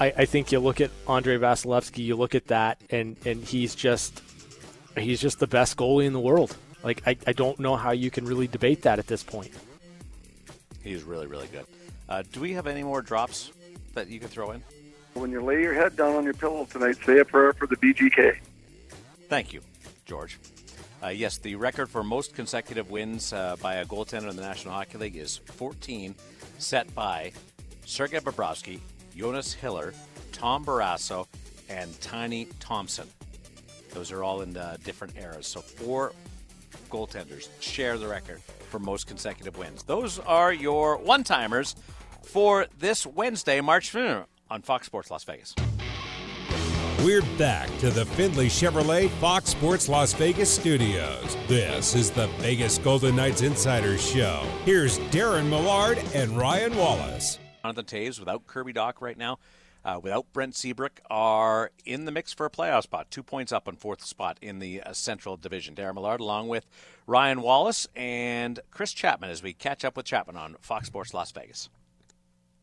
[0.01, 3.75] I, I think you look at Andrei Vasilevskiy, you look at that, and, and he's
[3.75, 4.23] just
[4.97, 6.57] he's just the best goalie in the world.
[6.83, 9.53] Like I, I don't know how you can really debate that at this point.
[10.83, 11.67] He's really, really good.
[12.09, 13.53] Uh, do we have any more drops
[13.93, 14.63] that you can throw in?
[15.13, 17.77] When you lay your head down on your pillow tonight, say a prayer for the
[17.77, 18.39] VGK.
[19.29, 19.61] Thank you,
[20.07, 20.39] George.
[21.03, 24.75] Uh, yes, the record for most consecutive wins uh, by a goaltender in the National
[24.75, 26.15] Hockey League is 14,
[26.59, 27.33] set by
[27.85, 28.81] Sergei Bobrovsky,
[29.17, 29.95] Jonas Hiller,
[30.33, 31.27] Tom Barrasso,
[31.69, 33.09] and Tiny Thompson.
[33.93, 35.47] Those are all in uh, different eras.
[35.47, 36.13] So four
[36.91, 39.83] goaltenders share the record for most consecutive wins.
[39.83, 41.77] Those are your one timers
[42.23, 45.55] for this Wednesday, March 5th on Fox Sports Las Vegas.
[47.05, 51.37] We're back to the Findlay Chevrolet Fox Sports Las Vegas studios.
[51.49, 54.47] This is the Vegas Golden Knights Insider Show.
[54.67, 57.39] Here's Darren Millard and Ryan Wallace.
[57.63, 59.39] Jonathan Toews without Kirby Dach right now,
[59.85, 63.11] uh, without Brent Seabrook, are in the mix for a playoff spot.
[63.11, 65.75] Two points up on fourth spot in the uh, Central Division.
[65.75, 66.67] Darren Millard along with
[67.07, 71.33] Ryan Wallace and Chris Chapman as we catch up with Chapman on Fox Sports Las
[71.33, 71.69] Vegas.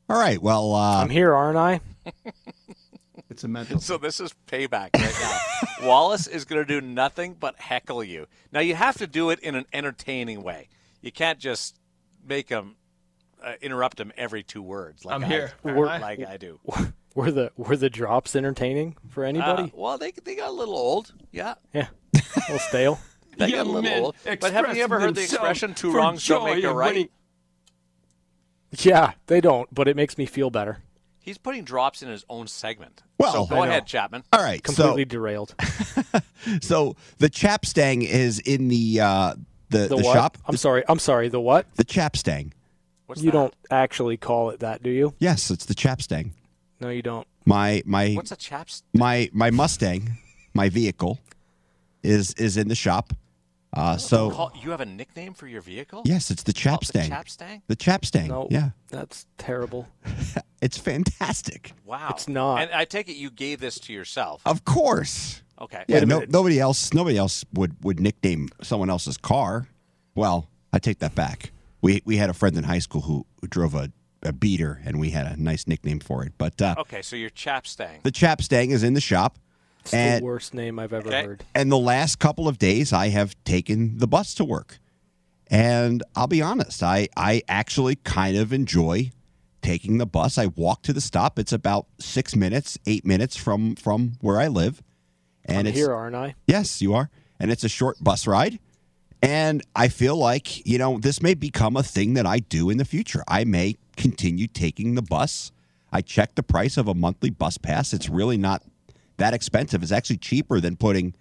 [0.10, 0.42] All right.
[0.42, 1.82] Well, uh, I'm here, aren't I?
[3.30, 3.80] It's a mental.
[3.80, 5.86] So this is payback right now.
[5.88, 8.28] Wallace is going to do nothing but heckle you.
[8.52, 10.70] Now you have to do it in an entertaining way.
[11.02, 11.78] You can't just
[12.26, 12.78] make him
[13.44, 15.06] uh, interrupt him every two words.
[15.06, 15.52] Like I'm I, here.
[15.64, 16.60] We're- like I do.
[17.16, 19.64] Were the were the drops entertaining for anybody?
[19.64, 21.14] Uh, well, they they got a little old.
[21.32, 23.00] Yeah, yeah, a little stale.
[23.40, 24.16] they got a little old.
[24.24, 26.94] But haven't you ever heard the expression "two themselves wrongs don't for make a right"?
[26.94, 27.10] winning.
[28.72, 30.80] Yeah, they don't, but it makes me feel better.
[31.20, 33.02] He's putting drops in his own segment.
[33.18, 34.24] Well, so go ahead, Chapman.
[34.32, 34.64] all right.
[34.64, 35.56] Completely So, derailed.
[36.62, 39.34] so the chapstang is in the uh,
[39.70, 40.38] the, The, the shop.
[40.46, 40.84] I'm sorry.
[40.88, 41.30] I'm sorry.
[41.30, 41.66] The what?
[41.76, 42.52] The chapstang.
[43.08, 43.38] What's you that?
[43.38, 45.14] don't actually call it that, do you?
[45.20, 46.32] Yes, it's the chapstang.
[46.80, 47.26] No, you don't.
[47.46, 48.84] My my What's a chaps?
[48.94, 50.18] my my Mustang,
[50.54, 51.20] my vehicle,
[52.04, 53.14] is is in the shop.
[53.74, 56.02] Uh, so Call, you have a nickname for your vehicle?
[56.06, 57.10] yes, it's the Called the chapstang.
[57.10, 57.62] Chapstang?
[57.68, 58.28] The chapstang.
[58.28, 58.48] No.
[58.50, 59.88] Yeah, That's terrible.
[60.62, 61.74] it's fantastic.
[61.86, 62.08] Wow.
[62.12, 62.62] It's not.
[62.62, 64.42] And I take it you gave this to yourself.
[64.46, 65.42] Of course.
[65.60, 65.84] Okay.
[65.88, 69.68] Yeah, no, nobody else nobody else would would nickname someone else's car.
[70.16, 71.52] Well, I take that back.
[71.82, 73.92] We we had a friend in high school who, who drove a,
[74.24, 76.34] a beater, and we had a nice nickname for it.
[76.38, 78.02] But uh, Okay, so your Chapstang.
[78.04, 79.38] the chapstang is in the shop,
[79.82, 81.24] It's and the worst name I've ever Okay.
[81.24, 81.44] heard.
[81.54, 84.80] and the last couple of days I have taken the bus to work.
[85.50, 89.12] And I'll be honest, I, I actually kind of enjoy
[89.62, 90.38] taking the bus.
[90.38, 91.40] I walk to the stop.
[91.40, 94.82] It's about six minutes, eight minutes from from where I live.
[95.46, 96.36] And I'm it's here, aren't I?
[96.48, 97.10] yes, you are.
[97.40, 98.60] And it's a short bus ride.
[99.22, 102.78] And I feel like, you know, this may become a thing that I do in
[102.78, 103.24] the future.
[103.28, 105.52] I may continue taking the bus.
[105.92, 107.94] I checked the price of a monthly bus pass.
[107.94, 108.62] It's really not
[109.18, 109.82] that expensive.
[109.82, 111.16] It's actually cheaper than putting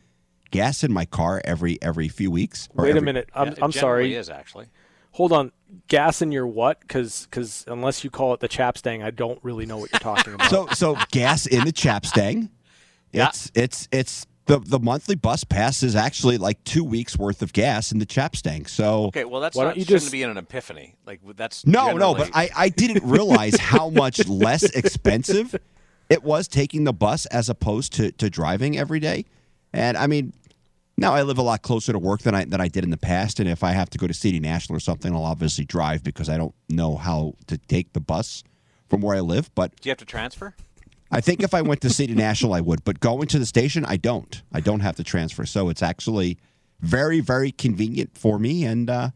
[0.51, 2.69] gas in my car every every few weeks.
[2.77, 3.31] or Wait a minute.
[3.35, 4.15] I'm, Yeah, I'm generally sorry.
[4.15, 4.67] is actually.
[5.13, 5.53] Hold on.
[5.89, 6.81] Gas in your what?
[6.81, 10.35] Because because unless you call it the chapstang, I don't really know what you're talking
[10.35, 10.51] about.
[10.51, 12.51] So so gas in the chapstang.
[13.13, 13.29] Yeah.
[13.29, 17.53] It's it's it's the the monthly bus pass is actually like two weeks worth of
[17.53, 18.69] gas in the chapstang.
[18.69, 20.95] So Okay, well that's Why not don't you shouldn't just- be in an epiphany.
[21.05, 25.55] Like that's No, no, but I, I didn't realize how much less expensive
[26.09, 29.25] it was taking the bus as opposed to, to driving every day.
[29.73, 30.33] And I mean,
[30.97, 32.97] now I live a lot closer to work than I than I did in the
[32.97, 33.41] past.
[33.41, 36.29] And if I have to go to City National or something, I'll obviously drive because
[36.29, 38.45] I don't know how to take the bus
[38.89, 39.53] from where I live.
[39.57, 40.55] But Do you have to transfer?
[41.11, 42.85] I think if I went to City National, I would.
[42.85, 44.43] But going to the station, I don't.
[44.53, 45.47] I don't have to transfer.
[45.47, 46.39] So it's actually
[46.81, 48.65] very, very convenient for me.
[48.65, 49.11] And uh,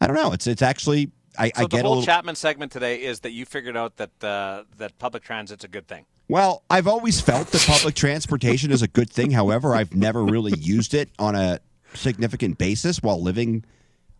[0.00, 0.32] I don't know.
[0.32, 2.04] It's it's actually I, So I the whole little.
[2.04, 5.88] Chapman segment today is that you figured out that uh, that public transit's a good
[5.88, 6.04] thing.
[6.28, 9.30] Well, I've always felt that public transportation is a good thing.
[9.30, 11.60] However, I've never really used it on a
[11.94, 13.64] significant basis while living.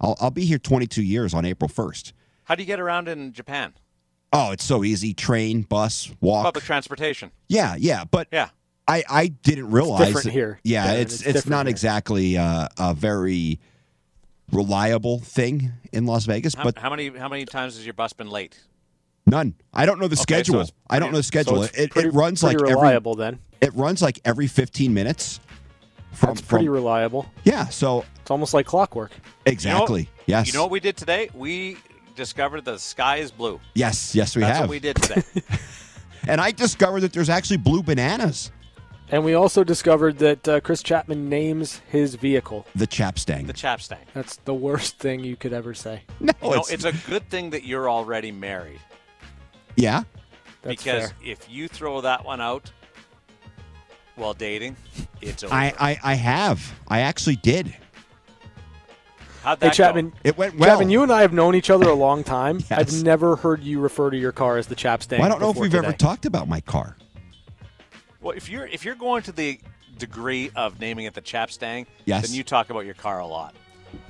[0.00, 2.12] I'll, I'll be here 22 years on April 1st.
[2.44, 3.74] How do you get around in Japan?
[4.38, 5.14] Oh, it's so easy.
[5.14, 6.44] Train, bus, walk.
[6.44, 7.30] Public transportation.
[7.48, 8.04] Yeah, yeah.
[8.04, 8.50] But Yeah.
[8.86, 10.06] I, I didn't realize.
[10.06, 10.98] different that- here, Yeah, Darren.
[11.00, 11.70] it's It's it's, not here.
[11.70, 13.58] exactly uh, a very
[14.52, 18.12] reliable thing in Las Vegas, How, but how many how many times has your bus
[18.12, 18.60] been late?
[19.28, 19.54] none.
[19.74, 20.64] I don't know the Okay, so schedule.
[20.88, 21.64] I don't know the schedule.
[21.64, 23.40] So it, pretty, it runs pretty like reliable then.
[23.60, 23.68] every.
[23.68, 25.40] It runs like every 15 minutes.
[26.12, 27.26] From, That's pretty from- reliable.
[27.42, 27.66] yeah.
[27.66, 29.10] So It's almost like clockwork.
[29.46, 30.08] exactly.
[30.26, 30.46] yes.
[30.46, 31.28] You know what we did today?
[31.34, 31.76] We
[32.16, 33.60] discovered the sky is blue.
[33.74, 34.48] Yes, yes, we have.
[34.48, 34.68] That's have.
[34.68, 35.22] what we did today.
[36.28, 38.50] And I discovered that there's actually blue bananas.
[39.10, 42.66] And we also discovered that uh, Chris Chapman names his vehicle.
[42.74, 43.46] The chapstang.
[43.46, 44.00] the Chapstang.
[44.12, 46.02] That's the worst thing you could ever say.
[46.20, 48.80] no, You know, it's, it's a good thing that you're already married
[49.76, 50.02] yeah.
[50.62, 51.18] That's because fair.
[51.24, 52.72] if you throw that one out
[54.16, 54.76] while dating,
[55.20, 55.54] it's over.
[55.54, 56.74] I, I I have.
[56.88, 57.74] I actually did.
[59.46, 60.16] How'd Hey Chapman, go?
[60.24, 60.70] It went well.
[60.70, 62.58] Chapman, you and I have known each other a long time.
[62.68, 62.72] Yes.
[62.96, 65.20] I've never heard you refer to your car as the Chapstang.
[65.20, 65.86] Well, I don't know if we've today.
[65.86, 66.96] ever talked about my car.
[68.20, 69.60] Well, if you're if you're going to the
[69.98, 72.26] degree of naming it the Chapstang, Yes.
[72.26, 73.54] then you talk about your car a lot.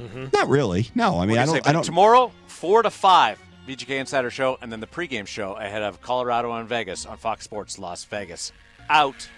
[0.00, 0.26] Mm-hmm.
[0.32, 0.88] Not really.
[0.94, 1.52] No, I mean I say?
[1.52, 1.64] don't.
[1.64, 1.82] But I don't.
[1.84, 3.38] Tomorrow, four to five,
[3.68, 7.44] VGK Insider Show, and then the pregame show ahead of Colorado and Vegas on Fox
[7.44, 8.52] Sports Las Vegas.
[8.88, 9.28] Out.